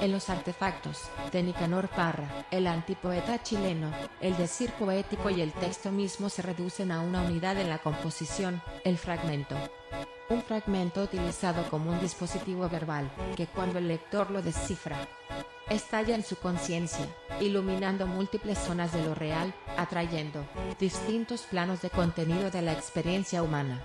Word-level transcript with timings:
En 0.00 0.12
los 0.12 0.30
artefactos, 0.30 1.02
de 1.30 1.42
Nicanor 1.42 1.88
Parra, 1.88 2.46
el 2.50 2.66
antipoeta 2.66 3.42
chileno, 3.42 3.92
el 4.22 4.34
decir 4.34 4.70
poético 4.72 5.28
y 5.28 5.42
el 5.42 5.52
texto 5.52 5.92
mismo 5.92 6.30
se 6.30 6.40
reducen 6.40 6.90
a 6.90 7.02
una 7.02 7.20
unidad 7.20 7.60
en 7.60 7.68
la 7.68 7.78
composición, 7.78 8.62
el 8.84 8.96
fragmento. 8.96 9.56
Un 10.30 10.40
fragmento 10.42 11.02
utilizado 11.02 11.68
como 11.68 11.90
un 11.90 12.00
dispositivo 12.00 12.66
verbal, 12.70 13.10
que 13.36 13.46
cuando 13.46 13.78
el 13.78 13.88
lector 13.88 14.30
lo 14.30 14.40
descifra, 14.40 14.96
estalla 15.68 16.14
en 16.14 16.24
su 16.24 16.36
conciencia, 16.36 17.06
iluminando 17.38 18.06
múltiples 18.06 18.56
zonas 18.56 18.94
de 18.94 19.04
lo 19.04 19.14
real, 19.14 19.52
atrayendo 19.76 20.46
distintos 20.78 21.42
planos 21.42 21.82
de 21.82 21.90
contenido 21.90 22.50
de 22.50 22.62
la 22.62 22.72
experiencia 22.72 23.42
humana. 23.42 23.82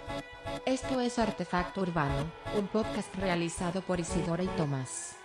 Esto 0.65 1.01
es 1.01 1.19
Artefacto 1.19 1.81
Urbano, 1.81 2.31
un 2.57 2.67
podcast 2.67 3.13
realizado 3.15 3.81
por 3.81 3.99
Isidora 3.99 4.43
y 4.43 4.47
Tomás. 4.47 5.17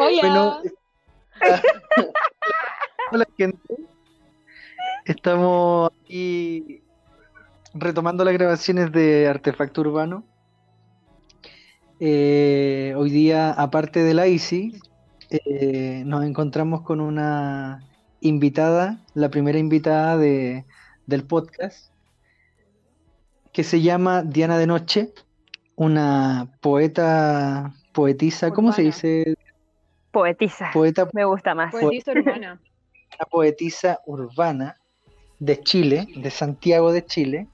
Oye, 0.00 0.20
Bueno, 0.20 0.62
hola 3.12 3.26
gente. 3.36 3.58
Estamos 5.04 5.90
aquí 6.02 6.82
retomando 7.74 8.24
las 8.24 8.32
grabaciones 8.34 8.90
de 8.90 9.28
Artefacto 9.28 9.82
Urbano. 9.82 10.24
Eh, 12.00 12.94
hoy 12.96 13.10
día, 13.10 13.50
aparte 13.52 14.02
de 14.02 14.14
la 14.14 14.26
ICI, 14.26 14.80
eh, 15.44 16.02
nos 16.06 16.24
encontramos 16.24 16.82
con 16.82 17.00
una 17.00 17.82
invitada, 18.20 19.00
la 19.14 19.30
primera 19.30 19.58
invitada 19.58 20.16
de, 20.16 20.64
del 21.06 21.24
podcast, 21.24 21.92
que 23.52 23.64
se 23.64 23.82
llama 23.82 24.22
Diana 24.22 24.58
de 24.58 24.66
Noche, 24.66 25.12
una 25.76 26.48
poeta, 26.60 27.74
poetisa, 27.92 28.50
¿cómo 28.50 28.72
se 28.72 28.82
dice? 28.82 29.34
Poetisa. 30.10 30.70
Poeta 30.72 31.08
Me 31.12 31.24
gusta 31.24 31.54
más. 31.54 31.72
poetisa 31.72 32.12
urbana. 32.12 32.60
una 33.18 33.26
poetisa 33.30 34.00
urbana 34.06 34.78
de 35.38 35.60
Chile, 35.60 36.06
de 36.14 36.30
Santiago 36.30 36.92
de 36.92 37.04
Chile. 37.04 37.48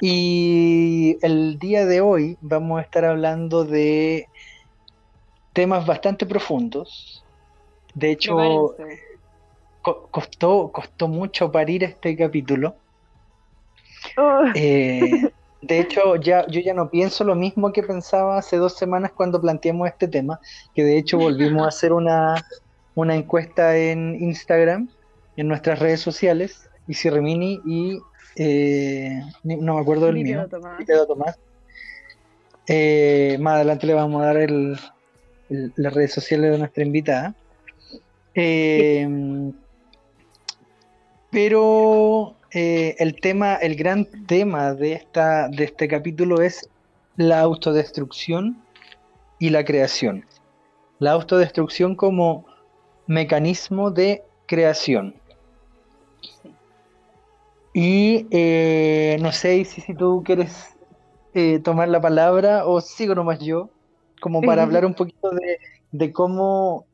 Y 0.00 1.16
el 1.22 1.58
día 1.58 1.84
de 1.84 2.00
hoy 2.00 2.38
vamos 2.40 2.78
a 2.78 2.82
estar 2.82 3.04
hablando 3.04 3.64
de 3.64 4.28
temas 5.52 5.86
bastante 5.86 6.26
profundos. 6.26 7.24
De 7.94 8.10
hecho, 8.10 8.76
co- 9.82 10.08
costó, 10.10 10.70
costó 10.72 11.08
mucho 11.08 11.50
parir 11.52 11.84
este 11.84 12.16
capítulo. 12.16 12.76
Uh, 14.16 14.52
Eh, 14.54 15.10
de 15.60 15.80
hecho, 15.80 16.16
ya, 16.16 16.46
yo 16.48 16.60
ya 16.60 16.74
no 16.74 16.90
pienso 16.90 17.24
lo 17.24 17.34
mismo 17.34 17.72
que 17.72 17.82
pensaba 17.82 18.38
hace 18.38 18.56
dos 18.56 18.76
semanas 18.76 19.12
cuando 19.14 19.40
planteamos 19.40 19.88
este 19.88 20.08
tema, 20.08 20.40
que 20.74 20.84
de 20.84 20.98
hecho 20.98 21.18
volvimos 21.18 21.64
a 21.64 21.68
hacer 21.68 21.92
una, 21.92 22.34
una 22.94 23.14
encuesta 23.14 23.76
en 23.76 24.16
Instagram, 24.20 24.88
en 25.36 25.48
nuestras 25.48 25.78
redes 25.78 26.00
sociales, 26.00 26.68
Isi 26.86 27.08
Remini 27.10 27.60
y 27.64 27.98
eh, 28.36 29.20
no 29.44 29.74
me 29.74 29.80
acuerdo 29.80 30.06
del 30.06 30.16
mío, 30.18 30.48
Tomás. 30.48 30.84
Tomás. 31.06 31.38
Eh, 32.66 33.36
más 33.40 33.54
adelante 33.56 33.86
le 33.86 33.94
vamos 33.94 34.22
a 34.22 34.26
dar 34.26 34.36
el- 34.36 34.78
las 35.76 35.92
redes 35.94 36.12
sociales 36.12 36.52
de 36.52 36.58
nuestra 36.58 36.84
invitada. 36.84 37.34
Eh, 38.34 39.52
pero 41.30 42.34
eh, 42.50 42.96
el 42.98 43.20
tema, 43.20 43.56
el 43.56 43.76
gran 43.76 44.06
tema 44.26 44.74
de, 44.74 44.92
esta, 44.94 45.48
de 45.48 45.64
este 45.64 45.88
capítulo 45.88 46.42
es 46.42 46.68
la 47.16 47.40
autodestrucción 47.40 48.62
y 49.38 49.50
la 49.50 49.64
creación. 49.64 50.24
La 50.98 51.12
autodestrucción 51.12 51.96
como 51.96 52.46
mecanismo 53.06 53.90
de 53.90 54.22
creación. 54.46 55.14
Y 57.74 58.26
eh, 58.30 59.16
no 59.20 59.32
sé 59.32 59.64
si, 59.64 59.80
si 59.80 59.94
tú 59.94 60.22
quieres 60.24 60.68
tomar 61.64 61.88
la 61.88 61.98
palabra 61.98 62.66
o 62.66 62.82
sigo 62.82 63.14
nomás 63.14 63.38
yo, 63.38 63.70
como 64.22 64.40
para 64.56 64.62
hablar 64.62 64.86
un 64.86 64.94
poquito 64.94 65.30
de, 65.30 65.58
de 65.90 66.12
cómo, 66.12 66.86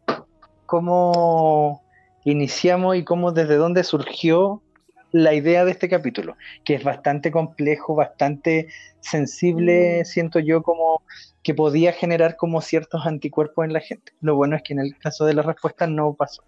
cómo 0.67 1.83
iniciamos 2.25 2.97
y 2.97 3.05
cómo 3.05 3.33
desde 3.33 3.57
dónde 3.57 3.85
surgió 3.85 4.63
la 5.11 5.33
idea 5.33 5.65
de 5.65 5.71
este 5.71 5.89
capítulo, 5.89 6.37
que 6.65 6.75
es 6.75 6.85
bastante 6.85 7.31
complejo, 7.31 7.95
bastante 7.95 8.69
sensible, 9.01 10.01
Mm. 10.03 10.05
siento 10.05 10.39
yo 10.39 10.63
como 10.63 11.03
que 11.43 11.55
podía 11.55 11.93
generar 11.93 12.37
como 12.37 12.61
ciertos 12.61 13.07
anticuerpos 13.07 13.65
en 13.65 13.73
la 13.73 13.81
gente. 13.81 14.13
Lo 14.21 14.37
bueno 14.37 14.57
es 14.57 14.63
que 14.63 14.75
en 14.75 14.81
el 14.81 14.99
caso 14.99 15.25
de 15.25 15.33
la 15.33 15.41
respuesta 15.43 15.87
no 15.87 16.13
pasó. 16.13 16.43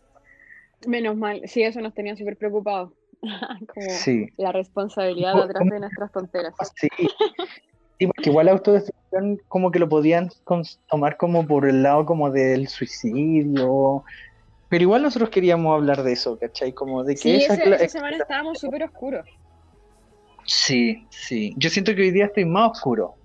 Menos 0.87 1.17
mal, 1.17 1.41
sí, 1.47 1.63
eso 1.63 1.81
nos 1.81 1.95
tenía 1.95 2.15
súper 2.17 2.37
preocupados. 2.37 2.93
Como 3.75 3.87
Sí. 3.91 4.27
la 4.37 4.53
responsabilidad 4.53 5.33
¿Cómo- 5.33 5.47
detrás 5.47 5.69
de 5.71 5.81
nuestras 5.81 6.13
tonteras. 6.13 6.55
Sí. 6.77 6.89
Sí, 8.01 8.07
porque 8.07 8.31
igual 8.31 8.47
la 8.47 8.53
autodestrucción 8.53 9.39
como 9.49 9.71
que 9.71 9.79
lo 9.79 9.89
podían 9.89 10.31
tomar 10.89 11.19
como 11.19 11.47
por 11.47 11.69
el 11.69 11.83
lado 11.83 12.07
como 12.07 12.31
del 12.31 12.69
suicidio, 12.69 14.05
pero 14.69 14.83
igual 14.83 15.03
nosotros 15.03 15.31
queríamos 15.31 15.75
hablar 15.75 16.03
de 16.05 16.13
eso, 16.13 16.39
¿cachai? 16.39 16.75
Como 16.75 17.05
de 17.05 17.19
que 17.19 17.21
Sí, 17.23 17.37
esa, 17.37 17.55
ese- 17.55 17.65
cla- 17.65 17.77
esa 17.77 17.89
semana 17.89 18.17
estábamos 18.17 18.59
súper 18.59 18.85
oscuros. 18.85 19.27
Sí, 20.47 21.09
sí. 21.11 21.55
Yo 21.57 21.71
siento 21.71 21.95
que 21.95 22.03
hoy 22.03 22.11
día 22.11 22.27
estoy 22.27 22.45
más 22.45 22.73
oscuro. 22.73 23.17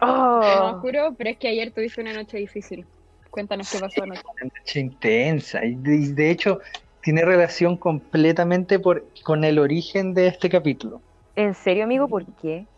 Oh, 0.00 0.70
oscuro, 0.74 1.14
pero 1.16 1.30
es 1.30 1.38
que 1.38 1.48
ayer 1.48 1.72
tuviste 1.72 2.00
una 2.00 2.12
noche 2.12 2.38
difícil. 2.38 2.86
Cuéntanos 3.30 3.68
qué 3.68 3.78
pasó 3.78 4.02
anoche. 4.02 4.22
Una 4.40 4.50
noche 4.60 4.80
intensa. 4.80 5.64
Y 5.64 5.76
de, 5.76 5.96
y 5.96 6.12
de 6.12 6.30
hecho 6.30 6.58
tiene 7.02 7.24
relación 7.24 7.76
completamente 7.78 8.78
por, 8.78 9.10
con 9.24 9.44
el 9.44 9.58
origen 9.58 10.14
de 10.14 10.28
este 10.28 10.48
capítulo. 10.50 11.02
¿En 11.36 11.54
serio, 11.54 11.84
amigo? 11.84 12.06
¿Por 12.08 12.26
qué? 12.34 12.68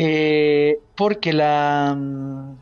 Eh, 0.00 0.78
porque 0.96 1.32
la 1.32 1.92
mm, 1.96 2.56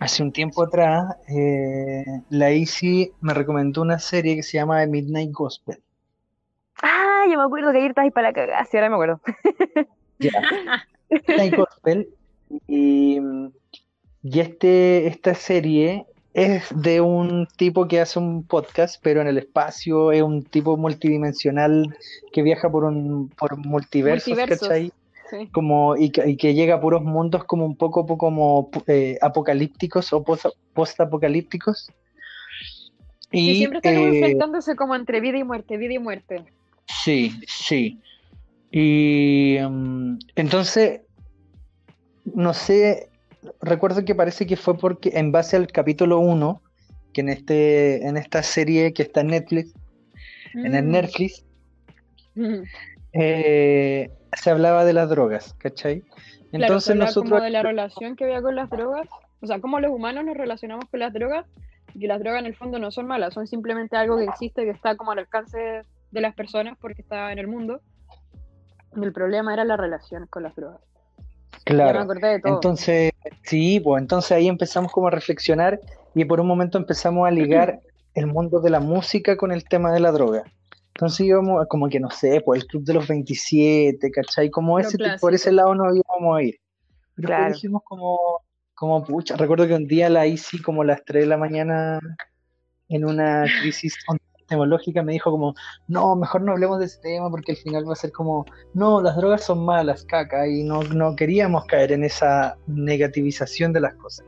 hace 0.00 0.22
un 0.24 0.32
tiempo 0.32 0.64
atrás 0.64 1.16
eh, 1.28 2.04
la 2.30 2.50
Isi 2.50 3.12
me 3.20 3.34
recomendó 3.34 3.82
una 3.82 4.00
serie 4.00 4.34
que 4.34 4.42
se 4.42 4.58
llama 4.58 4.80
The 4.80 4.88
Midnight 4.88 5.30
Gospel. 5.30 5.80
Ah, 6.82 7.24
yo 7.30 7.38
me 7.38 7.44
acuerdo 7.44 7.70
que 7.70 7.78
ayer 7.78 7.90
estabas 7.90 8.12
para 8.12 8.28
la 8.28 8.32
cagada. 8.34 8.64
Sí, 8.64 8.76
ahora 8.76 8.88
me 8.88 8.94
acuerdo. 8.96 9.20
Ya. 10.18 10.32
Midnight 11.10 11.54
Gospel. 11.54 12.08
Y, 12.66 13.20
y 14.24 14.40
este, 14.40 15.06
esta 15.06 15.34
serie 15.34 16.04
es 16.34 16.64
de 16.74 17.00
un 17.00 17.46
tipo 17.56 17.86
que 17.86 18.00
hace 18.00 18.18
un 18.18 18.42
podcast, 18.44 19.00
pero 19.02 19.20
en 19.20 19.28
el 19.28 19.38
espacio, 19.38 20.10
es 20.10 20.22
un 20.22 20.42
tipo 20.42 20.76
multidimensional 20.76 21.96
que 22.32 22.42
viaja 22.42 22.68
por 22.70 22.84
un 22.84 23.28
por 23.28 23.56
multiversos, 23.56 24.28
Multiversos. 24.28 24.68
¿cachai? 24.68 24.92
Sí. 25.30 25.48
como 25.52 25.96
y 25.96 26.10
que, 26.10 26.30
y 26.30 26.36
que 26.36 26.54
llega 26.54 26.76
a 26.76 26.80
puros 26.80 27.02
mundos 27.02 27.44
como 27.44 27.66
un 27.66 27.76
poco, 27.76 28.06
poco 28.06 28.26
como 28.26 28.70
eh, 28.86 29.18
apocalípticos 29.20 30.12
o 30.12 30.22
pos- 30.24 30.56
post-apocalípticos. 30.74 31.90
Y 33.30 33.50
Y 33.50 33.56
siempre 33.56 33.78
está 33.78 33.92
como 33.94 34.06
eh, 34.06 34.08
enfrentándose 34.16 34.74
como 34.76 34.94
entre 34.94 35.20
vida 35.20 35.36
y 35.38 35.44
muerte, 35.44 35.76
vida 35.76 35.94
y 35.94 35.98
muerte. 35.98 36.44
sí, 36.86 37.38
sí. 37.46 38.00
Y 38.70 39.58
mm, 39.60 40.18
entonces, 40.36 41.02
no 42.34 42.54
sé, 42.54 43.10
recuerdo 43.60 44.04
que 44.04 44.14
parece 44.14 44.46
que 44.46 44.56
fue 44.56 44.76
porque 44.78 45.10
en 45.14 45.32
base 45.32 45.56
al 45.56 45.66
capítulo 45.68 46.18
1, 46.20 46.60
que 47.12 47.20
en 47.22 47.28
este, 47.30 48.06
en 48.06 48.16
esta 48.16 48.42
serie 48.42 48.92
que 48.92 49.02
está 49.02 49.20
en 49.20 49.28
Netflix, 49.28 49.72
en 50.54 50.74
el 50.74 50.84
Mm. 50.86 50.90
Netflix, 50.90 51.44
Mm. 52.34 52.62
Eh, 53.12 54.10
se 54.32 54.50
hablaba 54.50 54.84
de 54.84 54.92
las 54.92 55.08
drogas, 55.08 55.54
¿cachai? 55.54 56.02
Entonces 56.52 56.96
nosotros 56.96 57.30
como 57.30 57.42
de 57.42 57.50
la 57.50 57.62
relación 57.62 58.16
que 58.16 58.24
había 58.24 58.40
con 58.40 58.56
las 58.56 58.70
drogas, 58.70 59.08
o 59.40 59.46
sea, 59.46 59.60
cómo 59.60 59.80
los 59.80 59.90
humanos 59.90 60.24
nos 60.24 60.36
relacionamos 60.36 60.86
con 60.90 61.00
las 61.00 61.12
drogas, 61.12 61.46
y 61.94 62.06
las 62.06 62.20
drogas 62.20 62.40
en 62.40 62.46
el 62.46 62.54
fondo 62.54 62.78
no 62.78 62.90
son 62.90 63.06
malas, 63.06 63.34
son 63.34 63.46
simplemente 63.46 63.96
algo 63.96 64.16
que 64.18 64.24
existe, 64.24 64.64
que 64.64 64.70
está 64.70 64.96
como 64.96 65.12
al 65.12 65.20
alcance 65.20 65.82
de 66.10 66.20
las 66.20 66.34
personas 66.34 66.76
porque 66.80 67.02
está 67.02 67.32
en 67.32 67.38
el 67.38 67.48
mundo. 67.48 67.80
Y 68.96 69.04
el 69.04 69.12
problema 69.12 69.52
era 69.52 69.64
la 69.64 69.76
relación 69.76 70.26
con 70.26 70.42
las 70.42 70.54
drogas. 70.54 70.80
Me 71.66 71.74
Claro. 71.74 72.00
acordé 72.00 72.28
de 72.28 72.40
todo. 72.40 72.54
Entonces, 72.54 73.12
sí, 73.42 73.80
pues 73.80 74.00
entonces 74.00 74.32
ahí 74.32 74.48
empezamos 74.48 74.92
como 74.92 75.08
a 75.08 75.10
reflexionar 75.10 75.80
y 76.14 76.24
por 76.24 76.40
un 76.40 76.46
momento 76.46 76.78
empezamos 76.78 77.26
a 77.26 77.30
ligar 77.30 77.80
el 78.14 78.26
mundo 78.26 78.60
de 78.60 78.70
la 78.70 78.80
música 78.80 79.36
con 79.36 79.52
el 79.52 79.64
tema 79.64 79.92
de 79.92 80.00
la 80.00 80.12
droga. 80.12 80.44
Entonces 80.98 81.20
íbamos 81.20 81.62
a 81.62 81.66
como 81.66 81.88
que 81.88 82.00
no 82.00 82.10
sé, 82.10 82.40
pues 82.40 82.62
el 82.62 82.66
Club 82.66 82.82
de 82.82 82.94
los 82.94 83.06
27, 83.06 84.10
¿cachai? 84.10 84.50
Como 84.50 84.80
ese, 84.80 84.98
por 85.20 85.32
ese 85.32 85.52
lado 85.52 85.72
no 85.72 85.84
íbamos 85.94 86.36
a 86.36 86.42
ir. 86.42 86.56
Pero 87.14 87.28
Claro. 87.28 87.54
dijimos 87.54 87.82
como, 87.84 88.18
como 88.74 89.04
pucha, 89.04 89.36
recuerdo 89.36 89.68
que 89.68 89.74
un 89.74 89.86
día 89.86 90.08
la 90.08 90.26
hice 90.26 90.60
como 90.60 90.82
a 90.82 90.86
las 90.86 91.04
3 91.04 91.22
de 91.22 91.28
la 91.28 91.36
mañana 91.36 92.00
en 92.88 93.04
una 93.04 93.44
crisis 93.60 93.96
epistemológica 94.34 95.04
me 95.04 95.12
dijo 95.12 95.30
como, 95.30 95.54
no, 95.86 96.16
mejor 96.16 96.42
no 96.42 96.50
hablemos 96.50 96.80
de 96.80 96.86
ese 96.86 96.98
tema 97.00 97.30
porque 97.30 97.52
al 97.52 97.58
final 97.58 97.88
va 97.88 97.92
a 97.92 97.96
ser 97.96 98.10
como, 98.10 98.44
no, 98.74 99.00
las 99.00 99.16
drogas 99.16 99.44
son 99.44 99.64
malas, 99.64 100.04
caca, 100.04 100.48
y 100.48 100.64
no, 100.64 100.82
no 100.82 101.14
queríamos 101.14 101.64
caer 101.66 101.92
en 101.92 102.02
esa 102.02 102.58
negativización 102.66 103.72
de 103.72 103.82
las 103.82 103.94
cosas. 103.94 104.26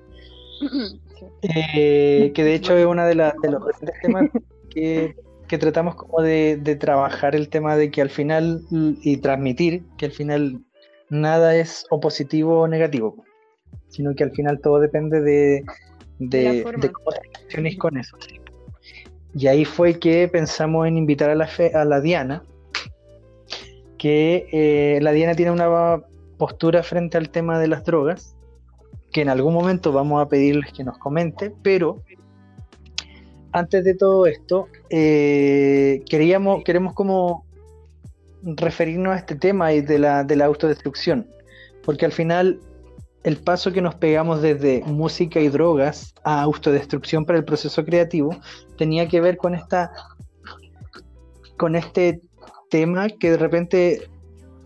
Eh, 1.43 2.31
que 2.32 2.44
de 2.44 2.55
hecho 2.55 2.76
es 2.76 2.87
uno 2.87 3.05
de, 3.05 3.17
las 3.17 3.34
de 3.43 3.50
los 3.50 3.64
temas 4.02 4.31
que, 4.70 5.17
que 5.50 5.58
tratamos 5.58 5.97
como 5.97 6.23
de, 6.23 6.58
de, 6.58 6.76
trabajar 6.76 7.35
el 7.35 7.49
tema 7.49 7.76
de 7.76 7.91
que 7.91 8.00
al 8.00 8.08
final 8.08 8.62
y 8.70 9.17
transmitir 9.17 9.82
que 9.99 10.06
al 10.06 10.12
final 10.12 10.61
nada 11.08 11.56
es 11.56 11.87
o 11.91 11.99
positivo 11.99 12.61
o 12.61 12.69
negativo, 12.69 13.25
sino 13.88 14.14
que 14.14 14.23
al 14.23 14.31
final 14.31 14.61
todo 14.61 14.79
depende 14.79 15.20
de, 15.20 15.64
de, 16.20 16.64
de 16.79 16.93
cómo 16.93 17.11
te 17.49 17.79
con 17.79 17.99
eso. 17.99 18.17
Y 19.35 19.49
ahí 19.49 19.64
fue 19.64 19.99
que 19.99 20.29
pensamos 20.29 20.87
en 20.87 20.97
invitar 20.97 21.31
a 21.31 21.35
la, 21.35 21.49
fe, 21.49 21.73
a 21.75 21.85
la 21.85 22.00
Diana, 22.00 22.44
que 23.99 24.46
eh, 24.53 25.00
la 25.03 25.11
Diana 25.11 25.35
tiene 25.35 25.50
una 25.50 26.00
postura 26.38 26.85
frente 26.85 27.19
al 27.19 27.31
tema 27.31 27.58
de 27.58 27.67
las 27.67 27.82
drogas, 27.82 28.37
que 29.11 29.23
en 29.23 29.29
algún 29.29 29.55
momento 29.55 29.91
vamos 29.91 30.23
a 30.25 30.29
pedirles 30.29 30.73
que 30.73 30.85
nos 30.85 30.96
comente, 30.99 31.53
pero 31.64 32.05
antes 33.52 33.85
de 33.85 33.94
todo 33.94 34.26
esto, 34.26 34.69
eh, 34.91 36.02
queríamos, 36.08 36.62
queremos 36.64 36.94
como 36.94 37.44
referirnos 38.43 39.14
a 39.14 39.19
este 39.19 39.35
tema 39.35 39.73
y 39.73 39.81
de 39.81 39.99
la, 39.99 40.25
de 40.25 40.37
la 40.37 40.47
autodestrucción, 40.47 41.26
porque 41.85 42.05
al 42.05 42.12
final 42.12 42.61
el 43.23 43.37
paso 43.37 43.73
que 43.73 43.82
nos 43.82 43.94
pegamos 43.97 44.41
desde 44.41 44.82
música 44.87 45.41
y 45.41 45.49
drogas 45.49 46.14
a 46.25 46.43
autodestrucción 46.43 47.26
para 47.26 47.38
el 47.38 47.44
proceso 47.44 47.85
creativo 47.85 48.35
tenía 48.79 49.08
que 49.08 49.20
ver 49.20 49.37
con 49.37 49.55
esta 49.55 49.93
con 51.58 51.76
este 51.76 52.23
tema 52.70 53.08
que 53.11 53.32
de 53.32 53.37
repente 53.37 54.08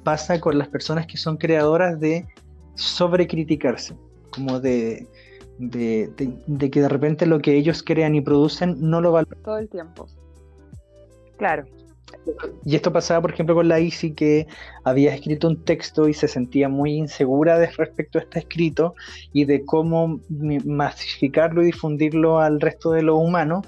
pasa 0.04 0.40
con 0.40 0.56
las 0.56 0.68
personas 0.68 1.06
que 1.06 1.16
son 1.16 1.36
creadoras 1.36 1.98
de 1.98 2.26
sobrecriticarse, 2.74 3.96
como 4.30 4.60
de, 4.60 5.08
de, 5.58 6.10
de, 6.46 6.70
que 6.70 6.80
de 6.80 6.88
repente 6.88 7.26
lo 7.26 7.40
que 7.40 7.56
ellos 7.56 7.82
crean 7.82 8.14
y 8.14 8.20
producen 8.20 8.76
no 8.80 9.00
lo 9.00 9.12
valoran. 9.12 9.42
Todo 9.42 9.58
el 9.58 9.68
tiempo. 9.68 10.08
Claro. 11.36 11.64
Y 12.64 12.76
esto 12.76 12.92
pasaba, 12.92 13.20
por 13.20 13.32
ejemplo, 13.32 13.54
con 13.54 13.68
la 13.68 13.80
Isi, 13.80 14.12
que 14.12 14.46
había 14.84 15.14
escrito 15.14 15.48
un 15.48 15.64
texto 15.64 16.08
y 16.08 16.14
se 16.14 16.28
sentía 16.28 16.68
muy 16.68 16.94
insegura 16.94 17.58
de 17.58 17.66
respecto 17.66 18.18
a 18.18 18.22
este 18.22 18.38
escrito 18.40 18.94
y 19.32 19.44
de 19.44 19.64
cómo 19.64 20.20
masificarlo 20.64 21.62
y 21.62 21.66
difundirlo 21.66 22.40
al 22.40 22.60
resto 22.60 22.92
de 22.92 23.02
los 23.02 23.16
humanos. 23.16 23.66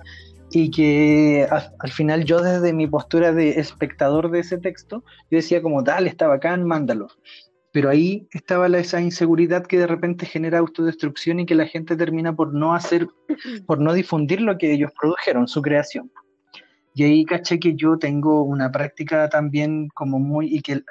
Y 0.50 0.71
que 0.71 1.47
al, 1.50 1.91
final 1.91 2.25
yo 2.25 2.41
desde 2.41 2.73
mi 2.73 2.87
postura 2.87 3.33
de 3.33 3.59
espectador 3.61 4.31
de 4.31 4.41
ese 4.41 4.59
texto, 4.59 5.03
yo 5.31 5.37
decía 5.37 5.61
como, 5.61 5.83
tal, 5.83 6.06
está 6.06 6.29
bacán, 6.29 6.65
mándalo. 6.65 7.09
Pero 7.76 7.90
ahí 7.90 8.26
estaba 8.31 8.70
la, 8.70 8.78
esa 8.78 9.02
inseguridad 9.02 9.67
que 9.67 9.76
de 9.76 9.87
repente 9.87 10.25
genera 10.25 10.61
autodestrucción 10.61 11.40
y 11.40 11.44
que 11.44 11.55
la 11.55 11.67
gente 11.67 11.94
termina 11.94 12.34
por 12.34 12.55
no 12.55 12.75
hacer, 12.75 13.06
por 13.67 13.81
no 13.81 13.93
difundir 13.93 14.40
lo 14.40 14.56
que 14.56 14.73
ellos 14.73 14.93
produjeron, 14.99 15.46
su 15.46 15.61
creación. 15.61 16.11
Y 16.94 17.05
ahí 17.05 17.26
caché 17.26 17.61
que 17.61 17.75
yo 17.75 17.99
tengo 17.99 18.44
una 18.44 18.73
práctica 18.73 19.28
también 19.28 19.88
como 19.88 20.19
muy, 20.19 20.56
y 20.56 20.62
que, 20.62 20.84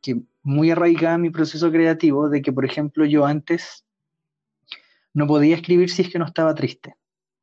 que 0.00 0.22
muy 0.42 0.70
arraigada 0.70 1.16
en 1.16 1.20
mi 1.20 1.28
proceso 1.28 1.70
creativo, 1.70 2.30
de 2.30 2.40
que, 2.40 2.54
por 2.54 2.64
ejemplo, 2.64 3.04
yo 3.04 3.26
antes 3.26 3.84
no 5.12 5.26
podía 5.26 5.56
escribir 5.56 5.90
si 5.90 6.00
es 6.00 6.08
que 6.08 6.18
no 6.18 6.24
estaba 6.24 6.54
triste. 6.54 6.94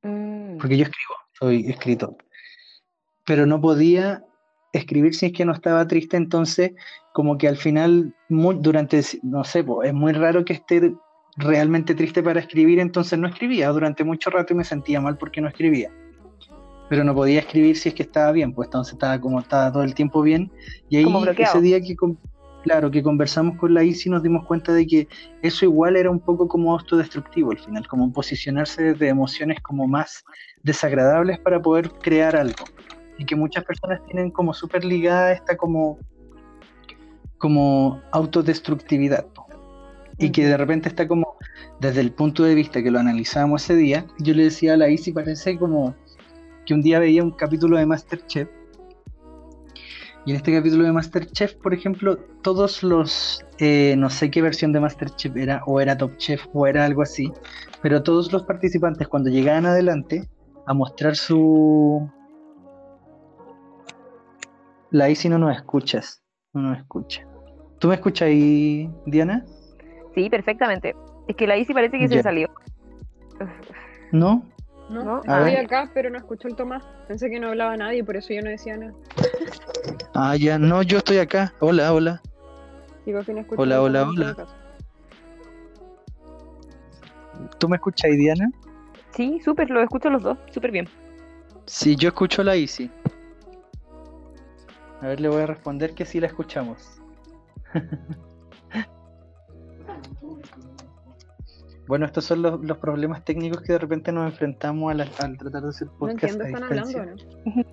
Mm. 0.02 0.58
Porque 0.58 0.76
yo 0.76 0.86
escribo, 0.86 1.14
soy 1.34 1.70
escritor. 1.70 2.18
Pero 3.28 3.46
no 3.46 3.62
podía 3.62 4.26
escribir 4.74 5.16
si 5.16 5.28
es 5.28 5.34
que 5.34 5.46
no 5.46 5.54
estaba 5.54 5.88
triste, 5.88 6.18
entonces 6.18 6.72
como 7.14 7.38
que 7.38 7.48
al 7.48 7.58
final, 7.58 8.14
durante, 8.30 9.02
no 9.24 9.44
sé, 9.44 9.66
es 9.84 9.94
muy 9.94 10.14
raro 10.14 10.46
que 10.46 10.54
esté 10.54 10.94
realmente 11.38 11.96
triste 11.96 12.22
para 12.22 12.40
escribir, 12.40 12.80
entonces 12.80 13.18
no 13.18 13.28
escribía 13.28 13.70
durante 13.70 14.04
mucho 14.04 14.30
rato 14.30 14.54
y 14.54 14.58
me 14.58 14.64
sentía 14.64 15.02
mal 15.02 15.18
porque 15.18 15.42
no 15.42 15.48
escribía 15.48 15.92
pero 16.90 17.04
no 17.04 17.14
podía 17.14 17.40
escribir 17.40 17.78
si 17.78 17.90
es 17.90 17.96
que 17.96 18.04
estaba 18.04 18.32
bien, 18.32 18.54
pues 18.54 18.68
entonces 18.68 18.94
estaba 18.94 19.20
como 19.20 19.40
estaba 19.40 19.72
todo 19.72 19.84
el 19.84 19.94
tiempo 19.94 20.22
bien. 20.22 20.52
Y 20.90 20.98
ahí 20.98 21.06
ese 21.38 21.62
día 21.62 21.82
que 21.82 21.96
claro, 22.64 22.92
que 22.92 23.02
conversamos 23.04 23.58
con 23.58 23.74
la 23.74 23.84
ICI 23.84 24.10
nos 24.10 24.24
dimos 24.24 24.46
cuenta 24.46 24.74
de 24.74 24.86
que 24.86 25.08
eso 25.42 25.66
igual 25.66 25.96
era 25.96 26.10
un 26.10 26.20
poco 26.20 26.48
como 26.48 26.74
autodestructivo 26.74 27.52
al 27.52 27.60
final, 27.60 27.88
como 27.88 28.12
posicionarse 28.12 28.84
desde 28.84 29.08
emociones 29.08 29.62
como 29.62 29.88
más 29.88 30.26
desagradables 30.64 31.40
para 31.40 31.62
poder 31.62 31.90
crear 32.02 32.36
algo. 32.36 32.66
Y 33.18 33.26
que 33.26 33.36
muchas 33.36 33.64
personas 33.64 34.04
tienen 34.06 34.32
como 34.32 34.54
súper 34.54 34.86
ligada 34.86 35.32
esta 35.32 35.58
como, 35.58 36.00
como 37.38 38.02
autodestructividad. 38.12 39.26
Y 40.20 40.32
que 40.32 40.46
de 40.46 40.58
repente 40.58 40.90
está 40.90 41.08
como, 41.08 41.38
desde 41.80 42.02
el 42.02 42.12
punto 42.12 42.44
de 42.44 42.56
vista 42.56 42.82
que 42.82 42.92
lo 42.92 43.00
analizábamos 43.00 43.64
ese 43.64 43.76
día, 43.76 44.06
yo 44.20 44.34
le 44.34 44.46
decía 44.46 44.74
a 44.74 44.78
la 44.78 44.90
ICI, 44.90 45.12
parece 45.14 45.58
como 45.58 45.96
que 46.66 46.74
un 46.74 46.82
día 46.82 47.00
veía 47.00 47.24
un 47.24 47.32
capítulo 47.32 47.78
de 47.78 47.86
Masterchef. 47.86 48.50
Y 50.26 50.32
en 50.32 50.36
este 50.36 50.54
capítulo 50.54 50.84
de 50.84 50.92
Masterchef, 50.92 51.54
por 51.56 51.74
ejemplo, 51.74 52.18
todos 52.42 52.84
los, 52.84 53.46
eh, 53.60 53.96
no 53.98 54.10
sé 54.10 54.30
qué 54.30 54.42
versión 54.42 54.74
de 54.74 54.82
Masterchef 54.82 55.38
era, 55.38 55.64
o 55.66 55.80
era 55.80 55.98
Top 55.98 56.18
Chef, 56.18 56.46
o 56.54 56.68
era 56.68 56.84
algo 56.84 57.02
así, 57.02 57.32
pero 57.82 58.04
todos 58.04 58.34
los 58.34 58.44
participantes 58.44 59.08
cuando 59.08 59.30
llegaban 59.30 59.66
adelante 59.66 60.28
a 60.66 60.74
mostrar 60.74 61.16
su... 61.16 62.12
La 64.92 65.06
ahí 65.06 65.16
si 65.16 65.28
no 65.30 65.38
nos 65.38 65.56
escuchas, 65.56 66.24
no 66.54 66.62
nos 66.62 66.78
escucha. 66.78 67.26
¿Tú 67.80 67.90
me 67.90 67.96
escuchas 67.96 68.28
ahí, 68.28 68.90
Diana? 69.06 69.46
Sí, 70.16 70.30
perfectamente. 70.30 70.96
Es 71.28 71.36
que 71.36 71.46
la 71.46 71.58
Isi 71.58 71.74
parece 71.74 72.00
que 72.00 72.08
se 72.08 72.24
salió. 72.24 72.50
¿No? 74.12 74.44
No, 74.90 75.20
estoy 75.20 75.56
acá, 75.56 75.92
pero 75.94 76.10
no 76.10 76.18
escucho 76.18 76.48
el 76.48 76.56
Tomás. 76.56 76.84
Pensé 77.08 77.30
que 77.30 77.40
no 77.40 77.50
hablaba 77.50 77.76
nadie, 77.76 78.04
por 78.04 78.16
eso 78.16 78.34
yo 78.34 78.42
no 78.42 78.50
decía 78.50 78.78
nada. 78.78 78.94
Ah, 80.14 80.36
ya, 80.38 80.58
no, 80.58 80.82
yo 80.82 81.00
estoy 81.00 81.18
acá. 81.18 81.54
Hola, 81.60 81.94
hola. 81.94 82.22
Sigo 83.04 83.22
sin 83.24 83.38
escuchar. 83.40 83.64
Hola, 83.64 83.82
hola, 83.82 84.08
hola. 84.08 84.48
¿Tú 87.60 87.68
me 87.68 87.76
escuchas, 87.76 88.12
Diana? 88.12 88.50
Sí, 89.12 89.40
súper, 89.44 89.70
lo 89.70 89.82
escucho 89.82 90.10
los 90.10 90.24
dos, 90.24 90.38
súper 90.52 90.72
bien. 90.72 90.88
Sí, 91.66 91.96
yo 91.96 92.10
escucho 92.10 92.44
la 92.44 92.56
Easy. 92.56 92.90
A 95.02 95.08
ver, 95.08 95.20
le 95.20 95.30
voy 95.30 95.42
a 95.42 95.46
responder 95.46 95.94
que 95.94 96.06
sí 96.06 96.20
la 96.20 96.28
escuchamos. 96.28 97.02
Bueno, 101.88 102.06
estos 102.06 102.26
son 102.26 102.42
los, 102.42 102.60
los, 102.60 102.78
problemas 102.80 103.24
técnicos 103.24 103.62
que 103.62 103.72
de 103.72 103.80
repente 103.80 104.12
nos 104.12 104.30
enfrentamos 104.30 104.92
al, 104.92 105.00
al 105.00 105.38
tratar 105.38 105.64
de 105.64 105.70
hacer 105.70 105.88
podcast. 105.98 106.38
No 106.38 106.44
entiendo, 106.44 106.44
están 106.44 106.64
hablando, 106.64 107.06
¿no? 107.06 107.64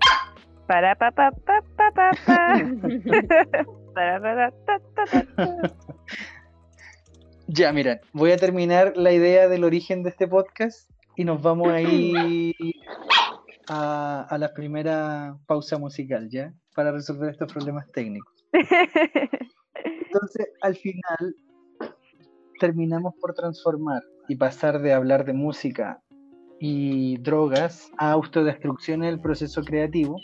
Para 0.69 0.95
pa 0.95 1.11
pa 1.11 1.33
pa 1.33 1.61
pa 1.77 1.91
pa 1.93 2.11
Para 3.95 4.51
pa. 4.65 5.73
Ya, 7.47 7.73
miren, 7.73 8.01
voy 8.13 8.33
a 8.33 8.37
terminar 8.39 8.95
la 8.97 9.13
idea 9.13 9.49
del 9.49 9.65
origen 9.65 10.03
de 10.03 10.11
este 10.11 10.27
podcast 10.27 10.91
y 11.15 11.25
nos 11.25 11.43
vamos 11.43 11.69
a 11.69 11.81
ir 11.83 12.55
a, 13.69 14.37
la 14.39 14.53
primera 14.53 15.37
pausa 15.47 15.79
musical, 15.79 16.29
¿ya? 16.31 16.53
Para 16.75 16.93
resolver 16.93 17.31
estos 17.31 17.53
problemas 17.53 17.91
técnicos. 17.93 18.33
Entonces, 18.53 20.49
al 20.63 20.77
final, 20.77 21.37
terminamos 22.61 23.15
por 23.21 23.35
transformar 23.35 24.03
y 24.29 24.37
pasar 24.37 24.81
de 24.81 24.93
hablar 24.93 25.25
de 25.25 25.33
música 25.33 26.01
y 26.61 27.19
drogas 27.19 27.91
a 27.99 28.13
autodestrucción 28.13 29.03
en 29.05 29.11
el 29.11 29.21
proceso 29.21 29.63
creativo 29.63 30.17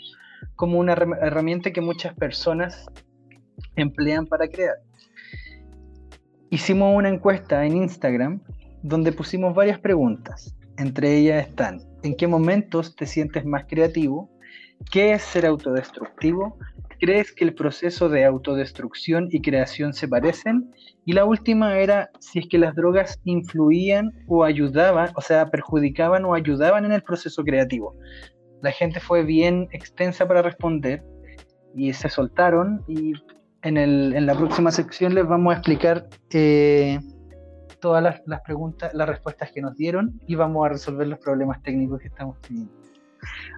como 0.55 0.79
una 0.79 0.93
herramienta 0.93 1.71
que 1.71 1.81
muchas 1.81 2.15
personas 2.15 2.85
emplean 3.75 4.25
para 4.25 4.47
crear. 4.47 4.77
Hicimos 6.49 6.95
una 6.95 7.09
encuesta 7.09 7.65
en 7.65 7.77
Instagram 7.77 8.41
donde 8.81 9.11
pusimos 9.11 9.53
varias 9.53 9.79
preguntas. 9.79 10.55
Entre 10.77 11.17
ellas 11.17 11.47
están, 11.47 11.81
¿en 12.03 12.15
qué 12.15 12.27
momentos 12.27 12.95
te 12.95 13.05
sientes 13.05 13.45
más 13.45 13.65
creativo? 13.65 14.29
¿Qué 14.89 15.13
es 15.13 15.21
ser 15.21 15.45
autodestructivo? 15.45 16.57
¿Crees 16.99 17.31
que 17.31 17.43
el 17.43 17.53
proceso 17.53 18.09
de 18.09 18.25
autodestrucción 18.25 19.27
y 19.31 19.41
creación 19.41 19.93
se 19.93 20.07
parecen? 20.07 20.71
Y 21.05 21.13
la 21.13 21.25
última 21.25 21.77
era 21.77 22.09
si 22.19 22.39
es 22.39 22.47
que 22.47 22.57
las 22.57 22.75
drogas 22.75 23.19
influían 23.23 24.11
o 24.27 24.43
ayudaban, 24.43 25.09
o 25.15 25.21
sea, 25.21 25.49
perjudicaban 25.49 26.25
o 26.25 26.33
ayudaban 26.33 26.85
en 26.85 26.91
el 26.91 27.03
proceso 27.03 27.43
creativo. 27.43 27.95
La 28.61 28.71
gente 28.71 28.99
fue 28.99 29.23
bien 29.23 29.67
extensa 29.71 30.27
para 30.27 30.41
responder 30.41 31.03
y 31.75 31.93
se 31.93 32.09
soltaron 32.09 32.83
y 32.87 33.13
en, 33.63 33.77
el, 33.77 34.13
en 34.15 34.25
la 34.25 34.35
próxima 34.35 34.71
sección 34.71 35.15
les 35.15 35.27
vamos 35.27 35.53
a 35.53 35.57
explicar 35.57 36.07
eh, 36.31 36.99
todas 37.81 38.01
las, 38.01 38.41
preguntas, 38.41 38.93
las 38.93 39.09
respuestas 39.09 39.51
que 39.51 39.61
nos 39.61 39.75
dieron 39.75 40.21
y 40.25 40.35
vamos 40.35 40.65
a 40.65 40.69
resolver 40.69 41.07
los 41.07 41.19
problemas 41.19 41.61
técnicos 41.61 41.99
que 41.99 42.07
estamos 42.07 42.39
teniendo. 42.39 42.71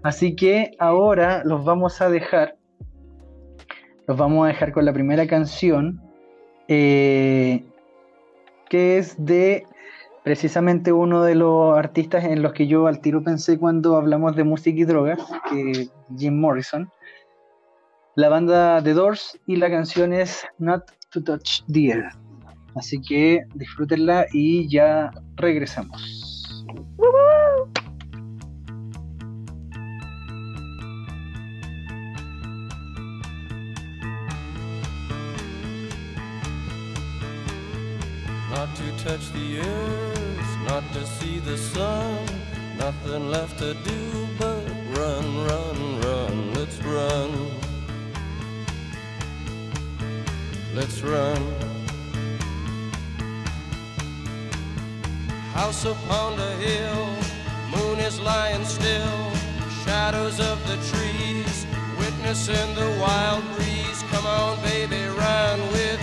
Así 0.01 0.35
que 0.35 0.71
ahora 0.79 1.43
los 1.45 1.63
vamos 1.63 2.01
a 2.01 2.09
dejar, 2.09 2.57
los 4.07 4.17
vamos 4.17 4.45
a 4.45 4.47
dejar 4.47 4.71
con 4.71 4.85
la 4.85 4.93
primera 4.93 5.27
canción, 5.27 6.01
eh, 6.67 7.63
que 8.69 8.97
es 8.97 9.23
de 9.23 9.65
precisamente 10.23 10.91
uno 10.91 11.23
de 11.23 11.35
los 11.35 11.77
artistas 11.77 12.23
en 12.23 12.41
los 12.41 12.53
que 12.53 12.65
yo 12.65 12.87
al 12.87 13.01
tiro 13.01 13.23
pensé 13.23 13.59
cuando 13.59 13.97
hablamos 13.97 14.35
de 14.35 14.43
música 14.43 14.79
y 14.79 14.85
drogas, 14.85 15.19
que 15.49 15.89
Jim 16.17 16.39
Morrison. 16.39 16.89
La 18.15 18.29
banda 18.29 18.81
The 18.83 18.93
Doors 18.93 19.39
y 19.47 19.55
la 19.55 19.69
canción 19.69 20.13
es 20.13 20.45
Not 20.59 20.91
to 21.09 21.23
Touch 21.23 21.63
the 21.67 21.87
Earth. 21.89 22.22
Así 22.75 22.99
que 23.01 23.45
disfrútenla 23.53 24.25
y 24.33 24.67
ya 24.67 25.11
regresamos. 25.35 26.23
Not 38.49 38.75
to 38.75 39.03
touch 39.03 39.31
the 39.33 39.59
earth, 39.59 40.57
not 40.67 40.83
to 40.93 41.05
see 41.05 41.39
the 41.39 41.57
sun. 41.57 42.25
Nothing 42.77 43.29
left 43.29 43.59
to 43.59 43.73
do 43.73 44.27
but 44.39 44.63
run, 44.97 45.45
run, 45.45 46.01
run. 46.01 46.53
Let's 46.53 46.77
run. 46.83 47.51
Let's 50.73 51.01
run. 51.01 51.72
House 55.63 55.85
upon 55.85 56.35
the 56.35 56.51
hill, 56.67 57.05
moon 57.71 57.97
is 57.97 58.19
lying 58.19 58.65
still. 58.65 59.31
Shadows 59.85 60.41
of 60.41 60.57
the 60.67 60.75
trees, 60.91 61.65
witnessing 61.97 62.75
the 62.75 62.89
wild 62.99 63.45
breeze. 63.55 64.03
Come 64.11 64.25
on, 64.25 64.61
baby, 64.61 65.05
run 65.05 65.61
with 65.71 66.02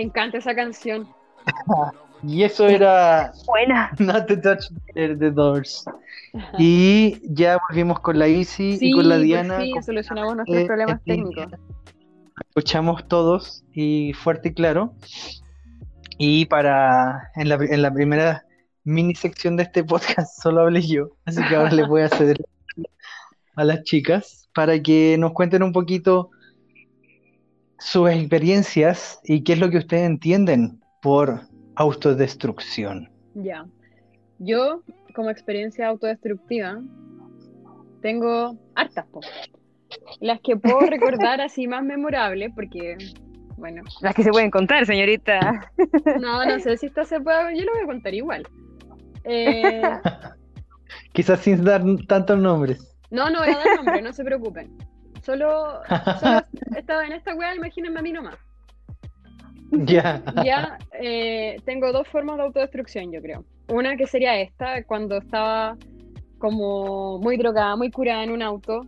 Me 0.00 0.06
encanta 0.06 0.38
esa 0.38 0.54
canción. 0.54 1.06
Y 2.22 2.42
eso 2.42 2.68
era 2.68 3.32
Buena. 3.46 3.90
Not 3.98 4.26
to 4.28 4.38
Touch 4.40 4.64
the 4.94 5.16
the 5.16 5.30
Doors. 5.30 5.86
Y 6.58 7.18
ya 7.34 7.58
volvimos 7.68 8.00
con 8.00 8.18
la 8.18 8.26
Easy 8.26 8.76
y 8.78 8.92
con 8.92 9.08
la 9.08 9.14
por 9.16 9.24
Diana. 9.24 9.58
fin 9.58 9.72
con- 9.72 9.82
solucionamos 9.82 10.36
nuestros 10.36 10.58
eh, 10.58 10.66
problemas 10.66 11.02
técnicos. 11.04 11.46
escuchamos 12.50 13.08
todos 13.08 13.64
y 13.72 14.12
fuerte 14.12 14.50
y 14.50 14.54
claro. 14.54 14.92
Y 16.18 16.44
para 16.44 17.30
en 17.36 17.48
la, 17.48 17.54
en 17.54 17.80
la 17.80 17.90
primera 17.92 18.44
mini 18.84 19.14
sección 19.14 19.56
de 19.56 19.62
este 19.62 19.82
podcast 19.82 20.38
solo 20.42 20.60
hablé 20.62 20.82
yo, 20.82 21.16
así 21.24 21.42
que 21.48 21.56
ahora 21.56 21.72
les 21.72 21.88
voy 21.88 22.02
a 22.02 22.08
ceder 22.10 22.36
a 23.56 23.64
las 23.64 23.82
chicas 23.84 24.46
para 24.54 24.78
que 24.82 25.16
nos 25.18 25.32
cuenten 25.32 25.62
un 25.62 25.72
poquito 25.72 26.30
sus 27.80 28.10
experiencias 28.10 29.20
y 29.24 29.42
qué 29.42 29.54
es 29.54 29.58
lo 29.58 29.70
que 29.70 29.78
ustedes 29.78 30.06
entienden 30.06 30.80
por 31.02 31.40
autodestrucción. 31.76 33.10
Ya. 33.34 33.66
Yo, 34.38 34.82
como 35.14 35.30
experiencia 35.30 35.88
autodestructiva, 35.88 36.80
tengo 38.02 38.56
hartas, 38.74 39.06
po. 39.06 39.20
Las 40.20 40.40
que 40.40 40.56
puedo 40.56 40.80
recordar 40.90 41.40
así 41.40 41.66
más 41.66 41.82
memorables, 41.82 42.52
porque, 42.54 42.96
bueno, 43.56 43.82
Las 44.02 44.14
que 44.14 44.24
se 44.24 44.30
pueden 44.30 44.50
contar, 44.50 44.84
señorita. 44.84 45.70
no, 46.20 46.44
no 46.44 46.60
sé 46.60 46.76
si 46.76 46.86
esta 46.86 47.04
se 47.04 47.20
puede, 47.20 47.58
yo 47.58 47.64
lo 47.64 47.72
voy 47.72 47.82
a 47.82 47.86
contar 47.86 48.14
igual. 48.14 48.46
Eh, 49.24 49.82
Quizás 51.12 51.40
sin 51.40 51.64
dar 51.64 51.82
tantos 52.06 52.38
nombres. 52.38 52.94
no, 53.10 53.30
no 53.30 53.40
voy 53.40 53.48
a 53.48 53.58
dar 53.58 53.76
nombre, 53.76 54.02
no 54.02 54.12
se 54.12 54.22
preocupen. 54.22 54.70
Solo, 55.22 55.80
solo 56.20 56.42
esta, 56.76 57.06
en 57.06 57.12
esta 57.12 57.34
wea 57.34 57.54
imagínense 57.54 57.98
a 57.98 58.02
mí 58.02 58.12
nomás. 58.12 58.36
Ya. 59.70 60.22
Ya 60.44 60.78
eh, 61.00 61.56
tengo 61.64 61.92
dos 61.92 62.08
formas 62.08 62.36
de 62.36 62.42
autodestrucción, 62.42 63.12
yo 63.12 63.22
creo. 63.22 63.44
Una 63.68 63.96
que 63.96 64.06
sería 64.06 64.40
esta, 64.40 64.82
cuando 64.84 65.18
estaba 65.18 65.76
como 66.38 67.18
muy 67.18 67.36
drogada, 67.36 67.76
muy 67.76 67.90
curada 67.90 68.24
en 68.24 68.30
un 68.30 68.42
auto 68.42 68.86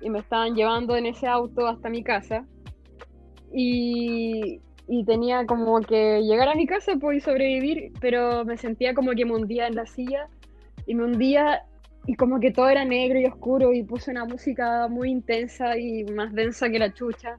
y 0.00 0.10
me 0.10 0.18
estaban 0.18 0.54
llevando 0.54 0.96
en 0.96 1.06
ese 1.06 1.26
auto 1.26 1.66
hasta 1.66 1.88
mi 1.88 2.02
casa 2.02 2.44
y, 3.52 4.60
y 4.88 5.04
tenía 5.04 5.46
como 5.46 5.80
que 5.80 6.20
llegar 6.22 6.48
a 6.48 6.54
mi 6.54 6.66
casa 6.66 6.92
pues, 7.00 7.18
y 7.18 7.20
sobrevivir, 7.20 7.92
pero 8.00 8.44
me 8.44 8.56
sentía 8.56 8.92
como 8.92 9.12
que 9.12 9.24
me 9.24 9.32
hundía 9.32 9.68
en 9.68 9.76
la 9.76 9.86
silla 9.86 10.28
y 10.86 10.94
me 10.94 11.04
hundía 11.04 11.62
y 12.06 12.14
como 12.14 12.40
que 12.40 12.50
todo 12.50 12.68
era 12.68 12.84
negro 12.84 13.20
y 13.20 13.26
oscuro 13.26 13.72
y 13.72 13.82
puse 13.82 14.10
una 14.10 14.24
música 14.24 14.88
muy 14.88 15.10
intensa 15.10 15.76
y 15.76 16.04
más 16.04 16.32
densa 16.32 16.68
que 16.70 16.78
la 16.78 16.92
chucha. 16.92 17.38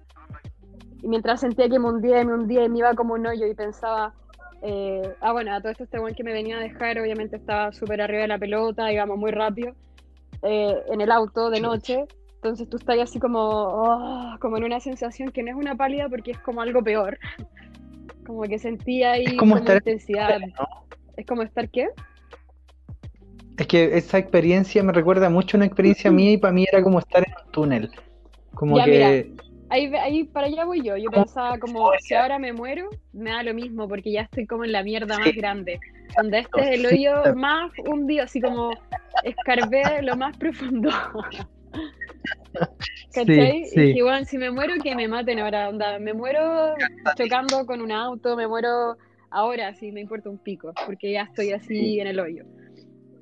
Y 1.01 1.07
mientras 1.07 1.41
sentía 1.41 1.67
que 1.67 1.79
me 1.79 1.89
hundía 1.89 2.21
y 2.21 2.25
me 2.25 2.33
hundía 2.33 2.63
y 2.63 2.69
me 2.69 2.79
iba 2.79 2.93
como 2.93 3.15
un 3.15 3.25
hoyo 3.25 3.47
y 3.47 3.55
pensaba, 3.55 4.13
eh, 4.61 5.13
ah 5.19 5.31
bueno, 5.31 5.53
a 5.53 5.59
todo 5.59 5.71
esto 5.71 5.83
este 5.83 5.99
buen 5.99 6.13
que 6.13 6.23
me 6.23 6.31
venía 6.31 6.57
a 6.57 6.61
dejar 6.61 6.99
obviamente 6.99 7.35
estaba 7.35 7.71
súper 7.71 8.01
arriba 8.01 8.21
de 8.21 8.27
la 8.27 8.37
pelota, 8.37 8.91
íbamos 8.91 9.17
muy 9.17 9.31
rápido, 9.31 9.73
eh, 10.43 10.75
en 10.91 11.01
el 11.01 11.11
auto 11.11 11.49
de 11.49 11.61
noche. 11.61 12.05
Entonces 12.35 12.69
tú 12.69 12.77
estás 12.77 12.97
así 12.99 13.19
como, 13.19 13.39
oh, 13.39 14.35
como 14.39 14.57
en 14.57 14.63
una 14.63 14.79
sensación 14.79 15.31
que 15.31 15.43
no 15.43 15.49
es 15.51 15.55
una 15.55 15.75
pálida 15.75 16.07
porque 16.09 16.31
es 16.31 16.39
como 16.39 16.61
algo 16.61 16.83
peor. 16.83 17.17
Como 18.25 18.43
que 18.43 18.59
sentía 18.59 19.13
ahí 19.13 19.25
Es 19.25 19.33
como 19.33 19.57
estar 19.57 19.71
en 19.71 19.77
intensidad. 19.77 20.39
¿no? 20.39 20.67
Es 21.17 21.25
como 21.25 21.41
estar 21.41 21.67
qué? 21.69 21.89
Es 23.61 23.67
que 23.67 23.95
esa 23.95 24.17
experiencia 24.17 24.81
me 24.81 24.91
recuerda 24.91 25.29
mucho 25.29 25.55
a 25.55 25.59
una 25.59 25.67
experiencia 25.67 26.09
mía 26.09 26.31
y 26.31 26.37
para 26.37 26.51
mí 26.51 26.65
era 26.67 26.81
como 26.81 26.97
estar 26.97 27.23
en 27.23 27.31
un 27.45 27.51
túnel. 27.51 27.91
Como 28.55 28.75
Ya, 28.75 28.85
que 28.85 29.33
Ahí, 29.69 29.85
ahí 29.97 30.23
para 30.23 30.47
allá 30.47 30.65
voy 30.65 30.81
yo. 30.81 30.97
Yo 30.97 31.11
pensaba 31.11 31.59
como, 31.59 31.91
si 31.99 32.15
ahora 32.15 32.39
me 32.39 32.53
muero, 32.53 32.89
me 33.13 33.29
da 33.29 33.43
lo 33.43 33.53
mismo, 33.53 33.87
porque 33.87 34.11
ya 34.11 34.21
estoy 34.21 34.47
como 34.47 34.65
en 34.65 34.71
la 34.71 34.81
mierda 34.81 35.19
más 35.19 35.35
grande. 35.35 35.79
Donde 36.17 36.39
este 36.39 36.59
es 36.59 36.79
el 36.79 36.87
hoyo 36.87 37.35
más 37.35 37.71
hundido, 37.85 38.23
así 38.23 38.41
como 38.41 38.71
escarbé 39.23 40.01
lo 40.01 40.17
más 40.17 40.35
profundo. 40.37 40.89
¿Cachai? 43.13 43.65
Sí, 43.65 43.65
sí. 43.65 43.79
Y 43.79 43.83
dije, 43.89 44.01
bueno, 44.01 44.25
si 44.25 44.39
me 44.39 44.49
muero, 44.49 44.73
que 44.81 44.95
me 44.95 45.07
maten 45.07 45.37
ahora. 45.37 45.69
Onda, 45.69 45.99
me 45.99 46.13
muero 46.13 46.73
chocando 47.15 47.67
con 47.67 47.79
un 47.79 47.91
auto, 47.91 48.35
me 48.35 48.47
muero 48.47 48.97
ahora, 49.29 49.75
sí, 49.75 49.91
me 49.91 50.01
importa 50.01 50.31
un 50.31 50.39
pico, 50.39 50.73
porque 50.87 51.11
ya 51.11 51.21
estoy 51.21 51.51
así 51.51 51.99
en 51.99 52.07
el 52.07 52.19
hoyo. 52.19 52.43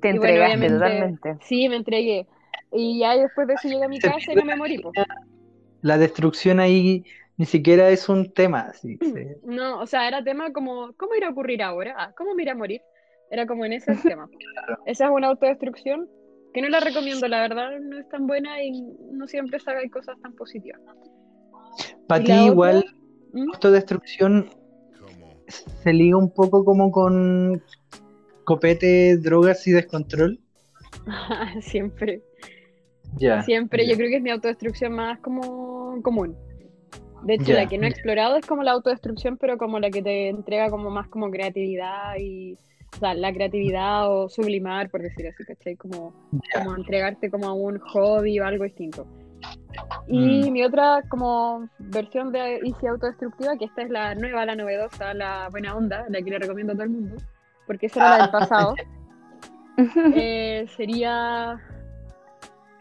Te 0.00 0.08
bueno, 0.08 0.22
entregaste 0.24 0.56
obviamente- 0.56 0.78
totalmente. 0.78 1.36
Sí, 1.44 1.68
me 1.68 1.76
entregué. 1.76 2.26
Y 2.72 3.00
ya 3.00 3.16
después 3.16 3.46
de 3.48 3.54
eso 3.54 3.68
llegué 3.68 3.84
a 3.84 3.88
mi 3.88 3.98
casa 3.98 4.32
y 4.32 4.36
no 4.36 4.44
me 4.44 4.56
morí, 4.56 4.78
po. 4.78 4.92
la 5.82 5.98
destrucción 5.98 6.60
ahí 6.60 7.04
ni 7.36 7.46
siquiera 7.46 7.88
es 7.90 8.08
un 8.08 8.32
tema. 8.32 8.60
así, 8.70 8.98
sí. 9.00 9.26
No, 9.44 9.80
o 9.80 9.86
sea, 9.86 10.06
era 10.06 10.22
tema 10.22 10.52
como, 10.52 10.92
¿cómo 10.94 11.14
irá 11.14 11.28
a 11.28 11.30
ocurrir 11.30 11.62
ahora? 11.62 11.94
Ah, 11.96 12.12
¿cómo 12.16 12.34
me 12.34 12.42
irá 12.42 12.52
a 12.52 12.56
morir? 12.56 12.80
Era 13.30 13.46
como 13.46 13.64
en 13.64 13.72
ese 13.72 13.94
tema. 13.96 14.28
Esa 14.86 15.06
es 15.06 15.10
una 15.10 15.28
autodestrucción 15.28 16.08
que 16.52 16.60
no 16.62 16.68
la 16.68 16.80
recomiendo, 16.80 17.28
la 17.28 17.42
verdad, 17.42 17.78
no 17.80 17.98
es 17.98 18.08
tan 18.08 18.26
buena 18.26 18.62
y 18.62 18.72
no 19.12 19.26
siempre 19.28 19.60
saca 19.60 19.80
cosas 19.90 20.20
tan 20.20 20.34
positivas. 20.34 20.80
Para 22.08 22.22
¿Y 22.22 22.26
ti 22.26 22.32
igual 22.32 22.84
¿Mm? 23.32 23.50
autodestrucción 23.54 24.50
se 25.48 25.92
liga 25.92 26.16
un 26.16 26.32
poco 26.32 26.64
como 26.64 26.90
con 26.90 27.62
copete, 28.44 29.16
drogas 29.18 29.66
y 29.66 29.72
descontrol. 29.72 30.38
siempre, 31.60 32.22
Ya. 33.16 33.42
siempre. 33.42 33.84
ya. 33.86 33.92
Yo 33.92 33.96
creo 33.96 34.10
que 34.10 34.16
es 34.16 34.22
mi 34.22 34.30
autodestrucción 34.30 34.92
más 34.92 35.18
como 35.20 36.00
común. 36.02 36.36
De 37.22 37.34
hecho, 37.34 37.52
Ya, 37.52 37.54
la 37.56 37.66
que 37.68 37.76
no 37.78 37.84
he 37.86 37.90
explorado 37.90 38.36
es 38.36 38.46
como 38.46 38.62
la 38.62 38.72
autodestrucción, 38.72 39.36
pero 39.36 39.58
como 39.58 39.78
la 39.78 39.90
que 39.90 40.02
te 40.02 40.28
entrega 40.28 40.70
como 40.70 40.88
más 40.90 41.06
como 41.08 41.30
creatividad 41.30 42.16
y, 42.18 42.54
o 42.94 42.98
sea, 42.98 43.12
la 43.14 43.32
creatividad 43.32 44.10
o 44.10 44.28
sublimar, 44.30 44.88
por 44.90 45.02
decir 45.02 45.26
así, 45.28 45.44
¿cachai? 45.44 45.76
Como 45.76 46.14
como 46.54 46.74
entregarte 46.76 47.30
como 47.30 47.48
a 47.48 47.52
un 47.52 47.78
hobby 47.78 48.40
o 48.40 48.44
algo 48.46 48.64
distinto. 48.64 49.06
Y 50.08 50.48
Mm. 50.48 50.52
mi 50.52 50.64
otra 50.64 51.02
como 51.08 51.68
versión 51.78 52.32
de 52.32 52.56
Easy 52.64 52.86
Autodestructiva, 52.86 53.56
que 53.58 53.66
esta 53.66 53.82
es 53.82 53.90
la 53.90 54.14
nueva, 54.14 54.44
la 54.46 54.56
novedosa, 54.56 55.12
la 55.14 55.48
buena 55.50 55.76
onda, 55.76 56.06
la 56.08 56.22
que 56.22 56.30
le 56.30 56.38
recomiendo 56.38 56.72
a 56.72 56.76
todo 56.76 56.84
el 56.84 56.90
mundo, 56.90 57.16
porque 57.70 57.86
esa 57.86 58.00
era 58.00 58.18
la 58.18 58.22
del 58.24 58.30
pasado, 58.40 58.74
eh, 60.16 60.66
sería... 60.76 61.56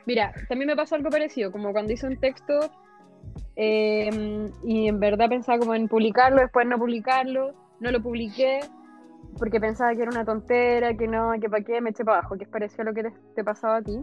Mira, 0.07 0.33
también 0.47 0.65
me 0.65 0.75
pasó 0.75 0.95
algo 0.95 1.11
parecido, 1.11 1.51
como 1.51 1.71
cuando 1.71 1.93
hice 1.93 2.07
un 2.07 2.19
texto 2.19 2.71
eh, 3.55 4.49
y 4.63 4.87
en 4.87 4.99
verdad 4.99 5.29
pensaba 5.29 5.59
como 5.59 5.75
en 5.75 5.87
publicarlo, 5.87 6.41
después 6.41 6.65
no 6.65 6.79
publicarlo, 6.79 7.53
no 7.79 7.91
lo 7.91 8.01
publiqué 8.01 8.61
porque 9.37 9.59
pensaba 9.59 9.93
que 9.93 10.01
era 10.01 10.09
una 10.09 10.25
tontera, 10.25 10.97
que 10.97 11.07
no, 11.07 11.33
que 11.39 11.51
para 11.51 11.63
qué, 11.63 11.79
me 11.81 11.91
eché 11.91 12.03
para 12.03 12.17
abajo, 12.17 12.35
que 12.35 12.45
es 12.45 12.49
parecido 12.49 12.81
a 12.81 12.85
lo 12.85 12.93
que 12.95 13.03
te, 13.03 13.11
te 13.35 13.43
pasaba 13.43 13.77
a 13.77 13.81
ti. 13.83 13.99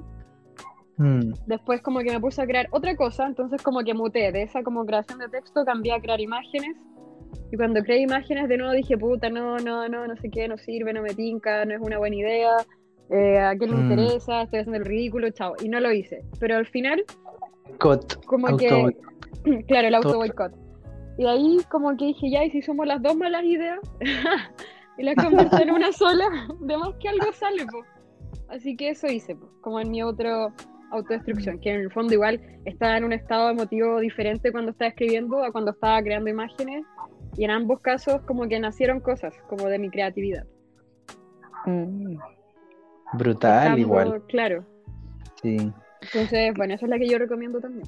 Mm, 0.98 1.32
Después 1.46 1.82
como 1.82 1.98
que 1.98 2.12
me 2.12 2.20
puse 2.20 2.40
a 2.40 2.46
crear 2.46 2.68
otra 2.70 2.94
cosa, 2.94 3.26
entonces 3.26 3.60
como 3.60 3.80
que 3.80 3.92
muté 3.92 4.30
de 4.30 4.42
esa 4.42 4.62
como 4.62 4.86
creación 4.86 5.18
de 5.18 5.28
texto, 5.30 5.64
cambié 5.64 5.94
a 5.94 6.00
crear 6.00 6.20
imágenes. 6.20 6.76
Y 7.52 7.56
cuando 7.56 7.82
creé 7.82 8.00
imágenes 8.00 8.48
de 8.48 8.56
nuevo 8.58 8.72
dije, 8.72 8.96
puta, 8.98 9.28
no, 9.30 9.58
no, 9.58 9.88
no, 9.88 10.06
no 10.06 10.16
sé 10.16 10.30
qué, 10.30 10.48
no 10.48 10.58
sirve, 10.58 10.92
no 10.92 11.02
me 11.02 11.14
tinca, 11.14 11.64
no 11.64 11.74
es 11.74 11.80
una 11.80 11.98
buena 11.98 12.16
idea, 12.16 12.56
eh, 13.10 13.38
a 13.38 13.56
quién 13.56 13.70
le 13.70 13.76
Mm. 13.76 13.80
interesa, 13.92 14.42
estoy 14.42 14.60
haciendo 14.60 14.78
el 14.78 14.84
ridículo, 14.84 15.30
chao. 15.30 15.54
Y 15.62 15.68
no 15.68 15.78
lo 15.80 15.92
hice. 15.92 16.22
Pero 16.40 16.56
al 16.56 16.66
final, 16.66 17.04
Cot, 17.78 18.24
como 18.26 18.48
auto- 18.48 18.58
que, 19.44 19.64
claro, 19.68 19.88
el 19.88 19.94
auto 19.94 20.16
boicot. 20.18 20.52
Y 21.18 21.26
ahí 21.26 21.58
como 21.70 21.96
que 21.96 22.06
dije, 22.06 22.30
ya, 22.30 22.44
y 22.44 22.50
si 22.50 22.62
somos 22.62 22.86
las 22.86 23.00
dos 23.00 23.16
malas 23.16 23.44
ideas, 23.44 23.78
y 24.98 25.02
las 25.02 25.14
convertí 25.14 25.62
en 25.62 25.70
una 25.70 25.92
sola, 25.92 26.24
de 26.60 26.76
más 26.76 26.94
que 27.00 27.08
algo 27.08 27.32
sale, 27.32 27.64
pues. 27.70 27.84
Así 28.48 28.76
que 28.76 28.90
eso 28.90 29.06
hice, 29.08 29.34
pues, 29.34 29.50
como 29.60 29.80
en 29.80 29.90
mi 29.90 30.02
otro 30.02 30.52
autodestrucción, 30.92 31.58
que 31.58 31.70
en 31.74 31.80
el 31.80 31.92
fondo 31.92 32.14
igual 32.14 32.40
estaba 32.64 32.96
en 32.96 33.04
un 33.04 33.12
estado 33.12 33.50
emotivo 33.50 33.98
diferente 33.98 34.52
cuando 34.52 34.70
estaba 34.70 34.88
escribiendo 34.90 35.42
a 35.42 35.50
cuando 35.50 35.72
estaba 35.72 36.00
creando 36.00 36.30
imágenes, 36.30 36.84
y 37.36 37.44
en 37.44 37.50
ambos 37.50 37.80
casos 37.80 38.20
como 38.22 38.48
que 38.48 38.58
nacieron 38.60 39.00
cosas, 39.00 39.34
como 39.48 39.66
de 39.66 39.78
mi 39.78 39.90
creatividad. 39.90 40.44
Mm. 41.66 42.16
brutal 43.14 43.78
igual. 43.78 44.22
Claro. 44.28 44.64
Sí. 45.42 45.72
Entonces, 46.02 46.52
bueno, 46.56 46.74
esa 46.74 46.86
es 46.86 46.90
la 46.90 46.98
que 46.98 47.08
yo 47.08 47.18
recomiendo 47.18 47.60
también. 47.60 47.86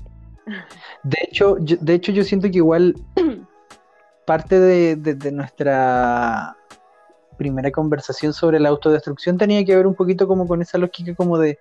De 1.02 1.18
hecho, 1.22 1.58
yo, 1.60 1.76
de 1.80 1.94
hecho 1.94 2.10
yo 2.12 2.24
siento 2.24 2.50
que 2.50 2.56
igual 2.58 2.94
parte 4.26 4.58
de, 4.58 4.96
de- 4.96 5.14
de 5.14 5.32
nuestra 5.32 6.56
primera 7.36 7.70
conversación 7.70 8.32
sobre 8.32 8.58
la 8.58 8.68
autodestrucción 8.70 9.38
tenía 9.38 9.64
que 9.64 9.76
ver 9.76 9.86
un 9.86 9.94
poquito 9.94 10.26
como 10.26 10.46
con 10.48 10.60
esa 10.60 10.76
lógica 10.78 11.14
como 11.14 11.38
de, 11.38 11.58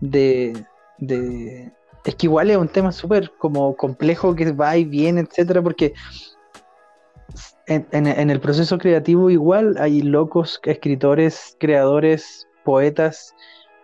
de, 0.00 0.52
de- 0.98 1.70
es 2.04 2.14
que 2.16 2.26
igual 2.26 2.50
es 2.50 2.56
un 2.56 2.68
tema 2.68 2.90
súper 2.90 3.30
como 3.38 3.76
complejo 3.76 4.34
que 4.34 4.50
va 4.50 4.76
y 4.76 4.84
viene, 4.84 5.20
etcétera, 5.20 5.62
porque 5.62 5.92
en, 7.66 7.86
en- 7.92 8.06
en 8.06 8.30
el 8.30 8.40
proceso 8.40 8.78
creativo 8.78 9.30
igual 9.30 9.76
hay 9.78 10.02
locos, 10.02 10.60
escritores, 10.64 11.56
creadores, 11.60 12.48
poetas 12.64 13.34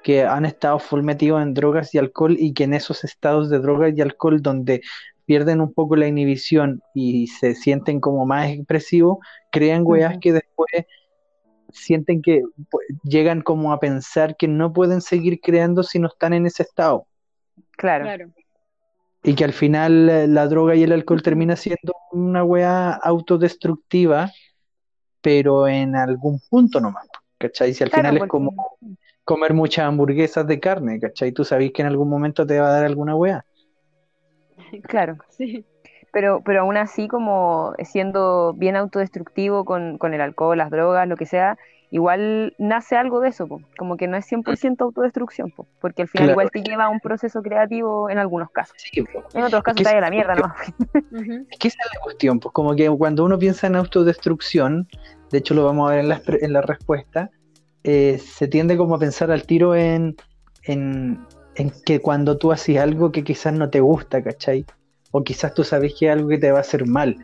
que 0.02 0.24
han 0.24 0.44
estado 0.44 0.78
full 0.78 1.02
metidos 1.02 1.42
en 1.42 1.54
drogas 1.54 1.94
y 1.94 1.98
alcohol 1.98 2.36
y 2.38 2.54
que 2.54 2.64
en 2.64 2.74
esos 2.74 3.04
estados 3.04 3.50
de 3.50 3.58
drogas 3.58 3.92
y 3.96 4.00
alcohol 4.00 4.40
donde 4.42 4.80
pierden 5.26 5.60
un 5.60 5.72
poco 5.74 5.96
la 5.96 6.06
inhibición 6.06 6.80
y 6.94 7.26
se 7.26 7.54
sienten 7.54 8.00
como 8.00 8.24
más 8.24 8.48
expresivos, 8.48 9.18
crean 9.50 9.82
weas 9.84 10.18
que 10.20 10.32
después 10.32 10.86
sienten 11.70 12.22
que 12.22 12.42
pu- 12.70 12.80
llegan 13.02 13.42
como 13.42 13.72
a 13.72 13.80
pensar 13.80 14.36
que 14.36 14.48
no 14.48 14.72
pueden 14.72 15.00
seguir 15.02 15.40
creando 15.40 15.82
si 15.82 15.98
no 15.98 16.08
están 16.08 16.32
en 16.32 16.46
ese 16.46 16.62
estado 16.62 17.06
Claro. 17.76 18.04
Claro. 18.04 18.30
Y 19.28 19.34
que 19.34 19.44
al 19.44 19.52
final 19.52 20.08
eh, 20.08 20.26
la 20.26 20.46
droga 20.46 20.74
y 20.74 20.82
el 20.82 20.92
alcohol 20.92 21.22
termina 21.22 21.54
siendo 21.54 21.92
una 22.12 22.42
wea 22.44 22.92
autodestructiva, 22.92 24.30
pero 25.20 25.68
en 25.68 25.94
algún 25.96 26.40
punto 26.48 26.80
nomás, 26.80 27.06
¿cachai? 27.36 27.74
Si 27.74 27.84
al 27.84 27.90
Claro, 27.90 28.02
final 28.08 28.16
es 28.16 28.20
porque- 28.20 28.30
como 28.30 28.78
comer 29.24 29.52
muchas 29.52 29.84
hamburguesas 29.86 30.46
de 30.46 30.58
carne, 30.58 30.98
¿cachai? 30.98 31.32
Tú 31.32 31.44
sabes 31.44 31.72
que 31.72 31.82
en 31.82 31.88
algún 31.88 32.08
momento 32.08 32.46
te 32.46 32.58
va 32.58 32.68
a 32.68 32.72
dar 32.72 32.84
alguna 32.86 33.14
wea. 33.16 33.44
Claro. 34.88 35.18
Sí. 35.30 35.64
Pero, 36.10 36.40
pero 36.42 36.60
aún 36.62 36.78
así, 36.78 37.06
como 37.06 37.74
siendo 37.84 38.54
bien 38.54 38.76
autodestructivo 38.76 39.64
con, 39.66 39.98
con 39.98 40.14
el 40.14 40.22
alcohol, 40.22 40.56
las 40.56 40.70
drogas, 40.70 41.06
lo 41.06 41.16
que 41.16 41.26
sea, 41.26 41.58
igual 41.90 42.54
nace 42.58 42.96
algo 42.96 43.20
de 43.20 43.28
eso, 43.30 43.46
po, 43.46 43.60
como 43.78 43.96
que 43.96 44.06
no 44.08 44.16
es 44.16 44.26
100% 44.26 44.84
autodestrucción, 44.84 45.50
po, 45.50 45.66
porque 45.80 46.02
al 46.02 46.08
final 46.08 46.26
Claro. 46.26 46.32
igual 46.32 46.50
te 46.50 46.62
lleva 46.62 46.84
a 46.84 46.88
un 46.90 47.00
proceso 47.00 47.40
creativo 47.42 48.10
en 48.10 48.18
algunos 48.18 48.50
casos. 48.50 48.76
Sí. 48.78 49.04
En 49.34 49.42
otros 49.44 49.62
casos 49.62 49.78
que 49.78 49.84
te 49.84 49.88
es- 49.90 49.94
da 49.94 50.00
la 50.00 50.10
mierda, 50.10 50.34
¿no? 50.34 50.52
Es 51.50 51.58
que 51.58 51.68
esa 51.68 51.78
es 51.84 51.94
la 51.94 52.00
cuestión, 52.00 52.40
pues 52.40 52.52
como 52.52 52.74
que 52.76 52.90
cuando 52.90 53.24
uno 53.24 53.38
piensa 53.38 53.66
en 53.66 53.76
autodestrucción, 53.76 54.88
de 55.30 55.38
hecho 55.38 55.54
lo 55.54 55.64
vamos 55.64 55.88
a 55.90 55.94
ver 55.94 56.00
en 56.00 56.08
la, 56.10 56.20
en 56.26 56.52
la 56.52 56.60
respuesta, 56.60 57.30
eh, 57.84 58.18
se 58.18 58.48
tiende 58.48 58.76
como 58.76 58.94
a 58.94 58.98
pensar 58.98 59.30
al 59.30 59.44
tiro 59.44 59.74
en, 59.74 60.16
en, 60.64 61.18
en 61.54 61.72
que 61.86 62.00
cuando 62.00 62.36
tú 62.36 62.52
haces 62.52 62.78
algo 62.78 63.10
que 63.12 63.24
quizás 63.24 63.52
no 63.54 63.70
te 63.70 63.80
gusta, 63.80 64.22
¿cachai? 64.22 64.66
O 65.10 65.22
quizás 65.24 65.54
tú 65.54 65.64
sabes 65.64 65.94
que 65.98 66.06
es 66.06 66.12
algo 66.12 66.28
que 66.28 66.36
te 66.38 66.52
va 66.52 66.58
a 66.58 66.60
hacer 66.60 66.86
mal. 66.86 67.16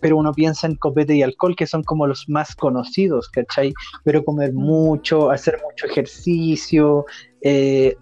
Pero 0.00 0.16
uno 0.16 0.32
piensa 0.32 0.66
en 0.66 0.76
copete 0.76 1.14
y 1.14 1.22
alcohol, 1.22 1.56
que 1.56 1.66
son 1.66 1.82
como 1.82 2.06
los 2.06 2.28
más 2.28 2.54
conocidos, 2.54 3.28
¿cachai? 3.30 3.72
Pero 4.04 4.24
comer 4.24 4.52
mucho, 4.52 5.30
hacer 5.30 5.60
mucho 5.64 5.86
ejercicio, 5.86 7.04
eh, 7.40 7.96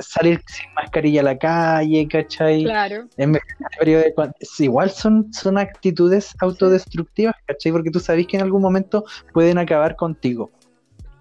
salir 0.00 0.42
sin 0.46 0.66
mascarilla 0.74 1.20
a 1.20 1.24
la 1.24 1.38
calle, 1.38 2.06
¿cachai? 2.08 2.64
Claro. 2.64 3.08
En 3.16 3.38
periodo 3.78 4.02
de 4.02 4.14
igual 4.58 4.90
son, 4.90 5.32
son 5.32 5.58
actitudes 5.58 6.34
autodestructivas, 6.40 7.34
¿cachai? 7.46 7.72
Porque 7.72 7.90
tú 7.90 8.00
sabes 8.00 8.26
que 8.26 8.36
en 8.36 8.42
algún 8.42 8.62
momento 8.62 9.04
pueden 9.32 9.58
acabar 9.58 9.96
contigo. 9.96 10.50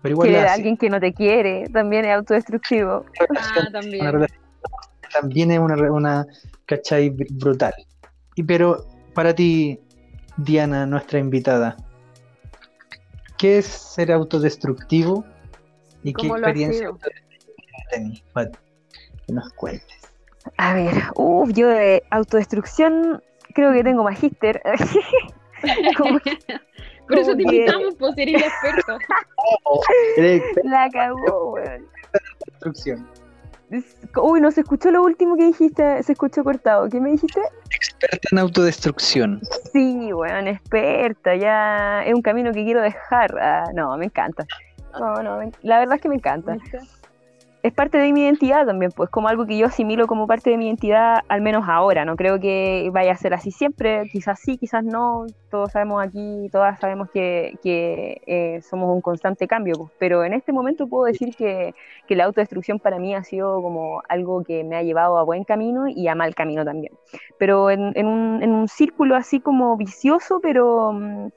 Pero 0.02 0.14
igual 0.14 0.30
Querer 0.30 0.48
a 0.48 0.54
alguien 0.54 0.76
que 0.76 0.90
no 0.90 1.00
te 1.00 1.14
quiere 1.14 1.70
también 1.72 2.06
es 2.06 2.12
autodestructivo. 2.12 3.06
Ah, 3.38 3.60
Una 3.60 3.72
también. 3.72 4.12
relación 4.12 4.44
también 5.14 5.52
es 5.52 5.60
una, 5.60 5.76
una 5.92 6.26
¿cachai? 6.66 7.10
Br- 7.10 7.28
brutal. 7.32 7.74
Y 8.36 8.44
pero 8.44 8.86
para 9.14 9.34
ti, 9.34 9.80
Diana, 10.38 10.86
nuestra 10.86 11.20
invitada, 11.20 11.78
¿qué 13.38 13.60
es 13.60 13.66
ser 13.66 14.12
autodestructivo? 14.12 15.26
¿Y 16.04 16.14
qué 16.14 16.28
¿Cómo 16.28 16.38
lo 16.38 16.48
has 16.48 16.56
experiencia 16.56 16.92
tenés? 17.92 18.24
Que 19.26 19.34
nos 19.34 19.54
cuentes. 19.54 19.98
A 20.58 20.74
ver, 20.74 21.04
uff, 21.16 21.52
yo 21.54 21.70
de 21.70 22.04
autodestrucción 22.10 23.24
creo 23.54 23.72
que 23.72 23.84
tengo 23.84 24.04
magíster. 24.04 24.62
Como 25.98 26.20
que 26.20 26.38
Por 27.08 27.20
eso 27.20 27.36
te 27.36 27.44
invitamos, 27.44 27.96
pues 27.96 28.18
eres 28.18 28.42
la 28.42 28.48
experta. 28.48 28.98
Eres 30.18 30.42
experta 30.44 30.70
la 30.70 30.90
cagó, 30.90 31.54
weón. 31.54 31.88
Uy, 34.22 34.42
no 34.42 34.52
se 34.52 34.62
escuchó 34.62 34.92
lo 34.92 35.04
último 35.04 35.36
que 35.36 35.46
dijiste, 35.46 36.04
se 36.04 36.12
escuchó 36.14 36.44
cortado. 36.44 36.90
¿Qué 36.90 37.02
me 37.02 37.12
dijiste? 37.12 37.42
Experta 37.84 38.30
en 38.32 38.38
autodestrucción. 38.40 39.42
Sí, 39.72 40.14
weón, 40.14 40.48
experta, 40.48 41.36
ya 41.36 42.04
es 42.04 42.14
un 42.14 42.22
camino 42.22 42.52
que 42.54 42.64
quiero 42.64 42.82
dejar. 42.82 43.38
Ah, 43.40 43.66
no, 43.74 43.98
me 43.98 44.06
encanta. 44.06 44.46
No, 45.00 45.22
no, 45.24 45.38
me- 45.40 45.52
la 45.64 45.80
verdad 45.80 45.96
es 45.96 46.02
que 46.02 46.10
me 46.10 46.16
encanta. 46.16 46.58
Es 47.64 47.72
parte 47.74 47.98
de 47.98 48.12
mi 48.12 48.24
identidad 48.24 48.66
también, 48.66 48.92
pues 48.92 49.10
como 49.10 49.30
algo 49.30 49.46
que 49.46 49.58
yo 49.58 49.68
asimilo 49.68 50.06
como 50.06 50.28
parte 50.28 50.50
de 50.50 50.58
mi 50.58 50.66
identidad, 50.68 51.22
al 51.30 51.40
menos 51.40 51.64
ahora. 51.70 52.04
No 52.04 52.18
creo 52.18 52.38
que 52.38 52.90
vaya 52.92 53.14
a 53.14 53.16
ser 53.16 53.34
así 53.34 53.52
siempre, 53.52 54.10
quizás 54.12 54.40
sí, 54.42 54.58
quizás 54.58 54.84
no. 54.84 55.26
Todos 55.50 55.72
sabemos 55.72 56.04
aquí, 56.04 56.50
todas 56.52 56.78
sabemos 56.82 57.10
que, 57.10 57.58
que 57.64 58.22
eh, 58.28 58.62
somos 58.64 58.94
un 58.94 59.00
constante 59.00 59.48
cambio, 59.48 59.76
pues. 59.78 59.92
pero 59.98 60.26
en 60.26 60.34
este 60.34 60.52
momento 60.52 60.88
puedo 60.88 61.06
decir 61.06 61.36
que, 61.38 61.74
que 62.06 62.16
la 62.18 62.26
autodestrucción 62.26 62.80
para 62.80 63.00
mí 63.00 63.16
ha 63.16 63.24
sido 63.24 63.62
como 63.62 64.02
algo 64.10 64.44
que 64.44 64.66
me 64.66 64.76
ha 64.76 64.84
llevado 64.84 65.18
a 65.18 65.24
buen 65.24 65.46
camino 65.46 65.88
y 65.88 66.10
a 66.10 66.16
mal 66.16 66.36
camino 66.36 66.66
también. 66.66 66.92
Pero 67.38 67.70
en, 67.72 67.94
en 67.96 68.08
un, 68.08 68.44
en 68.44 68.52
un 68.52 68.68
círculo 68.68 69.16
así 69.16 69.40
como 69.40 69.78
vicioso, 69.78 70.42
pero 70.42 70.92
mm, 70.92 71.28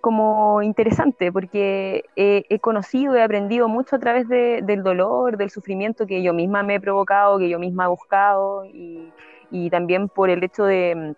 como 0.00 0.62
interesante, 0.62 1.30
porque 1.30 2.04
he, 2.16 2.44
he 2.48 2.58
conocido, 2.58 3.14
he 3.16 3.22
aprendido 3.22 3.68
mucho 3.68 3.96
a 3.96 3.98
través 3.98 4.28
de- 4.28 4.60
del 4.62 4.82
dolor, 4.82 5.36
del 5.36 5.50
sufrimiento 5.50 6.06
que 6.06 6.22
yo 6.22 6.32
misma 6.32 6.62
me 6.62 6.76
he 6.76 6.80
provocado, 6.80 7.38
que 7.38 7.48
yo 7.48 7.58
misma 7.58 7.84
he 7.84 7.88
buscado, 7.88 8.64
y, 8.64 9.12
y 9.50 9.68
también 9.70 10.08
por 10.08 10.30
el 10.30 10.42
hecho 10.42 10.64
de, 10.64 11.14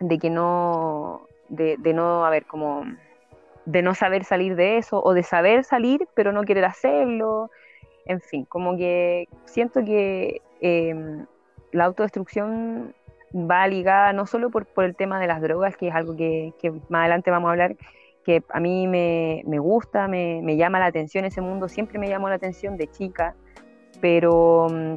de 0.00 0.18
que 0.18 0.30
no, 0.30 1.22
de, 1.48 1.76
de 1.78 1.94
no, 1.94 2.26
a 2.26 2.30
ver, 2.30 2.44
como 2.46 2.84
de 3.64 3.82
no 3.82 3.94
saber 3.94 4.24
salir 4.24 4.54
de 4.54 4.76
eso, 4.78 5.02
o 5.02 5.14
de 5.14 5.22
saber 5.22 5.64
salir, 5.64 6.06
pero 6.14 6.32
no 6.32 6.44
querer 6.44 6.64
hacerlo, 6.66 7.50
en 8.04 8.20
fin, 8.20 8.44
como 8.44 8.76
que 8.76 9.28
siento 9.46 9.84
que 9.84 10.40
eh, 10.60 10.94
la 11.72 11.84
autodestrucción 11.86 12.94
va 13.34 13.66
ligada 13.66 14.12
no 14.12 14.26
solo 14.26 14.50
por, 14.50 14.66
por 14.66 14.84
el 14.84 14.94
tema 14.94 15.18
de 15.20 15.26
las 15.26 15.40
drogas, 15.42 15.76
que 15.76 15.88
es 15.88 15.94
algo 15.94 16.16
que, 16.16 16.52
que 16.60 16.70
más 16.88 17.00
adelante 17.00 17.30
vamos 17.30 17.48
a 17.48 17.52
hablar, 17.52 17.76
que 18.26 18.42
a 18.50 18.58
mí 18.58 18.88
me, 18.88 19.44
me 19.46 19.60
gusta, 19.60 20.08
me, 20.08 20.40
me 20.42 20.56
llama 20.56 20.80
la 20.80 20.86
atención 20.86 21.24
ese 21.24 21.40
mundo, 21.40 21.68
siempre 21.68 22.00
me 22.00 22.08
llamó 22.08 22.28
la 22.28 22.34
atención 22.34 22.76
de 22.76 22.90
chica, 22.90 23.36
pero, 24.00 24.66
mm, 24.68 24.94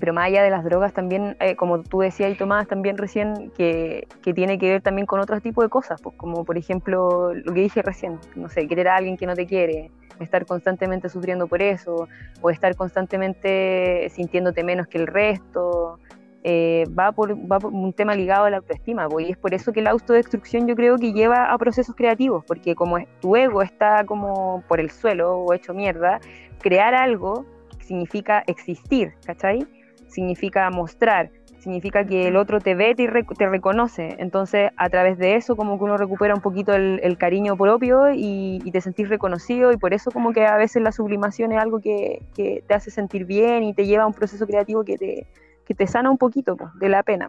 pero 0.00 0.14
más 0.14 0.28
allá 0.28 0.42
de 0.42 0.48
las 0.48 0.64
drogas 0.64 0.94
también, 0.94 1.36
eh, 1.40 1.56
como 1.56 1.82
tú 1.82 2.00
decías 2.00 2.32
y 2.32 2.36
Tomás 2.36 2.66
también 2.66 2.96
recién, 2.96 3.52
que, 3.54 4.08
que 4.22 4.32
tiene 4.32 4.58
que 4.58 4.70
ver 4.70 4.80
también 4.80 5.04
con 5.04 5.20
otro 5.20 5.38
tipo 5.42 5.62
de 5.62 5.68
cosas, 5.68 6.00
pues 6.00 6.16
como 6.16 6.42
por 6.46 6.56
ejemplo 6.56 7.34
lo 7.34 7.52
que 7.52 7.60
dije 7.60 7.82
recién, 7.82 8.18
no 8.34 8.48
sé, 8.48 8.66
querer 8.66 8.88
a 8.88 8.96
alguien 8.96 9.18
que 9.18 9.26
no 9.26 9.34
te 9.34 9.44
quiere, 9.44 9.90
estar 10.18 10.46
constantemente 10.46 11.10
sufriendo 11.10 11.48
por 11.48 11.60
eso, 11.60 12.08
o 12.40 12.48
estar 12.48 12.74
constantemente 12.76 14.08
sintiéndote 14.08 14.64
menos 14.64 14.86
que 14.86 14.96
el 14.96 15.06
resto, 15.06 15.98
eh, 16.42 16.84
va, 16.98 17.12
por, 17.12 17.34
va 17.50 17.58
por 17.58 17.72
un 17.72 17.92
tema 17.92 18.14
ligado 18.14 18.44
a 18.44 18.50
la 18.50 18.58
autoestima, 18.58 19.08
pues, 19.08 19.28
y 19.28 19.32
es 19.32 19.36
por 19.38 19.52
eso 19.54 19.72
que 19.72 19.82
la 19.82 19.90
autodestrucción 19.90 20.66
yo 20.66 20.74
creo 20.74 20.96
que 20.96 21.12
lleva 21.12 21.52
a 21.52 21.58
procesos 21.58 21.94
creativos, 21.94 22.44
porque 22.46 22.74
como 22.74 22.98
tu 23.20 23.36
ego 23.36 23.62
está 23.62 24.04
como 24.04 24.62
por 24.68 24.80
el 24.80 24.90
suelo 24.90 25.38
o 25.38 25.52
hecho 25.52 25.74
mierda, 25.74 26.18
crear 26.60 26.94
algo 26.94 27.44
significa 27.80 28.42
existir, 28.46 29.12
¿cachai? 29.26 29.66
Significa 30.08 30.70
mostrar, 30.70 31.30
significa 31.58 32.04
que 32.06 32.28
el 32.28 32.36
otro 32.36 32.58
te 32.60 32.74
ve, 32.74 32.94
te, 32.94 33.04
rec- 33.04 33.36
te 33.36 33.48
reconoce, 33.48 34.16
entonces 34.18 34.70
a 34.76 34.88
través 34.88 35.18
de 35.18 35.36
eso 35.36 35.56
como 35.56 35.76
que 35.76 35.84
uno 35.84 35.96
recupera 35.98 36.34
un 36.34 36.40
poquito 36.40 36.72
el, 36.74 37.00
el 37.02 37.18
cariño 37.18 37.56
propio 37.56 38.10
y, 38.12 38.60
y 38.64 38.70
te 38.70 38.80
sentís 38.80 39.08
reconocido 39.08 39.72
y 39.72 39.76
por 39.76 39.92
eso 39.92 40.10
como 40.10 40.32
que 40.32 40.46
a 40.46 40.56
veces 40.56 40.82
la 40.82 40.92
sublimación 40.92 41.52
es 41.52 41.58
algo 41.58 41.80
que, 41.80 42.22
que 42.34 42.64
te 42.66 42.74
hace 42.74 42.90
sentir 42.90 43.24
bien 43.26 43.62
y 43.62 43.74
te 43.74 43.84
lleva 43.86 44.04
a 44.04 44.06
un 44.06 44.14
proceso 44.14 44.46
creativo 44.46 44.84
que 44.84 44.96
te, 44.96 45.26
que 45.70 45.74
te 45.76 45.86
sana 45.86 46.10
un 46.10 46.18
poquito 46.18 46.56
pues, 46.56 46.72
de 46.80 46.88
la 46.88 47.04
pena. 47.04 47.28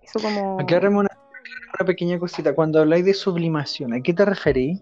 Eso 0.00 0.20
como... 0.20 0.60
Aclaremos 0.60 1.00
una, 1.00 1.10
una 1.76 1.84
pequeña 1.84 2.16
cosita. 2.16 2.54
Cuando 2.54 2.78
habláis 2.78 3.04
de 3.04 3.14
sublimación, 3.14 3.92
¿a 3.94 4.00
qué 4.00 4.14
te 4.14 4.24
referís? 4.24 4.80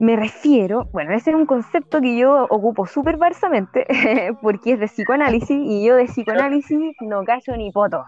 Me 0.00 0.16
refiero, 0.16 0.88
bueno, 0.92 1.12
ese 1.12 1.28
es 1.28 1.36
un 1.36 1.44
concepto 1.44 2.00
que 2.00 2.16
yo 2.16 2.46
ocupo 2.48 2.86
súper 2.86 3.18
barsamente 3.18 3.86
porque 4.40 4.72
es 4.72 4.80
de 4.80 4.86
psicoanálisis 4.86 5.58
y 5.62 5.84
yo 5.84 5.96
de 5.96 6.06
psicoanálisis 6.06 6.94
no 7.02 7.22
callo 7.22 7.54
ni 7.58 7.70
poto. 7.70 8.02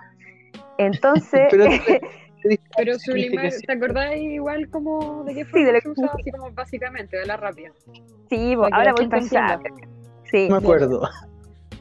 Entonces, 0.78 1.48
Pero, 1.50 1.66
Pero 2.78 2.98
sublimar, 2.98 3.50
¿te 3.50 3.72
acordás 3.72 4.16
igual 4.16 4.70
como 4.70 5.22
de 5.24 5.34
qué 5.34 5.44
Sí, 5.44 5.50
forma 5.50 5.66
de 5.66 5.72
lo 5.74 5.80
se 5.82 5.88
usa 5.90 6.10
así 6.18 6.30
como 6.30 6.50
básicamente, 6.52 7.18
de 7.18 7.26
la 7.26 7.36
rápida? 7.36 7.72
sí, 8.30 8.54
ahora 8.54 8.94
voy 8.94 9.06
allá. 9.12 9.60
Sí, 10.30 10.48
no 10.48 10.60
me 10.60 10.62
acuerdo. 10.62 11.02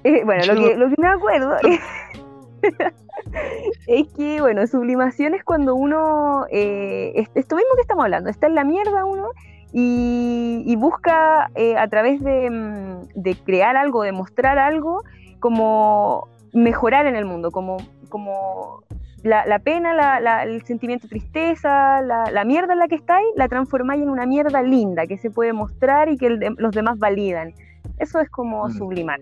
Eh, 0.03 0.23
bueno, 0.25 0.45
lo 0.53 0.59
que, 0.61 0.75
lo 0.75 0.89
que 0.89 0.95
me 0.97 1.07
acuerdo 1.07 1.55
es 3.87 4.07
que, 4.15 4.41
bueno, 4.41 4.65
sublimación 4.67 5.33
es 5.33 5.43
cuando 5.43 5.75
uno, 5.75 6.45
eh, 6.51 7.11
es- 7.15 7.29
esto 7.35 7.55
mismo 7.55 7.75
que 7.75 7.81
estamos 7.81 8.03
hablando, 8.05 8.29
está 8.29 8.47
en 8.47 8.55
la 8.55 8.63
mierda 8.63 9.05
uno 9.05 9.27
y, 9.73 10.63
y 10.65 10.75
busca 10.75 11.49
eh, 11.55 11.75
a 11.77 11.87
través 11.87 12.21
de, 12.23 12.49
mm, 12.49 13.07
de 13.15 13.35
crear 13.43 13.75
algo, 13.75 14.03
de 14.03 14.11
mostrar 14.11 14.59
algo, 14.59 15.03
como 15.39 16.27
mejorar 16.53 17.05
en 17.07 17.15
el 17.15 17.25
mundo, 17.25 17.51
como, 17.51 17.77
como 18.09 18.83
la, 19.23 19.45
la 19.45 19.59
pena, 19.59 19.93
la- 19.93 20.19
la- 20.19 20.43
el 20.43 20.61
sentimiento 20.63 21.07
de 21.07 21.09
tristeza, 21.09 22.01
la, 22.01 22.43
mierda 22.45 22.73
en 22.73 22.79
la 22.79 22.87
que 22.87 22.95
estáis, 22.95 23.25
la 23.35 23.47
transformáis 23.47 24.01
en 24.03 24.09
una 24.09 24.25
mierda 24.25 24.61
linda 24.61 25.07
que 25.07 25.17
se 25.17 25.31
puede 25.31 25.53
mostrar 25.53 26.09
y 26.09 26.17
que 26.17 26.27
el 26.27 26.55
los 26.57 26.73
demás 26.73 26.99
validan. 26.99 27.53
Eso 27.97 28.19
es 28.19 28.29
como 28.29 28.67
Mm. 28.67 28.71
sublimar. 28.71 29.19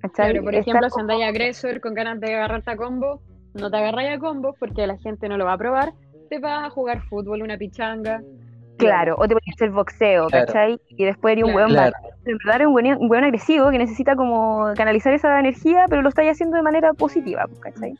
¿Cachai? 0.00 0.30
Claro, 0.32 0.44
por 0.44 0.54
ejemplo, 0.54 0.90
si 0.90 1.00
andáis 1.00 1.24
agresor 1.24 1.80
con 1.80 1.94
ganas 1.94 2.20
de 2.20 2.34
agarrarte 2.34 2.70
a 2.70 2.76
combo, 2.76 3.20
no 3.54 3.70
te 3.70 3.76
agarráis 3.76 4.16
a 4.16 4.18
combo 4.18 4.54
porque 4.58 4.86
la 4.86 4.96
gente 4.98 5.28
no 5.28 5.36
lo 5.36 5.44
va 5.44 5.54
a 5.54 5.58
probar, 5.58 5.92
te 6.28 6.38
vas 6.38 6.66
a 6.66 6.70
jugar 6.70 7.02
fútbol, 7.02 7.42
una 7.42 7.56
pichanga. 7.56 8.22
Claro, 8.76 9.16
o 9.18 9.22
te 9.26 9.34
pones 9.34 9.48
a 9.48 9.54
hacer 9.56 9.70
boxeo, 9.70 10.28
Claro. 10.28 10.46
¿cachai? 10.46 10.80
Y 10.88 11.04
después 11.04 11.32
eres 11.32 11.44
un 11.44 11.52
Claro. 11.52 11.72
weón. 11.72 11.92
En 12.26 12.38
verdad 12.38 12.56
eres 12.56 12.66
un 12.68 12.74
weón, 12.74 12.98
un 13.00 13.10
weón 13.10 13.24
agresivo 13.24 13.70
que 13.70 13.78
necesita 13.78 14.14
como 14.14 14.72
canalizar 14.76 15.12
esa 15.12 15.40
energía, 15.40 15.86
pero 15.88 16.02
lo 16.02 16.10
estáis 16.10 16.30
haciendo 16.30 16.56
de 16.56 16.62
manera 16.62 16.92
positiva, 16.92 17.44
pues, 17.48 17.58
¿cachai? 17.60 17.94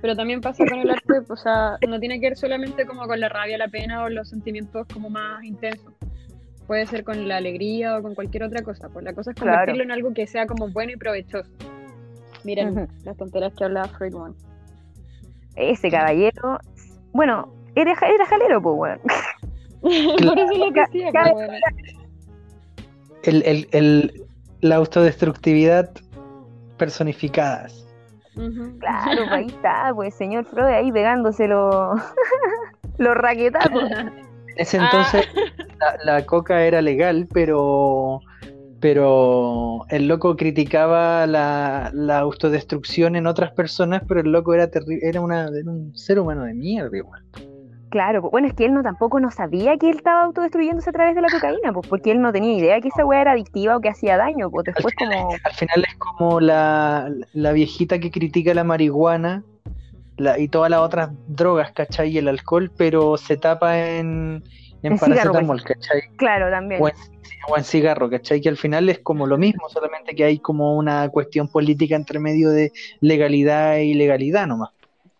Pero 0.00 0.14
también 0.14 0.40
pasa 0.40 0.64
con 0.64 0.78
el 0.78 0.90
arte, 0.90 1.14
o 1.28 1.36
sea, 1.36 1.76
no 1.88 1.98
tiene 1.98 2.20
que 2.20 2.28
ver 2.28 2.36
solamente 2.36 2.86
como 2.86 3.08
con 3.08 3.18
la 3.18 3.28
rabia, 3.28 3.58
la 3.58 3.66
pena 3.66 4.04
o 4.04 4.08
los 4.08 4.28
sentimientos 4.28 4.86
como 4.92 5.10
más 5.10 5.42
intensos. 5.42 5.92
Puede 6.68 6.86
ser 6.86 7.02
con 7.02 7.26
la 7.26 7.38
alegría 7.38 7.98
o 7.98 8.02
con 8.02 8.14
cualquier 8.14 8.44
otra 8.44 8.62
cosa. 8.62 8.88
Pues 8.90 9.04
la 9.04 9.12
cosa 9.14 9.30
es 9.32 9.36
Claro. 9.36 9.52
convertirlo 9.56 9.82
en 9.82 9.90
algo 9.90 10.14
que 10.14 10.26
sea 10.28 10.46
como 10.46 10.68
bueno 10.68 10.92
y 10.92 10.96
provechoso. 10.96 11.50
Miren 12.44 12.86
las 13.02 13.16
tonterías 13.16 13.52
que 13.54 13.64
hablaba 13.64 13.88
Freud, 13.88 14.14
weón. 14.14 14.36
Ese 15.56 15.90
caballero, 15.90 16.60
bueno, 17.12 17.52
era, 17.74 17.92
era 17.92 18.26
jalero, 18.26 18.62
pues, 18.62 18.76
weón. 18.78 19.00
Por 19.80 20.38
eso 20.38 20.54
lo 20.54 20.72
cabe- 21.12 21.32
pues, 21.32 21.50
el, 23.24 23.42
el- 23.44 23.68
el- 23.72 24.22
la 24.60 24.76
autodestructividad 24.76 25.90
personificada. 26.76 27.66
Ujú. 28.36 28.78
Claro, 28.78 29.16
pues 29.16 29.30
ahí 29.32 29.46
está, 29.46 29.90
pues 29.94 30.14
señor 30.14 30.44
Freud 30.44 30.66
ahí 30.66 30.92
pegándose 30.92 31.48
los, 31.48 32.00
los 32.98 33.14
raquetazos. 33.16 33.82
Ese 34.58 34.76
entonces 34.76 35.24
la, 35.80 36.14
la 36.14 36.26
coca 36.26 36.64
era 36.64 36.82
legal, 36.82 37.28
pero 37.32 38.20
pero 38.80 39.86
el 39.88 40.06
loco 40.06 40.36
criticaba 40.36 41.26
la, 41.26 41.90
la 41.92 42.18
autodestrucción 42.18 43.16
en 43.16 43.26
otras 43.26 43.50
personas, 43.52 44.02
pero 44.06 44.20
el 44.20 44.30
loco 44.30 44.54
era 44.54 44.70
terri- 44.70 45.00
era 45.02 45.20
una 45.20 45.48
era 45.48 45.70
un 45.70 45.96
ser 45.96 46.20
humano 46.20 46.44
de 46.44 46.54
mierda 46.54 46.96
igual. 46.96 47.22
Claro, 47.90 48.20
pues 48.20 48.30
bueno, 48.32 48.48
es 48.48 48.54
que 48.54 48.66
él 48.66 48.74
no 48.74 48.82
tampoco 48.82 49.18
no 49.18 49.30
sabía 49.30 49.78
que 49.78 49.88
él 49.88 49.96
estaba 49.96 50.24
autodestruyéndose 50.24 50.90
a 50.90 50.92
través 50.92 51.14
de 51.14 51.22
la 51.22 51.28
cocaína, 51.28 51.72
pues 51.72 51.88
porque 51.88 52.10
él 52.10 52.20
no 52.20 52.32
tenía 52.32 52.52
idea 52.52 52.80
que 52.82 52.88
esa 52.88 53.04
weá 53.06 53.22
era 53.22 53.32
adictiva 53.32 53.78
o 53.78 53.80
que 53.80 53.88
hacía 53.88 54.18
daño, 54.18 54.50
pues 54.50 54.66
después 54.66 54.94
como... 54.94 55.30
Al 55.42 55.52
final 55.54 55.84
es 55.88 55.96
como 55.96 56.38
la, 56.38 57.10
la 57.32 57.52
viejita 57.52 57.98
que 57.98 58.10
critica 58.10 58.52
la 58.52 58.62
marihuana 58.62 59.42
la- 60.18 60.38
y 60.38 60.48
todas 60.48 60.70
las 60.70 60.80
otras 60.80 61.10
drogas, 61.26 61.72
¿cachai? 61.72 62.10
Y 62.10 62.18
el 62.18 62.28
alcohol, 62.28 62.70
pero 62.76 63.16
se 63.16 63.36
tapa 63.36 63.78
en, 63.78 64.42
en 64.82 64.92
En 64.92 64.98
cigarro, 64.98 65.14
paracetamol, 65.32 65.62
¿cachai? 65.64 66.00
Claro, 66.16 66.50
también. 66.50 66.82
O 66.82 66.88
en, 66.88 66.94
o 67.48 67.56
en 67.56 67.64
cigarro, 67.64 68.10
¿cachai? 68.10 68.40
Que 68.40 68.48
al 68.50 68.56
final 68.56 68.88
es 68.90 68.98
como 68.98 69.26
lo 69.26 69.38
mismo, 69.38 69.68
solamente 69.70 70.14
que 70.14 70.24
hay 70.24 70.38
como 70.38 70.76
una 70.76 71.08
cuestión 71.08 71.48
política 71.48 71.96
entre 71.96 72.18
medio 72.18 72.50
de 72.50 72.72
legalidad 73.00 73.76
e 73.76 73.84
ilegalidad 73.86 74.46
nomás. 74.46 74.70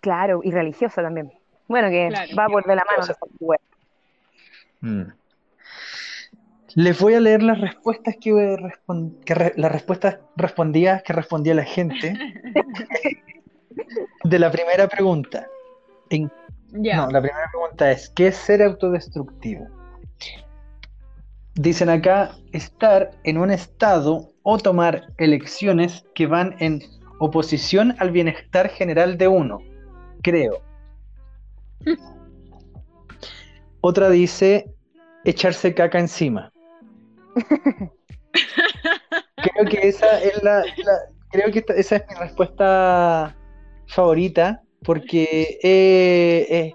Claro, 0.00 0.40
y 0.44 0.50
religiosa 0.50 1.02
también. 1.02 1.32
Bueno, 1.66 1.88
que 1.90 2.08
Claro. 2.08 2.36
va 2.38 2.46
por 2.46 2.64
de 2.64 2.76
la 2.76 2.84
mano. 2.84 3.12
Weá. 3.40 3.58
Mm. 4.80 5.02
Les 6.74 7.00
voy 7.00 7.14
a 7.14 7.20
leer 7.20 7.42
las 7.42 7.60
respuestas 7.60 8.14
que, 8.20 8.30
que 9.24 9.34
re- 9.34 9.52
las 9.56 9.72
respuestas 9.72 10.18
respondidas 10.36 11.02
que 11.02 11.12
respondía 11.12 11.54
la 11.54 11.64
gente 11.64 12.14
de 14.28 14.38
la 14.38 14.50
primera 14.50 14.86
pregunta. 14.88 15.46
En-. 16.10 16.30
No, 16.72 17.10
la 17.10 17.20
primera 17.22 17.46
pregunta 17.50 17.90
es, 17.90 18.10
¿qué 18.10 18.28
es 18.28 18.36
ser 18.36 18.62
autodestructivo? 18.62 19.66
Dicen 21.54 21.88
acá, 21.88 22.36
estar 22.52 23.10
en 23.24 23.38
un 23.38 23.50
estado 23.50 24.30
o 24.42 24.58
tomar 24.58 25.08
elecciones 25.16 26.04
que 26.14 26.26
van 26.26 26.54
en 26.60 26.82
oposición 27.20 27.96
al 27.98 28.10
bienestar 28.12 28.68
general 28.68 29.18
de 29.18 29.26
uno, 29.28 29.58
creo. 30.22 30.62
Otra 33.80 34.10
dice, 34.10 34.72
echarse 35.24 35.74
caca 35.74 35.98
encima. 35.98 36.52
Creo 39.36 39.64
que 39.70 39.88
esa 39.88 40.20
es 40.20 40.42
la, 40.42 40.58
la- 40.58 41.00
creo 41.30 41.50
que 41.52 41.60
esta- 41.60 41.74
esa 41.74 41.96
es 41.96 42.04
mi 42.08 42.14
respuesta 42.16 43.36
favorita 43.88 44.62
porque 44.84 45.58
eh, 45.62 46.46
eh, 46.50 46.74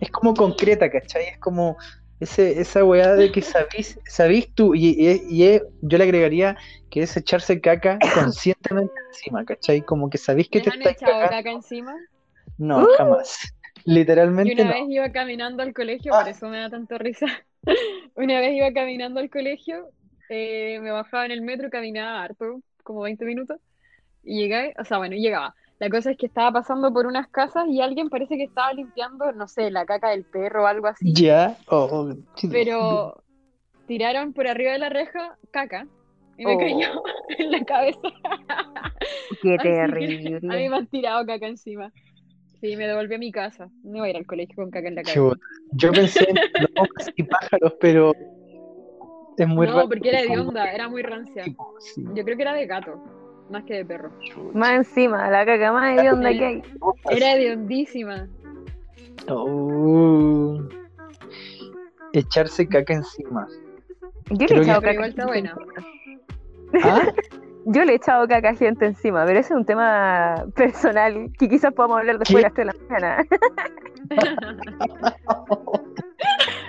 es 0.00 0.10
como 0.10 0.36
concreta, 0.36 0.90
¿cachai? 0.90 1.24
Es 1.26 1.38
como 1.38 1.76
ese, 2.20 2.60
esa 2.60 2.84
weá 2.84 3.14
de 3.14 3.30
que 3.30 3.42
sabís, 3.42 3.98
sabís 4.06 4.52
tú, 4.54 4.74
y, 4.74 4.96
y- 4.98 5.60
yo 5.82 5.98
le 5.98 6.04
agregaría 6.04 6.56
que 6.90 7.02
es 7.02 7.16
echarse 7.16 7.60
caca 7.60 7.98
conscientemente 8.14 8.92
encima, 9.08 9.44
¿cachai? 9.44 9.82
Como 9.82 10.10
que 10.10 10.18
sabís 10.18 10.48
que 10.48 10.60
¿Les 10.60 10.64
te 10.64 10.70
han 10.70 10.82
echado 10.82 11.12
cagando. 11.12 11.36
caca 11.36 11.50
encima? 11.50 11.94
No, 12.58 12.86
jamás. 12.98 13.38
Yo 13.84 13.92
Literalmente 13.94 14.54
una 14.54 14.64
no. 14.64 14.74
vez 14.74 14.84
iba 14.88 15.10
caminando 15.12 15.62
al 15.62 15.72
colegio, 15.74 16.12
Ah. 16.12 16.18
por 16.20 16.28
eso 16.28 16.48
me 16.48 16.58
da 16.58 16.70
tanto 16.70 16.98
risa. 16.98 17.26
Una 18.14 18.40
vez 18.40 18.52
iba 18.54 18.72
caminando 18.72 19.20
al 19.20 19.30
colegio, 19.30 19.90
eh, 20.28 20.78
me 20.80 20.90
bajaba 20.90 21.24
en 21.26 21.32
el 21.32 21.42
metro, 21.42 21.70
caminaba 21.70 22.22
harto, 22.22 22.60
como 22.82 23.02
20 23.02 23.24
minutos, 23.24 23.58
y 24.22 24.40
llegué, 24.42 24.74
o 24.78 24.84
sea, 24.84 24.98
bueno, 24.98 25.16
llegaba. 25.16 25.54
La 25.84 25.90
cosa 25.90 26.12
es 26.12 26.16
que 26.16 26.24
estaba 26.24 26.50
pasando 26.50 26.90
por 26.94 27.06
unas 27.06 27.28
casas 27.28 27.64
y 27.68 27.82
alguien 27.82 28.08
parece 28.08 28.36
que 28.38 28.44
estaba 28.44 28.72
limpiando, 28.72 29.32
no 29.32 29.46
sé, 29.48 29.70
la 29.70 29.84
caca 29.84 30.08
del 30.10 30.24
perro 30.24 30.62
o 30.62 30.66
algo 30.66 30.86
así, 30.86 31.12
Ya, 31.12 31.58
oh, 31.68 31.88
oh, 31.92 32.14
pero 32.50 33.22
tiraron 33.86 34.32
por 34.32 34.46
arriba 34.48 34.72
de 34.72 34.78
la 34.78 34.88
reja 34.88 35.36
caca 35.50 35.86
y 36.38 36.46
me 36.46 36.54
Oh. 36.54 36.58
cayó 36.58 37.02
en 37.38 37.50
la 37.50 37.64
cabeza. 37.66 38.00
Qué 39.42 39.58
que 39.62 39.78
a 39.80 39.86
mí 39.88 39.92
terrible. 39.92 40.40
me 40.70 40.76
han 40.76 40.86
tirado 40.86 41.26
caca 41.26 41.46
encima. 41.48 41.92
Sí, 42.62 42.76
me 42.76 42.86
devolví 42.86 43.14
a 43.16 43.18
mi 43.18 43.30
casa. 43.30 43.68
No 43.82 43.96
iba 43.98 44.06
a 44.06 44.08
ir 44.08 44.16
al 44.16 44.24
colegio 44.26 44.54
con 44.56 44.70
caca 44.70 44.88
en 44.88 44.94
la 44.94 45.02
cabeza. 45.02 45.36
Yo 45.72 45.92
pensé 45.92 46.26
en 46.30 46.36
palomas 46.54 47.12
y 47.14 47.22
pájaros, 47.24 47.74
pero 47.78 48.12
es 49.36 49.46
muy 49.48 49.66
No, 49.66 49.74
raro. 49.74 49.88
porque 49.90 50.08
era 50.08 50.22
de 50.22 50.38
onda, 50.40 50.72
era 50.72 50.88
muy 50.88 51.02
rancia. 51.02 51.44
Sí. 51.80 52.02
Yo 52.14 52.24
creo 52.24 52.36
que 52.36 52.42
era 52.42 52.54
de 52.54 52.66
gato, 52.66 52.94
más 53.50 53.64
que 53.64 53.74
de 53.74 53.84
perro. 53.84 54.10
Más 54.54 54.72
encima, 54.72 55.28
la 55.30 55.44
caca 55.44 55.72
más 55.72 55.96
de 55.96 56.10
onda 56.10 56.30
que 56.30 56.44
hay. 56.44 56.62
Era 57.10 57.34
de 57.36 57.52
hondísima. 57.52 58.26
Oh. 59.28 60.58
Echarse 62.12 62.66
caca 62.68 62.94
encima. 62.94 63.46
Yo 64.30 64.46
le 64.46 64.56
he 64.56 64.62
echado 64.62 64.80
caca. 64.80 64.94
igual 64.94 65.10
está 65.10 65.26
buena. 65.26 65.54
¿Ah? 66.82 67.12
Yo 67.66 67.82
le 67.84 67.92
he 67.92 67.96
echado 67.96 68.28
caca 68.28 68.50
a 68.50 68.54
gente 68.54 68.84
encima, 68.84 69.24
pero 69.24 69.40
ese 69.40 69.54
es 69.54 69.58
un 69.58 69.64
tema 69.64 70.44
personal 70.54 71.30
que 71.38 71.48
quizás 71.48 71.72
podamos 71.72 71.98
hablar 71.98 72.18
después 72.18 72.42
de 72.42 72.42
las 72.42 72.52
3 72.52 72.66
de 72.66 72.72
la 72.72 72.76
mañana. 72.88 73.24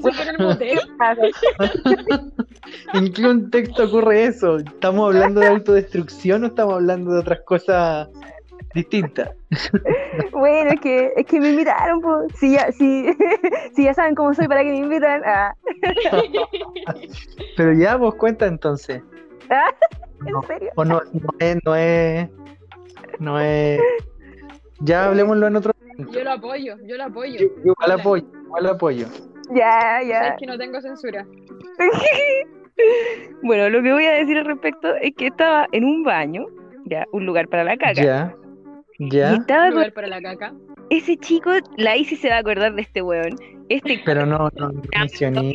Fue 0.00 0.10
en 0.22 0.28
el 0.28 0.38
motel. 0.38 0.78
¿En 2.94 3.12
qué 3.12 3.22
contexto 3.22 3.84
ocurre 3.84 4.24
eso? 4.24 4.58
¿Estamos 4.58 5.08
hablando 5.08 5.40
de 5.40 5.48
autodestrucción 5.48 6.44
o 6.44 6.46
estamos 6.48 6.74
hablando 6.74 7.12
de 7.12 7.20
otras 7.20 7.40
cosas 7.42 8.08
distintas? 8.74 9.30
Bueno, 10.32 10.70
es 10.72 10.80
que, 10.80 11.12
es 11.16 11.26
que 11.26 11.40
me 11.40 11.50
invitaron, 11.50 12.00
pues. 12.00 12.32
Si 12.38 12.52
ya, 12.52 12.70
si, 12.72 13.06
si 13.74 13.84
ya 13.84 13.94
saben 13.94 14.14
cómo 14.14 14.32
soy, 14.34 14.46
¿para 14.48 14.62
que 14.62 14.70
me 14.70 14.78
invitan? 14.78 15.22
Ah, 15.24 15.54
Pero 17.56 17.72
ya 17.72 17.96
vos 17.96 18.14
cuenta 18.16 18.46
entonces. 18.46 19.02
ah, 19.50 19.70
No, 20.20 20.40
¿En 20.40 20.46
serio? 20.46 20.70
o 20.76 20.84
no, 20.84 21.00
no 21.12 21.28
es, 21.38 21.56
no 21.64 21.76
es, 21.76 22.28
no 23.18 23.40
es. 23.40 23.80
Ya 24.80 25.06
hablemoslo 25.06 25.46
en 25.46 25.56
otro 25.56 25.72
momento. 25.80 26.12
Yo 26.12 26.24
lo 26.24 26.32
apoyo, 26.32 26.76
yo 26.86 26.96
lo 26.96 27.04
apoyo. 27.04 27.38
Yo, 27.40 27.46
yo 27.46 27.72
igual 27.72 27.90
Habla. 27.90 27.94
apoyo, 28.02 28.24
igual 28.58 28.66
apoyo. 28.74 29.06
Ya, 29.54 30.00
ya. 30.06 30.18
Sabes 30.24 30.34
que 30.40 30.46
no 30.46 30.58
tengo 30.58 30.80
censura. 30.80 31.26
Bueno, 33.42 33.68
lo 33.68 33.82
que 33.82 33.92
voy 33.92 34.04
a 34.06 34.12
decir 34.12 34.38
al 34.38 34.46
respecto 34.46 34.94
es 34.96 35.14
que 35.14 35.26
estaba 35.26 35.66
en 35.72 35.84
un 35.84 36.02
baño, 36.04 36.46
ya, 36.86 37.04
un 37.12 37.26
lugar 37.26 37.48
para 37.48 37.64
la 37.64 37.76
caca. 37.76 37.92
Ya, 38.02 38.34
Y 38.98 39.10
ya, 39.10 39.34
estaba 39.34 39.64
Un 39.64 39.68
con 39.68 39.74
lugar 39.80 39.92
para 39.92 40.06
la 40.08 40.22
caca. 40.22 40.54
ese 40.90 41.16
chico, 41.18 41.50
la 41.76 41.96
Isi 41.96 42.16
se 42.16 42.28
va 42.30 42.36
a 42.36 42.38
acordar 42.38 42.74
de 42.74 42.82
este 42.82 43.02
weón. 43.02 43.36
Este, 43.68 44.00
pero 44.04 44.24
no, 44.26 44.48
no 44.56 44.70
mencioné 44.98 45.54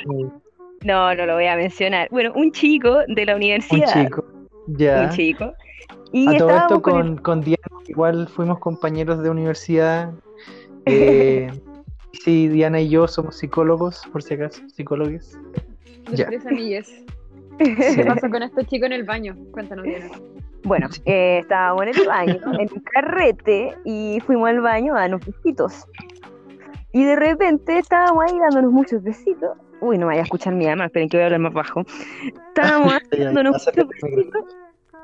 no, 0.86 1.16
no 1.16 1.26
lo 1.26 1.34
voy 1.34 1.48
a 1.48 1.56
mencionar. 1.56 2.08
Bueno, 2.12 2.32
un 2.36 2.52
chico 2.52 3.00
de 3.08 3.26
la 3.26 3.34
un 3.34 3.38
universidad. 3.38 3.92
chico. 4.04 4.24
Ya. 4.68 5.02
Un 5.02 5.10
chico. 5.10 5.54
Y 6.14 6.28
A 6.28 6.38
todo 6.38 6.50
estábamos 6.50 6.72
esto 6.72 6.82
con 6.84 6.96
el- 6.98 7.06
con, 7.16 7.18
con 7.18 7.42
Diana, 7.42 7.68
igual 7.88 8.28
fuimos 8.28 8.60
compañeros 8.60 9.22
de 9.24 9.30
universidad. 9.30 10.12
Eh, 10.90 11.52
sí, 12.14 12.48
Diana 12.48 12.80
y 12.82 12.90
yo 12.90 13.08
somos 13.08 13.38
psicólogos, 13.38 14.04
por 14.12 14.24
si 14.24 14.34
acaso, 14.36 14.62
psicólogos. 14.70 15.38
De 16.10 16.18
Ya. 16.18 16.28
tres 16.28 16.46
amigues. 16.46 16.88
Sí. 16.88 17.06
¿Qué 17.96 18.06
pasó 18.06 18.30
con 18.30 18.44
este 18.44 18.66
chico 18.66 18.86
en 18.86 18.94
el 18.94 19.04
baño? 19.04 19.36
Cuéntanos, 19.52 19.84
Diana. 19.86 20.10
Bueno, 20.64 20.90
eh, 21.06 21.40
estábamos 21.42 21.84
en 21.84 21.90
el 21.90 22.08
baño, 22.08 22.40
en 22.60 22.70
un 22.74 22.80
carrete, 22.94 23.76
y 23.86 24.20
fuimos 24.26 24.50
al 24.50 24.62
baño 24.62 24.96
a 24.96 25.02
darnos 25.02 25.26
besitos. 25.26 25.86
Y 26.94 27.04
de 27.04 27.16
repente 27.16 27.78
estábamos 27.80 28.24
ahí 28.26 28.38
dándonos 28.40 28.72
muchos 28.72 29.04
besitos. 29.04 29.58
Uy, 29.82 29.98
no 29.98 30.08
me 30.08 30.12
vaya 30.14 30.22
a 30.22 30.24
escuchar 30.24 30.54
mi 30.56 30.66
alma, 30.68 30.86
esperen 30.86 31.10
que 31.10 31.18
voy 31.18 31.24
a 31.24 31.26
hablar 31.26 31.40
más 31.42 31.54
bajo. 31.54 31.84
Estábamos 32.50 32.94
ahí 33.12 33.24
dándonos 33.24 33.66
muchos 33.66 33.88
besitos. 33.90 34.44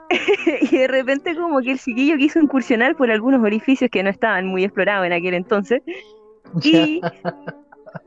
Y 0.72 0.78
de 0.78 0.88
repente 0.88 1.36
como 1.36 1.60
que 1.62 1.72
el 1.72 1.80
chiquillo 1.80 2.18
quiso 2.18 2.40
incursionar 2.40 2.96
por 2.96 3.10
algunos 3.10 3.42
orificios 3.42 3.90
que 3.90 4.04
no 4.04 4.12
estaban 4.12 4.46
muy 4.46 4.64
explorados 4.64 5.08
en 5.08 5.14
aquel 5.14 5.34
entonces. 5.34 5.82
Y 6.64 7.02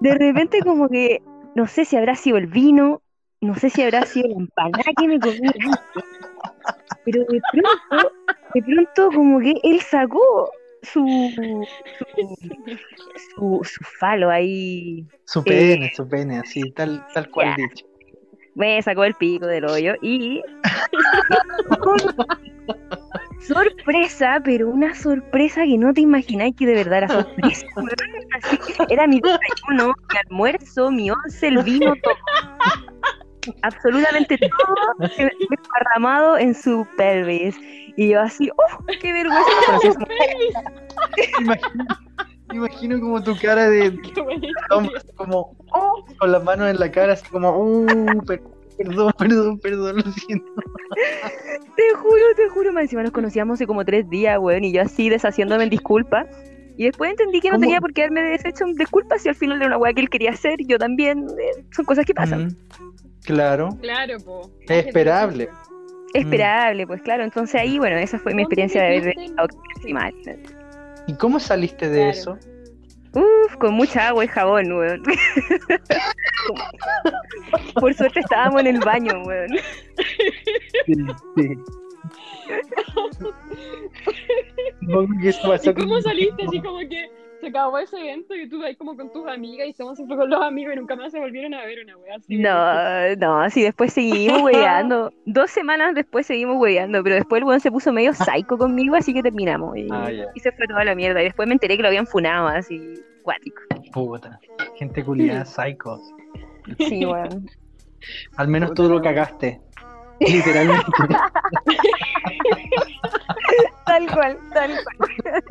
de 0.00 0.14
repente 0.14 0.60
como 0.62 0.88
que, 0.88 1.22
no 1.54 1.66
sé 1.66 1.84
si 1.84 1.96
habrá 1.96 2.14
sido 2.14 2.36
el 2.36 2.46
vino, 2.46 3.02
no 3.40 3.54
sé 3.54 3.70
si 3.70 3.82
habrá 3.82 4.04
sido 4.04 4.28
la 4.28 4.36
empanada 4.36 4.84
que 4.96 5.08
me 5.08 5.20
comí 5.20 5.48
antes, 5.48 6.04
pero 7.04 7.24
de 7.24 7.40
pronto, 7.52 8.12
de 8.54 8.62
pronto 8.62 9.10
como 9.14 9.40
que 9.40 9.54
él 9.62 9.80
sacó 9.80 10.50
su, 10.82 11.66
su, 11.98 12.06
su, 13.34 13.60
su 13.64 13.84
falo 13.98 14.30
ahí, 14.30 15.04
Su 15.24 15.42
pene, 15.42 15.90
su 15.94 16.08
pene, 16.08 16.38
así, 16.38 16.70
tal, 16.72 17.04
tal 17.14 17.30
cual 17.30 17.48
Ya. 17.48 17.56
dicho. 17.56 17.86
me 18.54 18.80
sacó 18.82 19.04
el 19.04 19.14
pico 19.14 19.46
del 19.46 19.64
hoyo 19.66 19.94
y 20.02 20.42
sorpresa, 23.40 24.40
pero 24.44 24.68
una 24.68 24.94
sorpresa 24.94 25.64
que 25.64 25.78
no 25.78 25.92
te 25.92 26.00
imagináis 26.00 26.54
que 26.56 26.66
de 26.66 26.74
verdad 26.74 26.98
era 26.98 27.08
sorpresa. 27.08 27.66
Así, 28.34 28.58
era 28.88 29.06
mi 29.06 29.20
desayuno, 29.20 29.94
mi 30.12 30.18
almuerzo, 30.26 30.90
mi 30.90 31.10
once, 31.10 31.48
el 31.48 31.62
vino, 31.62 31.94
todo. 32.02 32.14
absolutamente 33.62 34.36
todo 34.38 35.08
desparramado 35.50 36.38
en 36.38 36.54
su 36.54 36.86
pelvis. 36.96 37.56
Y 37.96 38.10
yo 38.10 38.20
así, 38.20 38.50
¡oh, 38.50 38.84
qué 39.00 39.12
vergüenza! 39.12 39.78
Imagino, 41.40 41.86
imagino 42.52 43.00
como 43.00 43.22
tu 43.22 43.36
cara 43.36 43.68
de 43.68 43.98
como, 45.16 45.56
oh, 45.72 46.04
con 46.18 46.32
las 46.32 46.44
manos 46.44 46.68
en 46.68 46.78
la 46.78 46.90
cara, 46.90 47.14
así 47.14 47.26
como, 47.30 47.50
uh, 47.50 47.86
perdón, 48.78 49.12
perdón, 49.18 49.58
perdón, 49.58 49.96
lo 49.96 50.12
siento. 50.12 50.52
Te 51.76 51.94
juro, 51.96 52.22
te 52.36 52.48
juro, 52.48 52.72
más 52.72 52.82
encima 52.84 53.02
nos 53.02 53.12
conocíamos 53.12 53.54
hace 53.54 53.66
como 53.66 53.84
tres 53.84 54.08
días, 54.08 54.38
weón, 54.38 54.64
y 54.64 54.72
yo 54.72 54.82
así 54.82 55.08
deshaciéndome 55.08 55.64
en 55.64 55.70
disculpas. 55.70 56.26
Y 56.78 56.84
después 56.84 57.10
entendí 57.10 57.40
que 57.40 57.48
no 57.48 57.54
¿Cómo? 57.54 57.62
tenía 57.62 57.80
por 57.80 57.92
qué 57.94 58.02
haberme 58.02 58.22
deshecho 58.22 58.64
en 58.66 58.74
disculpas 58.74 59.24
y 59.24 59.30
al 59.30 59.34
final 59.34 59.58
era 59.58 59.66
una 59.68 59.78
weá 59.78 59.92
que 59.94 60.02
él 60.02 60.10
quería 60.10 60.30
hacer, 60.30 60.56
yo 60.66 60.78
también, 60.78 61.20
eh, 61.38 61.64
son 61.74 61.84
cosas 61.86 62.04
que 62.04 62.12
pasan. 62.14 62.46
Mm, 62.48 62.56
claro, 63.24 63.70
Claro, 63.80 64.18
po. 64.20 64.50
es 64.68 64.86
esperable. 64.86 65.48
Esperable, 66.12 66.86
pues 66.86 67.02
claro, 67.02 67.24
entonces 67.24 67.60
ahí, 67.60 67.78
bueno, 67.78 67.96
esa 67.96 68.18
fue 68.18 68.32
mi 68.34 68.42
¿Dónde 68.42 68.62
experiencia 68.62 68.82
de 68.82 68.98
haber 68.98 69.92
mal. 69.92 70.14
¿Y 71.06 71.14
cómo 71.14 71.38
saliste 71.40 71.88
de 71.88 71.96
Claro. 71.96 72.10
eso? 72.10 72.38
Uf, 73.16 73.56
con 73.56 73.74
mucha 73.74 74.08
agua 74.08 74.26
y 74.26 74.28
jabón, 74.28 74.70
weón. 74.72 75.02
Por 77.80 77.94
suerte 77.94 78.20
estábamos 78.20 78.60
en 78.60 78.66
el 78.66 78.78
baño, 78.80 79.22
weón. 79.24 79.48
Sí, 80.84 80.94
sí. 81.34 81.48
¿Y 84.82 85.74
cómo 85.74 86.00
saliste? 86.00 86.44
Así 86.46 86.60
como 86.60 86.78
que 86.80 87.10
acabó 87.48 87.78
ese 87.78 87.98
evento 87.98 88.34
y 88.34 88.48
tú 88.48 88.62
ahí 88.62 88.74
como 88.76 88.96
con 88.96 89.12
tus 89.12 89.26
amigas 89.26 89.68
y 89.68 89.72
se 89.72 89.84
fue 89.84 90.16
con 90.16 90.30
los 90.30 90.42
amigos 90.42 90.74
y 90.74 90.76
nunca 90.78 90.96
más 90.96 91.12
se 91.12 91.18
volvieron 91.18 91.54
a 91.54 91.64
ver 91.64 91.78
una 91.84 91.96
wea 91.96 92.16
así. 92.16 92.36
No, 92.38 93.16
no, 93.16 93.50
sí, 93.50 93.62
después 93.62 93.92
seguimos 93.92 94.42
hueveando. 94.42 95.12
Dos 95.24 95.50
semanas 95.50 95.94
después 95.94 96.26
seguimos 96.26 96.56
hueveando, 96.58 97.02
pero 97.02 97.16
después 97.16 97.40
el 97.40 97.44
weón 97.48 97.60
se 97.60 97.70
puso 97.70 97.92
medio 97.92 98.12
psycho 98.12 98.58
conmigo, 98.58 98.96
así 98.96 99.12
que 99.14 99.22
terminamos. 99.22 99.76
Y, 99.76 99.86
Ah, 99.90 100.10
y 100.34 100.40
se 100.40 100.52
fue 100.52 100.66
toda 100.66 100.84
la 100.84 100.94
mierda. 100.94 101.20
Y 101.20 101.24
después 101.24 101.46
me 101.48 101.54
enteré 101.54 101.76
que 101.76 101.82
lo 101.82 101.88
habían 101.88 102.06
funado, 102.06 102.48
así, 102.48 102.94
cuático. 103.22 103.62
Puta, 103.92 104.38
gente 104.76 105.04
culiada, 105.04 105.44
psychos. 105.46 106.00
Sí, 106.78 107.06
weón. 107.06 107.48
Al 108.36 108.48
menos 108.48 108.74
tú 108.74 108.88
lo 108.88 109.00
cagaste. 109.00 109.60
Literalmente. 110.20 110.84
Tal 113.86 114.06
cual, 114.12 114.36
tal 114.52 114.70
cual. 114.98 115.44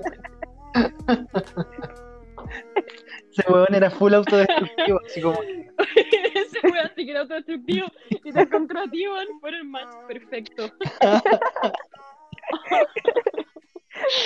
Ese 3.32 3.52
weón 3.52 3.74
era 3.74 3.90
full 3.90 4.14
autodestructivo, 4.14 5.00
así 5.06 5.22
como, 5.22 5.40
Ese 6.36 6.60
fue 6.62 6.80
así 6.80 7.06
que 7.06 7.12
era 7.12 7.22
autodestructivo 7.22 7.88
y 8.10 8.32
te 8.32 8.42
encontró 8.42 8.82
a 8.82 8.88
ti, 8.88 9.08
weón, 9.08 9.28
fue 9.40 9.50
el 9.50 9.66
match 9.66 9.96
perfecto. 10.08 10.72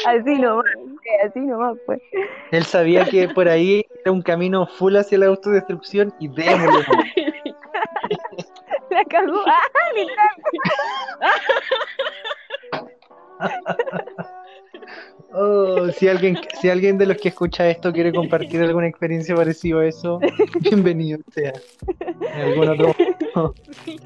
Así 0.06 0.40
nomás, 0.40 0.66
así 1.26 1.40
nomás, 1.40 1.78
pues. 1.86 2.02
él 2.52 2.64
sabía 2.64 3.06
que 3.06 3.30
por 3.30 3.48
ahí 3.48 3.86
era 4.02 4.12
un 4.12 4.22
camino 4.22 4.66
full 4.66 4.96
hacia 4.96 5.20
la 5.20 5.28
autodestrucción 5.28 6.14
y 6.20 6.28
démosle. 6.28 6.86
La 8.90 9.06
cagó. 9.06 9.44
¡Ah, 9.46 9.62
literal! 9.96 10.30
Oh, 15.32 15.88
si 15.92 16.08
alguien, 16.08 16.40
si 16.60 16.70
alguien 16.70 16.98
de 16.98 17.06
los 17.06 17.18
que 17.18 17.30
escucha 17.30 17.70
esto 17.70 17.94
quiere 17.94 18.12
compartir 18.12 18.62
alguna 18.62 18.88
experiencia 18.88 19.36
parecida 19.36 19.80
a 19.82 19.86
eso, 19.86 20.20
bienvenido 20.62 21.20
sea. 21.32 21.54
En 22.34 22.42
algún 22.42 22.70
otro 22.70 22.94
momento 22.98 23.56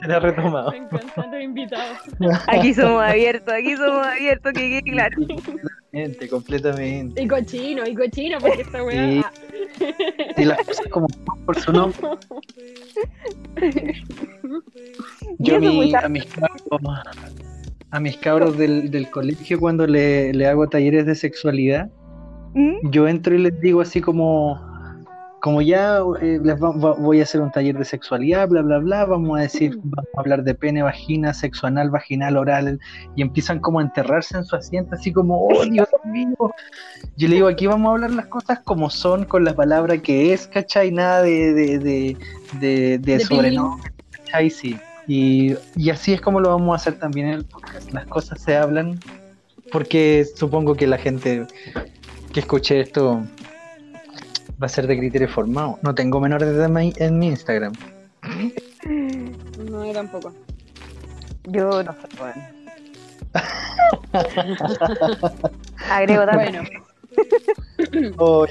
será 0.01 0.19
retomado. 0.19 0.71
Me 0.71 0.77
encantan 0.77 1.31
los 1.31 1.41
invitados. 1.41 1.97
Aquí 2.47 2.73
somos 2.73 3.01
abiertos, 3.01 3.53
aquí 3.53 3.75
somos 3.77 4.05
abiertos, 4.05 4.51
que 4.53 4.59
quede 4.69 4.81
claro. 4.83 5.15
Completamente, 5.17 6.27
completamente. 6.29 7.21
Y 7.23 7.27
cochino, 7.27 7.87
y 7.87 7.95
cochino, 7.95 8.37
porque 8.39 8.61
esta 8.61 8.83
weá. 8.83 9.09
Sí. 9.09 9.21
ah, 9.23 10.33
Y 10.37 10.45
las 10.45 10.57
cosas 10.65 10.87
como 10.87 11.07
por 11.45 11.57
su 11.59 11.71
nombre. 11.71 11.99
Yo 15.39 15.55
Y 15.55 15.59
mi- 15.59 15.95
a 15.95 16.09
mis 16.09 16.25
a 17.93 17.99
mis 17.99 18.17
cabros 18.17 18.57
del, 18.57 18.89
del 18.89 19.09
colegio 19.11 19.59
cuando 19.59 19.85
le, 19.85 20.33
le 20.33 20.47
hago 20.47 20.67
talleres 20.67 21.05
de 21.05 21.13
sexualidad, 21.13 21.89
¿Mm? 22.55 22.89
yo 22.89 23.07
entro 23.07 23.35
y 23.35 23.37
les 23.37 23.59
digo 23.61 23.81
así 23.81 24.01
como, 24.01 24.59
como 25.41 25.61
ya 25.61 25.99
eh, 26.21 26.39
les 26.43 26.55
va- 26.55 26.71
va- 26.75 26.95
voy 26.95 27.19
a 27.19 27.23
hacer 27.23 27.39
un 27.41 27.51
taller 27.51 27.77
de 27.77 27.85
sexualidad, 27.85 28.49
bla, 28.49 28.63
bla, 28.63 28.79
bla, 28.79 29.05
vamos 29.05 29.37
a 29.37 29.43
decir, 29.43 29.77
vamos 29.83 30.09
a 30.17 30.19
hablar 30.21 30.43
de 30.43 30.55
pene, 30.55 30.81
vagina, 30.81 31.35
sexo 31.35 31.67
anal, 31.67 31.91
vaginal, 31.91 32.35
oral, 32.37 32.79
y 33.15 33.21
empiezan 33.21 33.59
como 33.59 33.77
a 33.77 33.83
enterrarse 33.83 34.37
en 34.37 34.43
su 34.45 34.55
asiento, 34.55 34.95
así 34.95 35.11
como, 35.13 35.37
oh 35.47 35.63
Dios 35.71 35.87
mío. 36.05 36.35
Yo 37.15 37.27
le 37.27 37.35
digo, 37.35 37.47
aquí 37.47 37.67
vamos 37.67 37.89
a 37.89 37.91
hablar 37.93 38.09
las 38.11 38.25
cosas 38.25 38.59
como 38.63 38.89
son, 38.89 39.25
con 39.25 39.43
la 39.45 39.53
palabra 39.53 39.99
que 39.99 40.33
es, 40.33 40.47
¿cachai? 40.47 40.91
Nada 40.91 41.21
de, 41.21 41.53
de, 41.53 41.77
de, 41.77 42.17
de, 42.59 42.97
de 42.97 42.97
De 42.97 43.19
sobrenombre, 43.19 43.91
¿cachai? 44.09 44.49
Sí. 44.49 44.79
Y, 45.07 45.55
y 45.75 45.89
así 45.89 46.13
es 46.13 46.21
como 46.21 46.39
lo 46.39 46.49
vamos 46.49 46.73
a 46.73 46.75
hacer 46.75 46.99
también 46.99 47.27
en 47.27 47.33
el 47.33 47.45
podcast. 47.45 47.91
Las 47.91 48.05
cosas 48.07 48.41
se 48.41 48.55
hablan, 48.55 48.99
porque 49.71 50.25
supongo 50.35 50.75
que 50.75 50.87
la 50.87 50.97
gente 50.97 51.45
que 52.31 52.39
escuche 52.39 52.79
esto 52.79 53.21
va 54.61 54.67
a 54.67 54.69
ser 54.69 54.87
de 54.87 54.97
criterio 54.97 55.27
formado. 55.27 55.79
No 55.81 55.93
tengo 55.93 56.19
menores 56.19 56.49
de 56.49 56.55
edad 56.55 56.71
en 56.97 57.19
mi- 57.19 57.27
Instagram. 57.27 57.73
No, 59.69 59.85
yo 59.85 59.93
tampoco. 59.93 60.33
Yo 61.45 61.83
no 61.83 61.93
sé, 61.93 62.21
weón. 62.21 62.33
Agrego 65.89 66.25
también. 66.25 66.67
Bueno, 68.15 68.47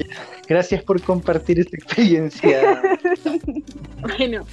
gracias 0.47 0.83
por 0.83 1.01
compartir 1.03 1.61
esta 1.61 1.77
experiencia. 1.77 2.83
bueno. 4.19 4.45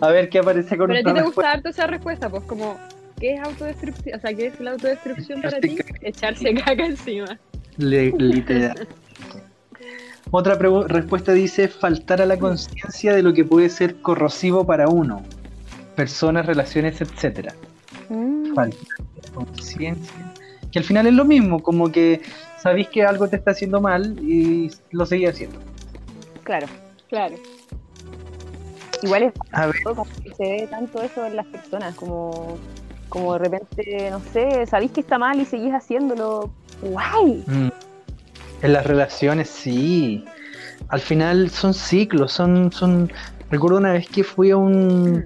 A 0.00 0.08
ver 0.10 0.28
qué 0.28 0.38
aparece 0.40 0.76
con 0.76 0.88
Pero 0.88 0.98
a 1.00 1.02
ti 1.02 1.04
te 1.04 1.12
respuesta. 1.12 1.24
gusta 1.34 1.52
harto 1.52 1.68
esa 1.70 1.86
respuesta, 1.86 2.28
pues 2.30 2.44
como, 2.44 2.78
¿qué 3.18 3.34
es 3.34 3.40
autodestrucción? 3.42 4.18
O 4.18 4.20
sea, 4.20 4.34
¿qué 4.34 4.46
es 4.48 4.60
la 4.60 4.72
autodestrucción 4.72 5.42
para 5.42 5.60
ti? 5.60 5.78
Echarse 6.02 6.54
caca 6.54 6.86
encima. 6.86 7.38
Le- 7.76 8.12
literal. 8.18 8.86
Otra 10.32 10.56
respuesta 10.88 11.32
dice 11.32 11.68
faltar 11.68 12.20
a 12.20 12.26
la 12.26 12.36
conciencia 12.36 13.14
de 13.14 13.22
lo 13.22 13.32
que 13.32 13.44
puede 13.44 13.68
ser 13.68 13.96
corrosivo 14.02 14.66
para 14.66 14.88
uno, 14.88 15.22
personas, 15.94 16.46
relaciones, 16.46 17.00
etcétera. 17.00 17.54
Mm. 18.08 18.54
Falta 18.54 18.76
de 19.14 19.30
conciencia. 19.32 20.32
Que 20.72 20.80
al 20.80 20.84
final 20.84 21.06
es 21.06 21.14
lo 21.14 21.24
mismo, 21.24 21.62
como 21.62 21.90
que 21.92 22.20
sabéis 22.58 22.88
que 22.88 23.04
algo 23.04 23.28
te 23.28 23.36
está 23.36 23.52
haciendo 23.52 23.80
mal 23.80 24.18
y 24.20 24.70
lo 24.90 25.06
seguís 25.06 25.28
haciendo. 25.30 25.60
Claro. 26.42 26.66
Claro. 27.08 27.36
Igual 29.02 29.22
es 29.24 29.32
A 29.52 29.66
ver, 29.66 29.74
como 29.82 30.04
que 30.22 30.32
se 30.34 30.44
ve 30.44 30.68
tanto 30.70 31.02
eso 31.02 31.24
en 31.26 31.36
las 31.36 31.46
personas, 31.46 31.94
como, 31.94 32.58
como 33.08 33.32
de 33.34 33.38
repente, 33.38 34.10
no 34.10 34.20
sé, 34.20 34.66
sabéis 34.66 34.92
que 34.92 35.00
está 35.00 35.18
mal 35.18 35.40
y 35.40 35.44
seguís 35.44 35.72
haciéndolo. 35.72 36.50
¡Guay! 36.80 37.44
mm, 37.46 37.68
en 38.62 38.72
las 38.72 38.86
relaciones 38.86 39.48
sí. 39.48 40.24
Al 40.88 41.00
final 41.00 41.50
son 41.50 41.74
ciclos, 41.74 42.32
son, 42.32 42.70
son. 42.72 43.10
Recuerdo 43.50 43.78
una 43.78 43.92
vez 43.92 44.08
que 44.08 44.24
fui 44.24 44.50
a 44.50 44.56
un 44.56 45.24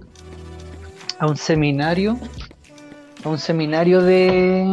a 1.19 1.27
un 1.27 1.37
seminario, 1.37 2.19
a 3.25 3.29
un 3.29 3.39
seminario 3.39 4.03
de 4.03 4.67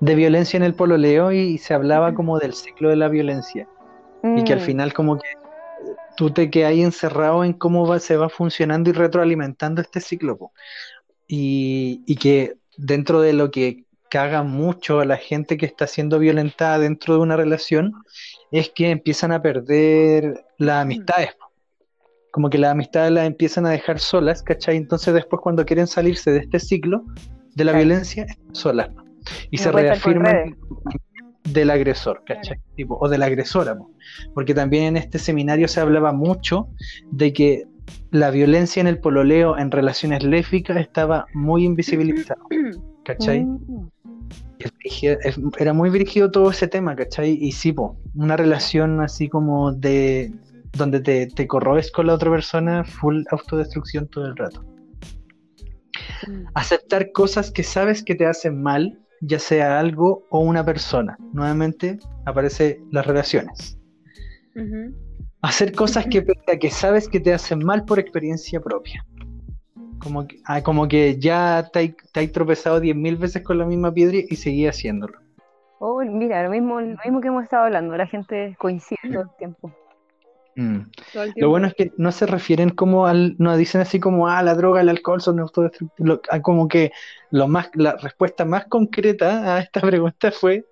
de 0.00 0.14
violencia 0.14 0.56
en 0.56 0.62
el 0.64 0.74
pololeo 0.74 1.32
y 1.32 1.58
se 1.58 1.74
hablaba 1.74 2.12
como 2.14 2.38
del 2.38 2.52
ciclo 2.54 2.90
de 2.90 2.96
la 2.96 3.08
violencia. 3.08 3.68
y 4.36 4.42
que 4.44 4.52
al 4.52 4.60
Mm, 4.60 4.64
final 4.66 4.92
como 4.92 5.16
que 5.16 5.28
tú 6.16 6.30
te 6.30 6.50
quedas 6.50 6.70
ahí 6.70 6.82
encerrado 6.82 7.44
en 7.44 7.52
cómo 7.52 7.86
va, 7.86 7.98
se 8.00 8.16
va 8.16 8.28
funcionando 8.28 8.90
y 8.90 8.92
retroalimentando 8.92 9.80
este 9.82 10.00
ciclo. 10.00 10.36
po. 10.36 10.52
Y, 11.26 12.02
y 12.06 12.16
que 12.16 12.54
dentro 12.76 13.20
de 13.20 13.32
lo 13.32 13.50
que 13.50 13.84
caga 14.10 14.42
mucho 14.42 15.00
a 15.00 15.04
la 15.04 15.16
gente 15.16 15.56
que 15.56 15.66
está 15.66 15.86
siendo 15.86 16.18
violentada 16.18 16.78
dentro 16.78 17.14
de 17.14 17.20
una 17.20 17.36
relación 17.36 17.92
es 18.52 18.70
que 18.70 18.90
empiezan 18.90 19.32
a 19.32 19.42
perder 19.42 20.44
las 20.58 20.82
amistades. 20.82 21.32
po. 21.34 21.46
Como 22.30 22.50
que 22.50 22.58
las 22.58 22.72
amistades 22.72 23.12
las 23.12 23.26
empiezan 23.26 23.64
a 23.66 23.70
dejar 23.70 23.98
solas, 23.98 24.42
¿cachai? 24.42 24.76
Entonces 24.76 25.14
después 25.14 25.40
cuando 25.42 25.64
quieren 25.64 25.86
salirse 25.86 26.30
de 26.32 26.38
este 26.40 26.60
ciclo 26.60 27.04
de 27.54 27.64
la 27.64 27.72
Claro. 27.72 27.86
violencia, 27.86 28.24
están 28.24 28.54
solas. 28.54 28.88
po. 28.88 29.02
Y 29.50 29.58
se 29.58 29.72
reafirman 29.72 30.56
del 31.44 31.70
agresor, 31.70 32.22
¿cachai? 32.26 32.58
Tipo, 32.74 32.96
o 33.00 33.08
de 33.08 33.18
la 33.18 33.26
agresora, 33.26 33.76
po. 33.76 33.90
porque 34.34 34.54
también 34.54 34.84
en 34.84 34.96
este 34.96 35.18
seminario 35.18 35.68
se 35.68 35.80
hablaba 35.80 36.12
mucho 36.12 36.68
de 37.10 37.32
que 37.32 37.64
la 38.10 38.30
violencia 38.30 38.80
en 38.80 38.86
el 38.86 38.98
pololeo 38.98 39.58
en 39.58 39.70
relaciones 39.70 40.22
léficas 40.22 40.78
estaba 40.78 41.26
muy 41.34 41.64
invisibilizada, 41.64 42.40
¿cachai? 43.04 43.44
mm, 43.44 43.88
es- 44.84 45.38
Era 45.58 45.72
muy 45.74 45.90
dirigido 45.90 46.30
todo 46.30 46.50
ese 46.50 46.66
tema, 46.68 46.96
¿cachai? 46.96 47.36
Y 47.40 47.52
sí, 47.52 47.72
po, 47.72 47.96
una 48.14 48.36
relación 48.36 49.00
así 49.02 49.28
como 49.28 49.72
de, 49.72 50.32
donde 50.72 51.00
te, 51.00 51.26
te 51.26 51.46
corroes 51.46 51.92
con 51.92 52.06
la 52.06 52.14
otra 52.14 52.30
persona, 52.30 52.84
full 52.84 53.22
autodestrucción 53.30 54.08
todo 54.08 54.26
el 54.26 54.36
rato. 54.36 54.64
Aceptar 56.54 57.12
cosas 57.12 57.50
que 57.50 57.62
sabes 57.62 58.02
que 58.02 58.14
te 58.14 58.26
hacen 58.26 58.62
mal, 58.62 58.98
ya 59.26 59.38
sea 59.38 59.78
algo 59.78 60.24
o 60.30 60.40
una 60.40 60.64
persona. 60.64 61.16
Nuevamente 61.32 61.98
aparece 62.24 62.80
las 62.90 63.06
relaciones. 63.06 63.78
Hacer 65.42 65.72
cosas 65.72 66.06
que, 66.06 66.24
que 66.60 66.70
sabes 66.70 67.08
que 67.08 67.20
te 67.20 67.32
hacen 67.32 67.64
mal 67.64 67.84
por 67.84 67.98
experiencia 67.98 68.60
propia. 68.60 69.04
Como 69.98 70.26
que, 70.26 70.36
ah, 70.44 70.62
como 70.62 70.86
que 70.86 71.18
ya 71.18 71.68
te 71.72 71.78
hay, 71.78 71.96
te 72.12 72.20
hay 72.20 72.28
tropezado 72.28 72.80
10.000 72.80 73.18
veces 73.18 73.42
con 73.42 73.58
la 73.58 73.64
misma 73.64 73.92
piedra 73.92 74.18
y 74.28 74.36
seguí 74.36 74.66
haciéndolo. 74.66 75.18
Oh, 75.80 76.02
mira, 76.02 76.42
lo 76.44 76.50
mismo, 76.50 76.80
lo 76.80 76.96
mismo 77.04 77.20
que 77.20 77.28
hemos 77.28 77.44
estado 77.44 77.64
hablando, 77.64 77.96
la 77.96 78.06
gente 78.06 78.56
coincide 78.58 78.98
todo 79.10 79.22
el 79.22 79.36
tiempo. 79.38 79.72
Mm. 80.56 80.80
Lo 81.36 81.50
bueno 81.50 81.66
es 81.66 81.74
que 81.74 81.92
no 81.96 82.12
se 82.12 82.26
refieren 82.26 82.70
como 82.70 83.06
al, 83.06 83.34
no 83.38 83.56
dicen 83.56 83.80
así 83.80 83.98
como, 83.98 84.28
ah, 84.28 84.42
la 84.42 84.54
droga, 84.54 84.80
el 84.80 84.88
alcohol 84.88 85.20
son 85.20 85.40
autodestructivos. 85.40 86.20
Ah, 86.30 86.40
Como 86.40 86.68
que 86.68 86.92
lo 87.30 87.48
más, 87.48 87.70
la 87.74 87.96
respuesta 87.96 88.44
más 88.44 88.66
concreta 88.66 89.56
a 89.56 89.60
esta 89.60 89.80
pregunta 89.80 90.30
fue 90.30 90.64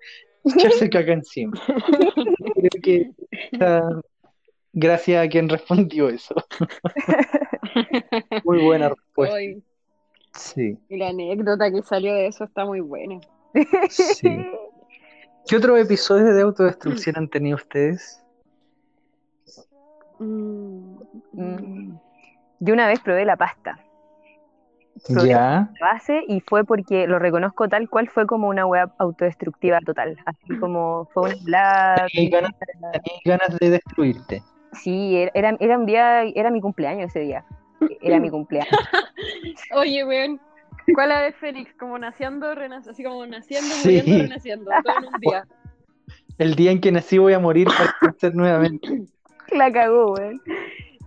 echarse 0.45 0.89
caca 0.89 1.13
encima. 1.13 1.53
Creo 2.55 2.81
que 2.81 3.11
ah, 3.59 4.01
gracias 4.71 5.25
a 5.25 5.29
quien 5.29 5.49
respondió 5.49 6.09
eso. 6.09 6.35
Muy 8.45 8.63
buena 8.63 8.89
respuesta. 8.89 9.37
Sí, 10.35 10.79
y 10.89 10.97
la 10.97 11.09
anécdota 11.09 11.71
que 11.71 11.83
salió 11.83 12.15
de 12.15 12.25
eso 12.25 12.45
está 12.45 12.65
muy 12.65 12.79
buena. 12.79 13.19
sí. 13.89 14.43
¿Qué 15.47 15.57
otros 15.57 15.79
episodios 15.79 16.33
de 16.33 16.41
autodestrucción 16.41 17.17
han 17.17 17.29
tenido 17.29 17.57
ustedes? 17.57 18.22
Mm. 20.19 20.95
Mm. 21.33 21.99
Yo 22.59 22.73
una 22.73 22.87
vez 22.87 22.99
probé 23.01 23.25
la 23.25 23.35
pasta 23.35 23.77
Probé 25.07 25.29
Ya. 25.29 25.69
base 25.81 26.21
y 26.27 26.39
fue 26.41 26.63
porque 26.63 27.07
lo 27.07 27.17
reconozco 27.19 27.67
tal 27.67 27.89
cual 27.89 28.09
fue 28.09 28.25
como 28.27 28.47
una 28.47 28.65
web 28.65 28.89
autodestructiva 28.99 29.79
total. 29.81 30.15
Así 30.25 30.57
como 30.59 31.09
fue 31.13 31.23
una 31.23 31.33
helada. 31.45 32.07
Tenía 32.13 32.29
ganas, 32.29 32.51
ganas 33.25 33.59
de 33.59 33.69
destruirte. 33.69 34.43
Sí, 34.73 35.17
era, 35.17 35.31
era, 35.35 35.57
era 35.59 35.77
un 35.77 35.85
día, 35.85 36.23
era 36.23 36.49
mi 36.49 36.59
cumpleaños 36.59 37.11
ese 37.11 37.19
día. 37.19 37.45
Era 38.01 38.19
mi 38.19 38.31
cumpleaños. 38.31 38.73
Oye, 39.75 40.03
weón, 40.03 40.41
¿cuál 40.95 41.09
la 41.09 41.21
de 41.21 41.31
Félix? 41.31 41.71
Como 41.75 41.99
naciendo, 41.99 42.55
renaciendo, 42.55 42.89
así 42.89 43.03
como 43.03 43.23
naciendo, 43.27 43.69
Sí. 43.75 44.01
muriendo, 44.01 44.23
renaciendo, 44.23 44.71
todo 44.83 44.97
en 44.97 45.05
un 45.13 45.19
día. 45.19 45.45
El 46.39 46.55
día 46.55 46.71
en 46.71 46.81
que 46.81 46.91
nací 46.91 47.19
voy 47.19 47.33
a 47.33 47.39
morir 47.39 47.67
para 47.67 47.93
nacer 48.01 48.33
nuevamente. 48.33 49.03
La 49.57 49.71
cagó, 49.71 50.13
weón. 50.13 50.41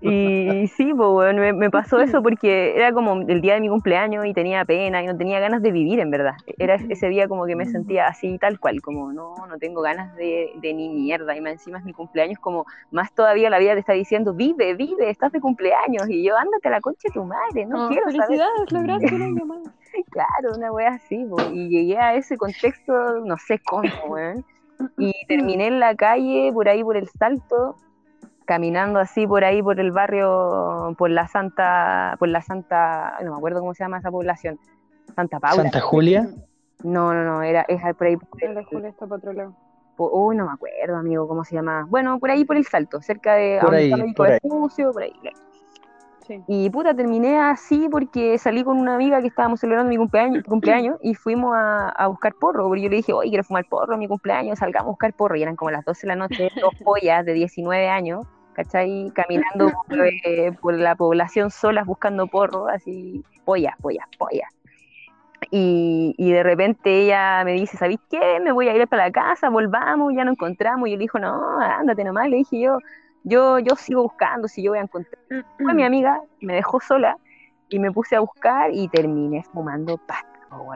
Y 0.03 0.67
sí, 0.69 0.93
pues, 0.95 1.35
me, 1.35 1.53
me 1.53 1.71
pasó 1.71 1.99
eso 2.01 2.23
porque 2.23 2.77
era 2.77 2.93
como 2.93 3.23
el 3.23 3.41
día 3.41 3.55
de 3.55 3.61
mi 3.61 3.69
cumpleaños 3.69 4.27
y 4.27 4.35
tenía 4.35 4.65
pena 4.65 5.03
y 5.03 5.07
no 5.07 5.17
tenía 5.17 5.41
ganas 5.41 5.63
de 5.63 5.73
vivir, 5.73 6.01
en 6.01 6.11
verdad. 6.11 6.35
Era 6.59 6.75
ese 6.75 7.09
día 7.09 7.29
como 7.29 7.47
que 7.47 7.57
me 7.57 7.67
sentía 7.67 8.07
así, 8.07 8.39
tal 8.39 8.61
cual, 8.61 8.83
como 8.83 9.13
no, 9.13 9.35
no 9.49 9.59
tengo 9.59 9.81
ganas 9.81 10.15
de, 10.17 10.53
de 10.57 10.75
ni 10.75 10.91
mierda. 10.91 11.35
Y 11.35 11.41
más 11.41 11.53
encima 11.53 11.79
es 11.79 11.85
mi 11.85 11.93
cumpleaños, 11.93 12.39
como 12.39 12.67
más 12.91 13.13
todavía 13.15 13.49
la 13.49 13.59
vida 13.59 13.73
te 13.73 13.81
está 13.81 13.95
diciendo, 13.95 14.35
vive, 14.35 14.75
vive, 14.75 15.09
estás 15.09 15.33
de 15.33 15.41
cumpleaños. 15.41 16.09
Y 16.09 16.23
yo, 16.23 16.37
ándate 16.37 16.69
a 16.69 16.73
la 16.73 16.81
concha 16.81 17.09
de 17.09 17.15
tu 17.15 17.25
madre, 17.25 17.65
no 17.65 17.77
Como, 17.77 17.89
quiero 17.89 18.11
saber. 18.11 18.27
Felicidades, 18.27 18.73
lograste 18.73 19.15
un 19.15 19.23
año 19.23 19.47
más. 19.47 19.59
Claro, 20.11 20.57
una 20.57 20.71
wea 20.73 20.91
así, 20.91 21.25
po. 21.25 21.37
y 21.53 21.71
llegué 21.71 21.97
a 21.97 22.15
ese 22.15 22.37
contexto, 22.37 23.21
no 23.25 23.39
sé 23.39 23.59
cómo, 23.61 23.89
weón. 24.09 24.45
Y 24.99 25.13
terminé 25.29 25.69
en 25.69 25.81
la 25.81 25.95
calle, 25.95 26.51
por 26.53 26.69
ahí 26.69 26.85
por 26.85 26.99
el 26.99 27.09
salto, 27.09 27.77
caminando 28.47 28.99
así 28.99 29.27
por 29.27 29.45
ahí 29.45 29.63
por 29.63 29.79
el 29.79 29.93
barrio, 29.93 30.95
por 30.97 31.11
la 31.11 31.29
Santa, 31.29 32.17
por 32.19 32.29
la 32.29 32.41
Santa, 32.41 33.19
no 33.23 33.33
me 33.33 33.37
acuerdo 33.37 33.61
cómo 33.61 33.75
se 33.75 33.85
llama 33.85 33.99
esa 33.99 34.11
población, 34.11 34.59
Santa 35.15 35.39
Paula. 35.41 35.63
Santa 35.65 35.81
Julia. 35.81 36.29
No, 36.83 37.13
no, 37.13 37.25
no, 37.25 37.43
era, 37.43 37.63
es 37.69 37.81
por 37.97 38.07
ahí, 38.07 38.17
por 38.17 38.43
el- 38.43 38.65
Julia 38.65 38.89
está 38.89 39.07
para 39.07 39.19
otro 39.19 39.33
lado. 39.33 39.55
por- 39.97 40.11
uy, 40.13 40.37
no 40.37 40.47
me 40.47 40.53
acuerdo, 40.53 40.97
amigo, 40.97 41.27
cómo 41.27 41.45
se 41.45 41.55
llama. 41.57 41.87
Bueno, 41.89 42.19
por 42.19 42.31
ahí 42.31 42.45
por 42.45 42.57
el 42.57 42.65
salto, 42.67 43.01
cerca 43.03 43.35
de 43.35 43.59
Por 43.61 43.75
ahí, 43.75 43.85
está 43.87 43.97
Médico 43.97 44.17
por 44.17 44.27
ahí. 44.29 44.39
Vespucio, 44.43 44.93
por 44.93 45.03
ahí. 45.03 45.13
Sí. 46.27 46.43
Y 46.49 46.69
puta, 46.71 46.93
terminé 46.93 47.39
así 47.39 47.89
porque 47.89 48.37
salí 48.37 48.65
con 48.65 48.79
una 48.79 48.97
amiga 48.97 49.21
que 49.23 49.29
estábamos 49.29 49.61
celebrando 49.61 49.89
mi 49.91 49.97
cumpleaños, 49.97 50.43
cumpleaños 50.49 50.99
y 51.01 51.15
fuimos 51.15 51.55
a, 51.57 51.89
a 51.91 52.09
buscar 52.09 52.35
porro. 52.35 52.67
Porque 52.67 52.83
yo 52.83 52.91
le 52.91 52.97
dije, 52.97 53.13
oye, 53.13 53.31
quiero 53.31 53.45
fumar 53.45 53.65
porro 53.69 53.97
mi 53.97 54.09
cumpleaños, 54.09 54.59
salgamos 54.59 54.89
a 54.89 54.91
buscar 54.91 55.13
porro. 55.15 55.37
Y 55.37 55.43
eran 55.43 55.55
como 55.57 55.71
las 55.71 55.85
12 55.85 56.03
de 56.03 56.09
la 56.09 56.17
noche, 56.17 56.51
dos 56.61 56.75
pollas 56.85 57.25
de 57.25 57.33
19 57.33 57.89
años, 57.89 58.27
¿cachai? 58.57 59.13
Caminando 59.15 59.71
por, 59.87 59.99
eh, 60.25 60.53
por 60.61 60.75
la 60.75 60.97
población 60.97 61.51
solas 61.51 61.87
buscando 61.87 62.27
porro, 62.27 62.69
así, 62.69 63.23
pollas, 63.45 63.75
pollas, 63.81 64.07
pollas. 64.19 64.51
Y, 65.51 66.15
y 66.17 66.33
de 66.33 66.43
repente 66.43 67.03
ella 67.03 67.45
me 67.45 67.53
dice, 67.53 67.77
¿sabéis 67.77 68.01
qué? 68.11 68.41
Me 68.41 68.51
voy 68.51 68.69
a 68.69 68.75
ir 68.75 68.89
para 68.89 69.05
la 69.05 69.13
casa, 69.13 69.51
volvamos, 69.51 70.13
ya 70.17 70.25
nos 70.25 70.33
encontramos. 70.33 70.89
Y 70.89 70.93
yo 70.93 70.97
le 70.97 71.03
dije, 71.03 71.21
no, 71.21 71.61
ándate 71.61 72.03
nomás. 72.03 72.29
Le 72.31 72.39
dije 72.39 72.59
yo, 72.59 72.79
yo, 73.23 73.59
yo 73.59 73.77
sigo 73.77 74.03
buscando, 74.03 74.49
si 74.49 74.63
yo 74.63 74.73
voy 74.73 74.79
a 74.79 74.83
encontrar 74.83 75.19
fue 75.59 75.75
mi 75.75 75.83
amiga, 75.83 76.21
me 76.41 76.55
dejó 76.55 76.81
sola 76.81 77.19
y 77.69 77.79
me 77.79 77.93
puse 77.93 78.17
a 78.17 78.21
buscar 78.21 78.71
y 78.73 78.89
terminé 78.89 79.45
fumando 79.53 79.99
pasta, 79.99 80.47
po, 80.49 80.73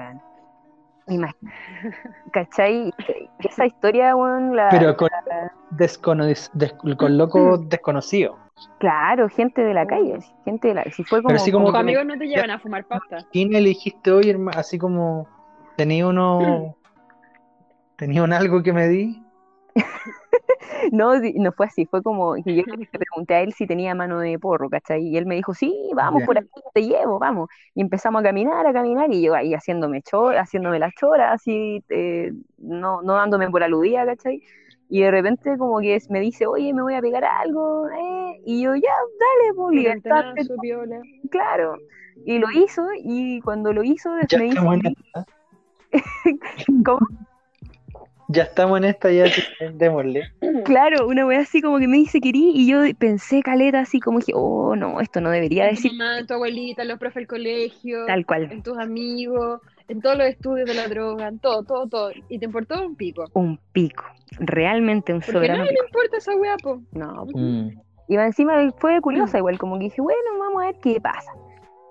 ¿Cachai? 2.33 2.93
Esa 3.41 3.67
historia, 3.67 4.15
weón, 4.15 4.55
la, 4.55 4.69
Pero 4.71 4.97
con, 4.97 5.09
descono- 5.71 6.25
des- 6.27 6.51
con 6.97 7.17
loco 7.19 7.59
desconocido. 7.59 8.37
claro, 8.79 9.29
gente 9.29 9.63
de 9.63 9.75
la 9.75 9.87
calle, 9.87 10.19
gente 10.45 10.69
de 10.69 10.75
la 10.75 10.85
si 10.85 11.03
fue 11.05 11.19
como, 11.23 11.29
Pero 11.29 11.41
así 11.41 11.51
como 11.53 11.69
amigos 11.71 12.07
no 12.07 12.17
te 12.19 12.27
llevan 12.27 12.51
a 12.51 12.59
fumar 12.59 12.85
pasta. 12.85 13.19
¿Quién 13.33 13.51
le 13.51 13.61
dijiste 13.61 14.13
hoy, 14.13 14.31
hermano? 14.31 14.59
Así 14.59 14.79
como 14.79 15.27
tenía 15.77 16.07
uno. 16.07 16.77
Tenía 17.97 18.23
un 18.23 18.33
algo 18.33 18.63
que 18.63 18.73
me 18.73 18.89
di. 18.89 19.23
No, 20.93 21.13
no 21.19 21.53
fue 21.53 21.67
así, 21.67 21.87
fue 21.87 22.03
como 22.03 22.35
que 22.35 22.55
yo 22.55 22.63
le 22.67 22.87
pregunté 22.87 23.35
a 23.35 23.41
él 23.41 23.53
si 23.53 23.67
tenía 23.67 23.95
mano 23.95 24.19
de 24.21 24.39
porro, 24.39 24.69
¿cachai? 24.69 25.07
Y 25.07 25.17
él 25.17 25.27
me 25.27 25.35
dijo, 25.35 25.55
sí, 25.55 25.91
vamos 25.95 26.23
por 26.25 26.39
aquí, 26.39 26.49
te 26.75 26.83
llevo, 26.83 27.19
vamos. 27.19 27.49
Y 27.75 27.81
empezamos 27.81 28.21
a 28.21 28.25
caminar, 28.25 28.67
a 28.67 28.73
caminar, 28.73 29.13
y 29.13 29.23
yo 29.23 29.35
ahí 29.35 29.55
haciéndome 29.55 30.03
chora, 30.03 30.43
haciéndome 30.43 30.79
la 30.79 30.91
chora, 30.99 31.33
así, 31.33 31.83
eh, 31.89 32.33
no, 32.59 33.03
no 33.03 33.15
dándome 33.15 33.51
por 33.51 33.63
aludida, 33.63 34.05
¿cachai? 34.07 34.43
Y 34.89 35.03
de 35.03 35.11
repente 35.11 35.57
como 35.57 35.79
que 35.81 35.99
me 36.09 36.21
dice, 36.21 36.47
oye, 36.47 36.75
me 36.75 36.83
voy 36.83 36.95
a 36.95 37.01
pegar 37.01 37.25
algo, 37.25 37.89
eh, 37.89 38.41
y 38.45 38.63
yo, 38.63 38.75
ya, 38.75 38.95
dale, 39.19 39.55
pues, 39.55 39.77
libertad, 39.77 40.25
claro. 41.31 41.77
Y 42.25 42.39
lo 42.39 42.51
hizo, 42.51 42.87
y 42.99 43.41
cuando 43.41 43.73
lo 43.73 43.83
hizo, 43.83 44.11
Ya 44.29 44.39
me 44.39 44.45
dice. 44.45 44.61
¿cómo? 46.85 47.07
Ya 48.33 48.45
estamos 48.45 48.79
en 48.79 48.85
esta, 48.85 49.11
ya 49.11 49.25
démosle. 49.75 50.23
Claro, 50.65 51.09
una 51.09 51.27
wea 51.27 51.41
así 51.41 51.61
como 51.61 51.79
que 51.79 51.89
me 51.89 51.97
dice 51.97 52.21
querí 52.21 52.53
y 52.55 52.69
yo 52.69 52.83
pensé 52.97 53.43
caleta 53.43 53.81
así 53.81 53.99
como 53.99 54.21
dije, 54.21 54.33
oh 54.35 54.77
no, 54.77 55.01
esto 55.01 55.21
no 55.21 55.31
debería 55.31 55.65
En 55.65 55.71
tu 55.71 55.83
decir 55.83 55.93
mamá, 55.99 56.19
en 56.21 56.27
tu 56.27 56.35
abuelita, 56.35 56.83
en 56.83 56.89
los 56.89 56.99
profes 56.99 57.17
del 57.17 57.27
colegio, 57.27 58.07
tal 58.07 58.25
cual. 58.27 58.49
en 58.53 58.63
tus 58.63 58.79
amigos, 58.79 59.61
en 59.89 60.01
todos 60.01 60.17
los 60.17 60.27
estudios 60.29 60.69
de 60.69 60.75
la 60.75 60.87
droga, 60.87 61.27
en 61.29 61.41
todo, 61.41 61.65
todo, 61.65 61.89
todo. 61.89 62.13
Y 62.29 62.39
te 62.39 62.45
importó 62.45 62.81
un 62.87 62.95
pico. 62.95 63.25
Un 63.33 63.59
pico, 63.73 64.05
realmente 64.39 65.13
un 65.13 65.21
Porque 65.21 65.33
soberano 65.33 65.65
pico. 65.65 65.75
le 65.75 65.87
importa 65.89 66.17
esa 66.19 66.37
weá, 66.37 66.57
po. 66.59 66.81
No, 66.93 67.27
po. 67.27 67.39
Mm. 67.39 67.81
y 68.09 68.17
va 68.17 68.27
encima 68.27 68.71
fue 68.79 69.01
curiosa 69.01 69.39
igual, 69.39 69.59
como 69.59 69.77
que 69.79 69.85
dije, 69.85 70.01
bueno, 70.01 70.39
vamos 70.39 70.63
a 70.63 70.67
ver 70.67 70.77
qué 70.81 71.01
pasa. 71.01 71.33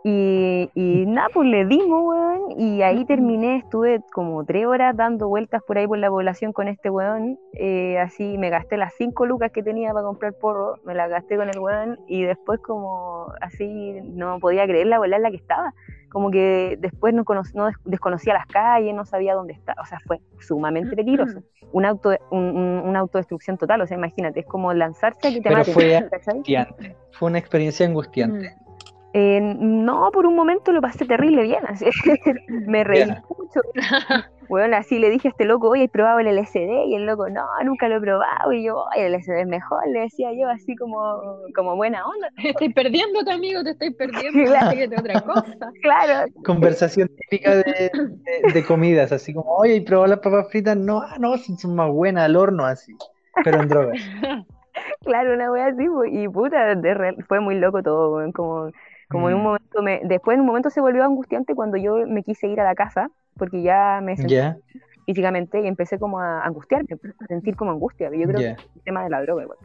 Y, 0.03 0.69
y 0.75 1.05
nada, 1.07 1.27
pues 1.33 1.47
le 1.49 1.65
dimos, 1.65 2.01
weón, 2.05 2.51
y 2.57 2.81
ahí 2.83 3.03
terminé, 3.03 3.57
estuve 3.57 3.99
como 4.13 4.45
tres 4.45 4.65
horas 4.65 4.95
dando 4.95 5.27
vueltas 5.27 5.61
por 5.67 5.77
ahí 5.77 5.87
por 5.87 5.97
la 5.97 6.09
población 6.09 6.53
con 6.53 6.69
este 6.69 6.89
weón, 6.89 7.37
eh, 7.53 7.99
así 7.99 8.37
me 8.37 8.49
gasté 8.49 8.77
las 8.77 8.93
cinco 8.97 9.25
lucas 9.25 9.51
que 9.51 9.61
tenía 9.61 9.91
para 9.91 10.05
comprar 10.05 10.33
porro, 10.33 10.75
me 10.85 10.95
las 10.95 11.09
gasté 11.09 11.35
con 11.35 11.49
el 11.49 11.59
weón, 11.59 11.99
y 12.07 12.23
después 12.23 12.61
como 12.61 13.33
así 13.41 13.99
no 14.03 14.39
podía 14.39 14.65
creer 14.65 14.87
la 14.87 14.99
bola 14.99 15.17
en 15.17 15.23
la 15.23 15.31
que 15.31 15.35
estaba, 15.37 15.73
como 16.09 16.31
que 16.31 16.77
después 16.79 17.13
no, 17.13 17.25
cono- 17.25 17.43
no 17.53 17.65
des- 17.65 17.75
desconocía 17.83 18.33
las 18.33 18.45
calles, 18.47 18.95
no 18.95 19.03
sabía 19.03 19.33
dónde 19.35 19.51
estaba, 19.51 19.81
o 19.81 19.85
sea, 19.85 19.99
fue 20.07 20.21
sumamente 20.39 20.95
peligroso, 20.95 21.41
un 21.73 21.85
auto, 21.85 22.11
un- 22.31 22.55
un- 22.57 22.81
una 22.87 22.99
autodestrucción 22.99 23.57
total, 23.57 23.81
o 23.81 23.85
sea, 23.87 23.97
imagínate, 23.97 24.39
es 24.39 24.45
como 24.45 24.73
lanzarse 24.73 25.27
a 25.27 25.31
que 25.31 25.41
te 25.41 25.49
Pero 25.49 25.57
maten, 25.57 25.73
fue. 25.73 25.95
Angustiante. 25.97 26.95
Fue 27.11 27.27
una 27.27 27.37
experiencia 27.37 27.85
angustiante. 27.85 28.53
Eh, 29.13 29.41
no, 29.41 30.11
por 30.11 30.25
un 30.27 30.35
momento 30.35 30.71
lo 30.71 30.81
pasé 30.81 31.05
terrible 31.05 31.43
bien, 31.43 31.65
así. 31.67 31.85
me 32.47 32.83
reí 32.83 33.05
mucho. 33.05 33.61
Bueno, 34.47 34.77
así 34.77 34.97
le 34.97 35.11
dije 35.11 35.27
a 35.27 35.31
este 35.31 35.45
loco, 35.45 35.69
oye, 35.69 35.83
¿has 35.85 35.91
probado 35.91 36.19
el 36.19 36.27
LSD? 36.27 36.85
Y 36.87 36.95
el 36.95 37.05
loco, 37.05 37.29
no, 37.29 37.45
nunca 37.63 37.87
lo 37.87 37.97
he 37.97 38.01
probado. 38.01 38.51
Y 38.51 38.63
yo, 38.63 38.83
oye, 38.95 39.05
el 39.05 39.13
LSD 39.13 39.41
es 39.41 39.47
mejor, 39.47 39.87
le 39.87 40.01
decía 40.01 40.31
yo, 40.33 40.49
así 40.49 40.75
como, 40.75 40.97
como 41.55 41.75
buena 41.75 42.03
onda. 42.07 42.29
Te 42.35 42.49
estoy 42.49 42.73
perdiendo, 42.73 43.19
amigo, 43.31 43.63
te 43.63 43.71
estoy 43.71 43.93
perdiendo. 43.93 44.43
Claro. 44.45 44.97
Otra 44.99 45.21
cosa. 45.21 45.71
Claro, 45.81 46.31
Conversación 46.43 47.09
típica 47.15 47.55
de, 47.57 47.63
de- 47.63 48.53
de 48.53 48.65
comidas, 48.65 49.11
así 49.11 49.33
como, 49.33 49.49
oye, 49.55 49.75
¿y 49.75 49.81
probó 49.81 50.07
las 50.07 50.19
papas 50.19 50.49
fritas? 50.49 50.75
No, 50.75 51.01
ah, 51.01 51.17
no, 51.19 51.37
son 51.37 51.75
más 51.75 51.89
buenas 51.89 52.25
al 52.25 52.35
horno, 52.35 52.65
así. 52.65 52.91
Pero 53.43 53.61
en 53.61 53.69
droga. 53.69 53.93
Claro, 55.03 55.33
una 55.33 55.51
wea 55.51 55.67
así, 55.67 55.87
po, 55.87 56.05
y 56.05 56.27
puta, 56.29 56.75
de 56.75 57.15
fue 57.27 57.39
muy 57.39 57.55
loco 57.55 57.83
todo, 57.83 58.15
weón, 58.15 58.31
como, 59.09 59.29
en 59.29 59.35
un 59.35 59.41
Mm. 59.41 59.43
momento, 59.43 59.81
me, 59.81 60.01
después 60.03 60.35
en 60.35 60.41
un 60.41 60.47
momento 60.47 60.69
se 60.69 60.81
volvió 60.81 61.03
angustiante 61.03 61.55
cuando 61.55 61.77
yo 61.77 62.05
me 62.07 62.23
quise 62.23 62.47
ir 62.47 62.59
a 62.61 62.63
la 62.63 62.75
casa, 62.75 63.09
porque 63.37 63.61
ya 63.61 63.99
me 64.03 64.15
sentí 64.17 64.35
físicamente 65.05 65.59
y 65.61 65.67
empecé 65.67 65.97
como 65.97 66.19
a 66.19 66.43
angustiarme, 66.45 66.87
a 67.19 67.25
sentir 67.27 67.55
como 67.55 67.71
angustia, 67.71 68.09
yo 68.11 68.27
creo 68.27 68.39
que 68.41 68.51
es 68.51 68.75
el 68.75 68.81
tema 68.83 69.03
de 69.03 69.09
la 69.09 69.21
droga 69.21 69.43
igual, 69.43 69.57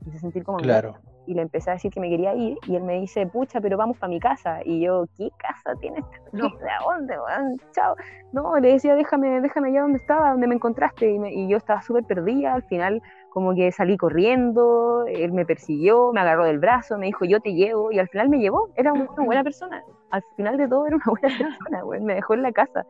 empecé 0.00 0.16
a 0.16 0.20
sentir 0.20 0.42
como 0.44 0.58
angustia, 0.58 0.80
claro. 0.80 0.98
y 1.26 1.34
le 1.34 1.42
empecé 1.42 1.70
a 1.70 1.74
decir 1.74 1.90
que 1.92 2.00
me 2.00 2.08
quería 2.08 2.34
ir, 2.34 2.56
y 2.66 2.76
él 2.76 2.82
me 2.82 3.00
dice, 3.00 3.26
pucha, 3.26 3.60
pero 3.60 3.76
vamos 3.76 3.98
para 3.98 4.08
mi 4.08 4.20
casa, 4.20 4.60
y 4.64 4.80
yo, 4.80 5.04
¿qué 5.18 5.28
casa 5.38 5.78
tienes? 5.80 6.02
No. 6.32 6.48
¿De 6.48 6.66
dónde, 6.84 7.14
weón? 7.18 7.60
Chao. 7.72 7.94
No, 8.32 8.58
le 8.58 8.72
decía, 8.72 8.94
déjame, 8.94 9.40
déjame 9.40 9.68
allá 9.68 9.82
donde 9.82 9.98
estaba, 9.98 10.30
donde 10.30 10.46
me 10.46 10.54
encontraste. 10.54 11.10
Y, 11.10 11.18
me- 11.18 11.32
y 11.32 11.48
yo 11.48 11.56
estaba 11.56 11.80
súper 11.82 12.04
perdida. 12.04 12.54
Al 12.54 12.62
final, 12.64 13.00
como 13.36 13.54
que 13.54 13.70
salí 13.70 13.98
corriendo, 13.98 15.04
él 15.06 15.30
me 15.32 15.44
persiguió, 15.44 16.10
me 16.10 16.22
agarró 16.22 16.46
del 16.46 16.58
brazo, 16.58 16.96
me 16.96 17.04
dijo, 17.04 17.26
yo 17.26 17.38
te 17.38 17.52
llevo. 17.52 17.92
Y 17.92 17.98
al 17.98 18.08
final 18.08 18.30
me 18.30 18.38
llevó. 18.38 18.70
Era 18.76 18.94
una 18.94 19.04
buena 19.22 19.44
persona. 19.44 19.84
Al 20.08 20.22
final 20.36 20.56
de 20.56 20.66
todo, 20.66 20.86
era 20.86 20.96
una 20.96 21.04
buena 21.06 21.28
persona, 21.60 21.82
güey. 21.82 22.00
Me 22.00 22.14
dejó 22.14 22.32
en 22.32 22.40
la 22.40 22.52
casa. 22.52 22.86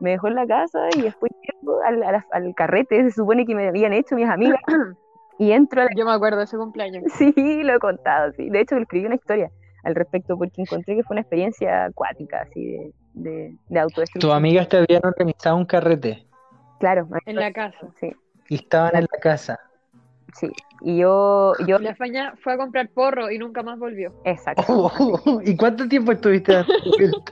Me 0.00 0.10
dejó 0.10 0.28
en 0.28 0.34
la 0.34 0.46
casa 0.46 0.86
y 0.98 1.00
después 1.00 1.32
llego 1.40 1.80
al, 1.82 2.02
al- 2.02 2.24
al 2.30 2.54
carrete, 2.54 3.04
se 3.04 3.10
supone 3.10 3.46
que 3.46 3.54
me 3.54 3.68
habían 3.68 3.94
hecho 3.94 4.16
mis 4.16 4.28
amigas. 4.28 4.60
Y 5.38 5.52
entro 5.52 5.80
a 5.80 5.84
la 5.84 5.90
Yo 5.96 6.04
me 6.04 6.12
acuerdo 6.12 6.38
de 6.38 6.44
ese 6.44 6.58
cumpleaños. 6.58 7.04
Sí, 7.16 7.62
lo 7.62 7.74
he 7.74 7.78
contado, 7.78 8.32
sí. 8.32 8.50
De 8.50 8.60
hecho, 8.60 8.76
escribí 8.76 9.06
una 9.06 9.14
historia 9.14 9.50
al 9.82 9.94
respecto 9.94 10.36
porque 10.36 10.60
encontré 10.60 10.96
que 10.96 11.04
fue 11.04 11.14
una 11.14 11.22
experiencia 11.22 11.86
acuática, 11.86 12.42
así, 12.42 12.66
de, 12.66 12.92
de, 13.14 13.56
de 13.70 13.86
Tus 14.20 14.30
amigas 14.30 14.68
te 14.68 14.76
habían 14.76 15.00
organizado 15.04 15.56
un 15.56 15.64
carrete 15.64 16.26
Claro, 16.80 17.08
En 17.24 17.36
la 17.36 17.50
casa. 17.50 17.78
sí, 17.98 18.12
y 18.50 18.56
estaban 18.56 18.94
en 18.96 19.02
la 19.10 19.18
casa. 19.20 19.58
Sí. 20.40 20.48
Y 20.80 20.98
yo, 20.98 21.54
yo, 21.66 21.78
La 21.78 21.94
Faña 21.94 22.34
fue 22.42 22.54
a 22.54 22.56
comprar 22.58 22.88
porro 22.90 23.30
y 23.30 23.38
nunca 23.38 23.62
más 23.62 23.78
volvió. 23.78 24.14
exacto. 24.24 24.92
¿Y 25.44 25.56
cuánto 25.56 25.88
tiempo 25.88 26.12
estuviste? 26.12 26.64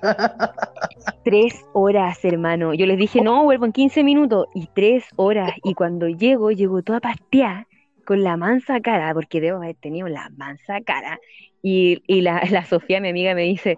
Tres 1.23 1.65
horas, 1.73 2.25
hermano. 2.25 2.75
Yo 2.75 2.87
les 2.87 2.99
dije, 2.99 3.21
no, 3.23 3.45
vuelvo 3.45 3.65
en 3.67 3.73
15 3.73 4.05
minutos. 4.05 4.47
Y 4.55 4.69
tres 4.75 5.05
horas. 5.17 5.55
Y 5.63 5.75
cuando 5.75 6.09
llego, 6.09 6.51
llego 6.53 6.83
toda 6.83 7.01
pasteada, 7.01 7.67
con 8.05 8.23
la 8.23 8.37
mansa 8.37 8.81
cara, 8.81 9.15
porque 9.15 9.41
debo 9.41 9.59
haber 9.59 9.77
tenido 9.77 10.09
la 10.09 10.29
mansa 10.37 10.81
cara. 10.83 11.19
Y, 11.63 12.03
y 12.07 12.21
la, 12.21 12.43
la 12.51 12.65
Sofía, 12.67 13.01
mi 13.01 13.09
amiga, 13.09 13.35
me 13.35 13.43
dice, 13.43 13.77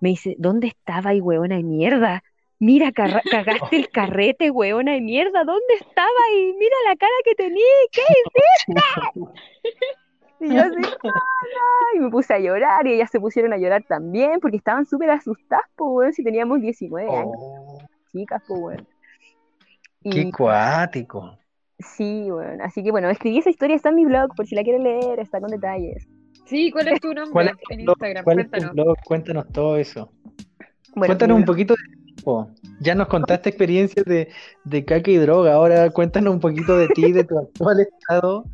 me 0.00 0.10
dice, 0.10 0.34
¿dónde 0.38 0.68
estaba 0.68 1.14
y 1.14 1.20
huevona 1.20 1.56
de 1.56 1.62
mierda? 1.62 2.22
Mira, 2.62 2.92
cagaste 2.92 3.76
el 3.76 3.88
carrete, 3.90 4.50
huevona 4.52 4.92
de 4.92 5.00
mierda. 5.00 5.42
¿Dónde 5.42 5.74
estaba? 5.80 6.08
Y 6.38 6.52
mira 6.54 6.76
la 6.88 6.94
cara 6.96 7.12
que 7.24 7.34
tenía. 7.34 7.64
¿Qué 7.90 8.00
hiciste? 8.12 9.30
Y 10.40 10.54
yo 10.54 10.60
así, 10.60 10.74
y 11.96 11.98
me 11.98 12.08
puse 12.10 12.34
a 12.34 12.38
llorar 12.38 12.86
y 12.86 12.92
ellas 12.94 13.10
se 13.10 13.18
pusieron 13.20 13.52
a 13.52 13.58
llorar 13.58 13.82
también 13.88 14.38
porque 14.40 14.56
estaban 14.58 14.86
súper 14.86 15.10
asustadas, 15.10 15.64
pues, 15.76 15.90
weón, 15.92 16.12
si 16.12 16.22
teníamos 16.22 16.60
19 16.60 17.08
años, 17.10 17.34
Oh, 17.36 17.78
chicas, 18.12 18.42
pues, 18.46 18.60
weón. 18.60 18.86
qué 20.10 20.30
cuático. 20.30 21.38
sí, 21.78 22.30
weón, 22.30 22.60
así 22.60 22.82
que 22.84 22.90
bueno, 22.92 23.08
escribí 23.10 23.38
esa 23.38 23.50
historia, 23.50 23.74
está 23.76 23.88
en 23.90 23.96
mi 23.96 24.04
blog, 24.04 24.34
por 24.36 24.46
si 24.46 24.54
la 24.54 24.62
quieren 24.64 24.82
leer, 24.84 25.18
está 25.20 25.40
con 25.40 25.50
detalles. 25.50 26.08
Sí, 26.46 26.70
¿cuál 26.72 26.88
es 26.88 27.00
tu 27.00 27.14
nombre 27.14 27.32
¿Cuál 27.32 27.46
es 27.48 27.52
en 27.70 27.78
tu 27.78 27.84
blog? 27.84 27.96
Instagram? 27.98 28.24
¿Cuál 28.24 28.38
es 28.40 28.44
tu 28.46 28.50
Cuéntanos. 28.50 28.74
blog? 28.74 28.96
Cuéntanos 29.04 29.48
todo 29.52 29.76
eso. 29.76 30.12
Bueno, 30.94 31.06
Cuéntanos 31.06 31.36
mi 31.36 31.42
un 31.42 31.46
poquito 31.46 31.74
de 31.74 31.80
Ya 32.80 32.94
nos 32.94 33.08
contaste 33.08 33.48
experiencias 33.50 34.04
de, 34.06 34.28
de 34.64 34.84
caca 34.84 35.10
y 35.10 35.16
droga. 35.16 35.54
Ahora 35.54 35.90
cuéntanos 35.90 36.34
un 36.34 36.40
poquito 36.40 36.76
de 36.76 36.88
ti, 36.88 37.12
de 37.12 37.24
tu 37.24 37.38
actual 37.38 37.80
estado, 37.80 38.44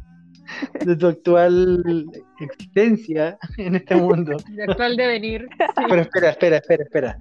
de 0.85 0.97
tu 0.97 1.07
actual 1.09 2.07
existencia 2.41 3.39
en 3.57 3.77
este 3.77 3.97
mundo. 3.97 4.37
De 4.55 4.62
actual 4.64 4.97
devenir. 4.97 5.49
Sí. 5.59 5.85
Pero 5.89 6.01
espera, 6.03 6.31
espera, 6.31 6.57
espera, 6.57 6.85
espera. 6.85 7.19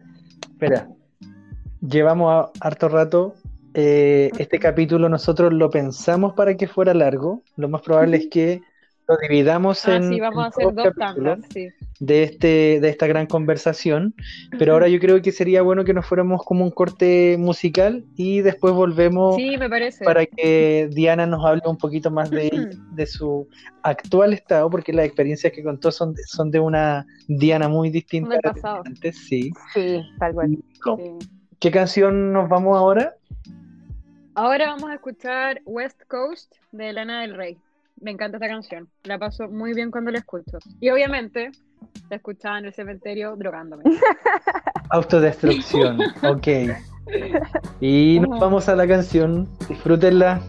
Espera. 0.52 0.88
Llevamos 1.82 2.32
a- 2.34 2.52
harto 2.66 2.90
rato. 2.90 3.36
eh, 3.74 4.32
este 4.40 4.58
capítulo 4.60 5.08
nosotros 5.10 5.54
lo 5.54 5.70
pensamos 5.70 6.34
para 6.34 6.56
que 6.58 6.68
fuera 6.68 6.94
largo. 6.94 7.44
Lo 7.58 7.70
más 7.70 7.82
probable 7.82 8.18
es 8.18 8.28
que 8.28 8.62
lo 9.08 9.18
dividamos 9.18 9.88
Ah, 9.88 9.96
en, 9.96 10.10
sí, 10.10 10.20
vamos 10.20 10.40
en 10.40 10.44
a 10.44 10.48
hacer 10.48 10.66
dos 10.66 10.76
dos 10.76 10.86
capítulos 10.96 11.34
tandas, 11.40 11.50
sí. 11.54 11.70
de, 12.00 12.24
este, 12.24 12.48
de 12.82 12.90
esta 12.90 13.08
gran 13.08 13.26
conversación. 13.26 14.14
Pero 14.60 14.74
ahora 14.74 14.88
yo 14.90 15.00
creo 15.00 15.22
que 15.22 15.32
sería 15.32 15.62
bueno 15.62 15.86
que 15.86 15.94
nos 15.94 16.06
fuéramos 16.06 16.44
como 16.44 16.66
un 16.66 16.72
corte 16.72 17.38
musical 17.40 18.04
y 18.16 18.42
después 18.42 18.74
volvemos 18.74 19.36
Sí, 19.36 19.58
me 19.58 19.70
parece. 19.70 20.04
para 20.04 20.26
que 20.26 20.90
Diana 20.92 21.26
nos 21.26 21.46
hable 21.46 21.62
un 21.66 21.78
poquito 21.78 22.12
más 22.12 22.30
de, 22.30 22.50
de 22.92 23.06
su 23.06 23.48
actual 23.84 24.34
estado, 24.34 24.70
porque 24.70 24.92
las 24.92 25.06
experiencias 25.06 25.54
que 25.54 25.64
contó 25.64 25.92
son, 25.92 26.14
de- 26.14 26.24
son 26.24 26.52
de 26.52 26.60
una 26.60 27.06
Diana 27.28 27.70
muy 27.70 27.90
distinta 27.90 28.32
Del 28.32 28.42
pasado. 28.42 28.84
antes, 28.86 29.16
sí. 29.28 29.52
Sí, 29.74 30.02
tal 30.20 30.34
cual. 30.34 30.50
Sí. 30.98 31.28
¿Qué 31.60 31.72
canción 31.72 32.34
nos 32.34 32.50
vamos 32.50 32.78
ahora? 32.78 33.16
Ahora 34.36 34.68
vamos 34.68 34.92
a 34.92 34.94
escuchar 34.96 35.62
West 35.66 36.02
Coast 36.08 36.54
de 36.72 36.94
Lana 36.94 37.22
del 37.22 37.36
Rey. 37.36 37.58
Me 38.00 38.12
encanta 38.12 38.38
esta 38.38 38.48
canción. 38.48 38.90
La 39.04 39.18
paso 39.18 39.48
muy 39.48 39.74
bien 39.74 39.92
cuando 39.92 40.12
la 40.12 40.20
escucho. 40.20 40.60
Y 40.80 40.90
obviamente 40.90 41.52
la 42.10 42.18
escuchaba 42.18 42.60
en 42.60 42.66
el 42.66 42.74
cementerio 42.74 43.36
drogándome. 43.36 43.84
Autodestrucción, 44.90 46.00
ok. 46.24 46.48
Y 47.80 48.20
nos 48.20 48.40
vamos 48.40 48.70
a 48.70 48.76
la 48.76 48.88
canción, 48.88 49.48
disfrútenla. 49.68 50.42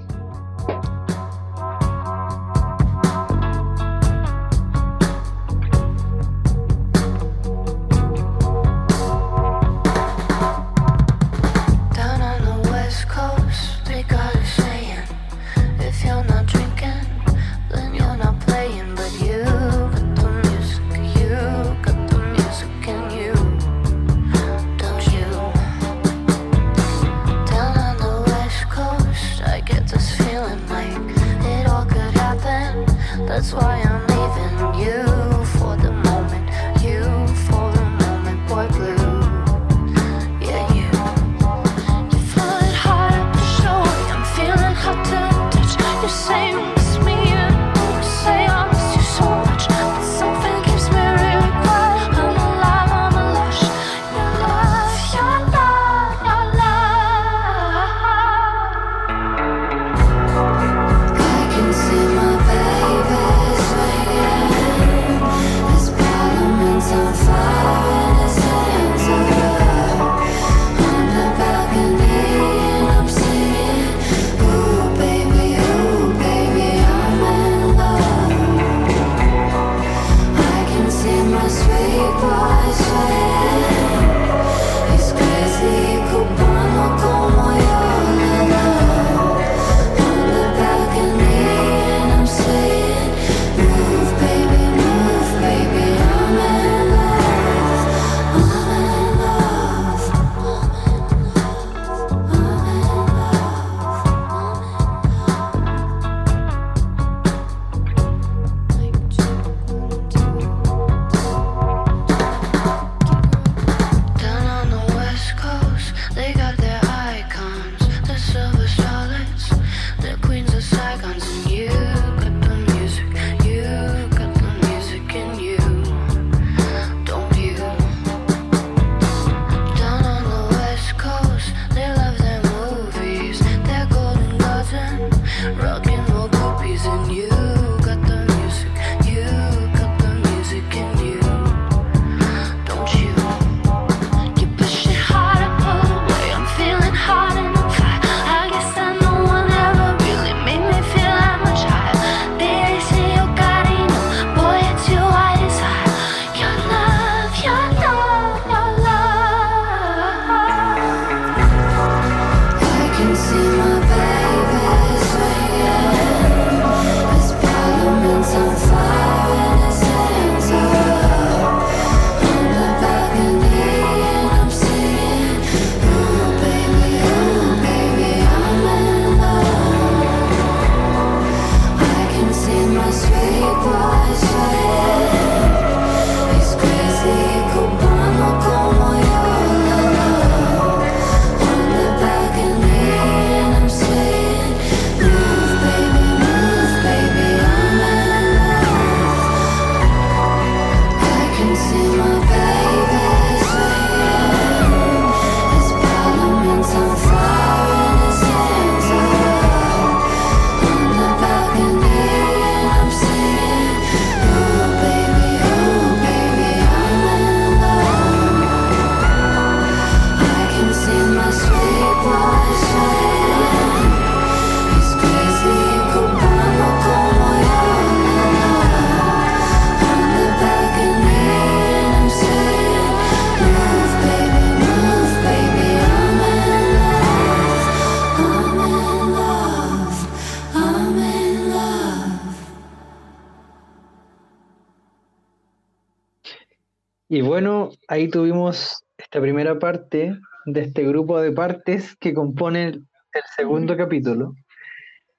Ahí 247.99 248.09
tuvimos 248.09 248.85
esta 248.97 249.21
primera 249.21 249.59
parte 249.59 250.17
de 250.47 250.61
este 250.61 250.85
grupo 250.85 251.21
de 251.21 251.33
partes 251.33 251.97
que 251.97 252.15
compone 252.15 252.65
el, 252.69 252.75
el 252.75 253.23
segundo 253.37 253.77
capítulo. 253.77 254.35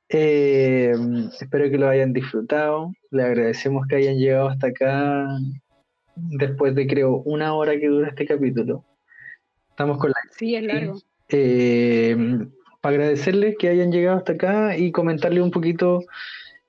Eh, 0.09 0.93
espero 1.39 1.69
que 1.69 1.77
lo 1.77 1.88
hayan 1.88 2.13
disfrutado. 2.13 2.91
Le 3.11 3.23
agradecemos 3.23 3.86
que 3.88 3.97
hayan 3.97 4.17
llegado 4.17 4.49
hasta 4.49 4.67
acá 4.67 5.27
después 6.15 6.73
de 6.75 6.88
creo 6.88 7.17
una 7.25 7.53
hora 7.53 7.77
que 7.80 7.88
dura 7.88 8.09
este 8.09 8.25
capítulo. 8.25 8.84
Estamos 9.69 9.97
con 9.97 10.09
la 10.11 10.15
Sí, 10.38 10.55
es 10.55 10.63
largo. 10.63 10.99
eh, 11.30 12.15
para 12.82 12.95
agradecerles 12.95 13.55
que 13.59 13.69
hayan 13.69 13.91
llegado 13.91 14.17
hasta 14.17 14.34
acá 14.34 14.77
y 14.77 14.91
comentarles 14.91 15.43
un 15.43 15.51
poquito 15.51 16.01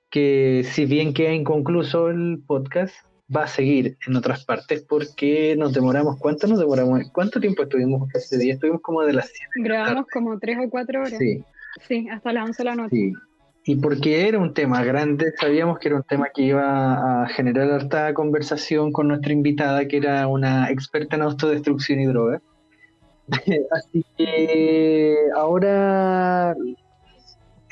que 0.09 0.63
si 0.65 0.85
bien 0.85 1.13
queda 1.13 1.33
inconcluso 1.33 2.09
el 2.09 2.43
podcast, 2.45 2.93
va 3.35 3.43
a 3.43 3.47
seguir 3.47 3.97
en 4.07 4.15
otras 4.15 4.45
partes 4.45 4.81
porque 4.81 5.55
nos 5.57 5.73
demoramos, 5.73 6.17
¿cuánto 6.19 6.47
nos 6.47 6.59
demoramos? 6.59 7.09
¿Cuánto 7.13 7.39
tiempo 7.39 7.63
estuvimos 7.63 8.13
ese 8.13 8.37
día? 8.37 8.53
Estuvimos 8.53 8.81
como 8.81 9.01
de 9.03 9.13
las 9.13 9.31
7. 9.33 9.51
Grabamos 9.55 10.05
como 10.11 10.37
tres 10.39 10.57
o 10.65 10.69
cuatro 10.69 11.01
horas. 11.01 11.17
Sí, 11.17 11.43
Sí, 11.87 12.07
hasta 12.09 12.33
las 12.33 12.45
11 12.45 12.63
de 12.63 12.69
la 12.69 12.75
noche. 12.75 12.95
sí. 12.95 13.13
Y 13.63 13.75
porque 13.75 14.27
era 14.27 14.39
un 14.39 14.55
tema 14.55 14.83
grande, 14.83 15.33
sabíamos 15.39 15.77
que 15.77 15.89
era 15.89 15.97
un 15.97 16.03
tema 16.03 16.29
que 16.33 16.41
iba 16.41 17.21
a 17.23 17.29
generar 17.29 17.69
harta 17.69 18.11
conversación 18.15 18.91
con 18.91 19.07
nuestra 19.07 19.33
invitada, 19.33 19.87
que 19.87 19.97
era 19.97 20.27
una 20.27 20.71
experta 20.71 21.15
en 21.15 21.21
autodestrucción 21.21 21.99
y 21.99 22.07
drogas. 22.07 22.41
Así 23.71 24.03
que 24.17 25.15
ahora 25.35 26.55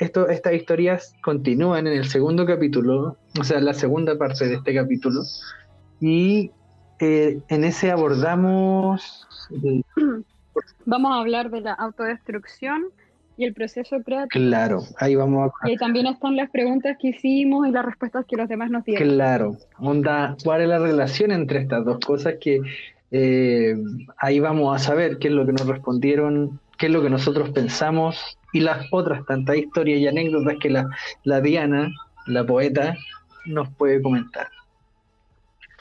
esto, 0.00 0.28
estas 0.28 0.54
historias 0.54 1.14
continúan 1.22 1.86
en 1.86 1.92
el 1.92 2.06
segundo 2.06 2.44
capítulo, 2.46 3.16
o 3.38 3.44
sea, 3.44 3.60
la 3.60 3.74
segunda 3.74 4.18
parte 4.18 4.48
de 4.48 4.56
este 4.56 4.74
capítulo, 4.74 5.22
y 6.00 6.50
eh, 6.98 7.40
en 7.48 7.64
ese 7.64 7.90
abordamos 7.90 9.26
eh, 9.62 9.82
Vamos 10.86 11.12
a 11.12 11.20
hablar 11.20 11.50
de 11.50 11.60
la 11.60 11.72
autodestrucción 11.72 12.86
y 13.36 13.44
el 13.44 13.54
proceso 13.54 14.02
creativo. 14.04 14.44
Claro, 14.44 14.82
ahí 14.98 15.14
vamos 15.14 15.50
a... 15.62 15.68
Y 15.68 15.70
ahí 15.70 15.76
también 15.76 16.06
están 16.06 16.36
las 16.36 16.50
preguntas 16.50 16.96
que 17.00 17.08
hicimos 17.08 17.66
y 17.66 17.70
las 17.70 17.84
respuestas 17.84 18.26
que 18.26 18.36
los 18.36 18.48
demás 18.48 18.70
nos 18.70 18.84
dieron. 18.84 19.08
Claro, 19.08 19.56
onda, 19.78 20.36
¿cuál 20.44 20.62
es 20.62 20.68
la 20.68 20.78
relación 20.78 21.30
entre 21.32 21.60
estas 21.60 21.84
dos 21.84 21.98
cosas? 22.04 22.34
Que 22.40 22.60
eh, 23.12 23.76
ahí 24.18 24.40
vamos 24.40 24.74
a 24.74 24.78
saber 24.78 25.18
qué 25.18 25.28
es 25.28 25.34
lo 25.34 25.46
que 25.46 25.52
nos 25.52 25.66
respondieron, 25.66 26.60
qué 26.76 26.86
es 26.86 26.92
lo 26.92 27.02
que 27.02 27.10
nosotros 27.10 27.50
pensamos 27.50 28.38
y 28.52 28.60
las 28.60 28.86
otras 28.90 29.24
tantas 29.26 29.56
historias 29.56 30.00
y 30.00 30.08
anécdotas 30.08 30.56
que 30.60 30.70
la, 30.70 30.88
la 31.24 31.40
Diana, 31.40 31.90
la 32.26 32.44
poeta, 32.44 32.96
nos 33.46 33.68
puede 33.74 34.02
comentar. 34.02 34.48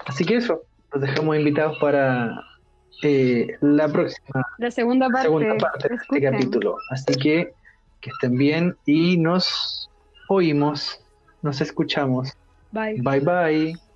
Así 0.06 0.26
que 0.26 0.38
eso, 0.38 0.62
los 0.94 1.02
dejamos 1.02 1.38
invitados 1.38 1.78
para 1.80 2.44
eh, 3.04 3.58
la 3.62 3.88
próxima 3.88 4.46
La 4.58 4.72
segunda 4.72 5.08
parte. 5.10 5.24
segunda 5.24 5.58
parte 5.58 5.90
de 5.90 5.96
este 5.96 6.22
capítulo. 6.22 6.78
Así 6.92 7.14
que 7.16 7.54
que 8.02 8.10
estén 8.12 8.38
bien 8.38 8.78
y 8.86 9.18
nos 9.18 9.90
oímos, 10.30 11.02
nos 11.42 11.62
escuchamos. 11.62 12.34
Bye. 12.72 13.02
Bye 13.02 13.20
bye. 13.20 13.89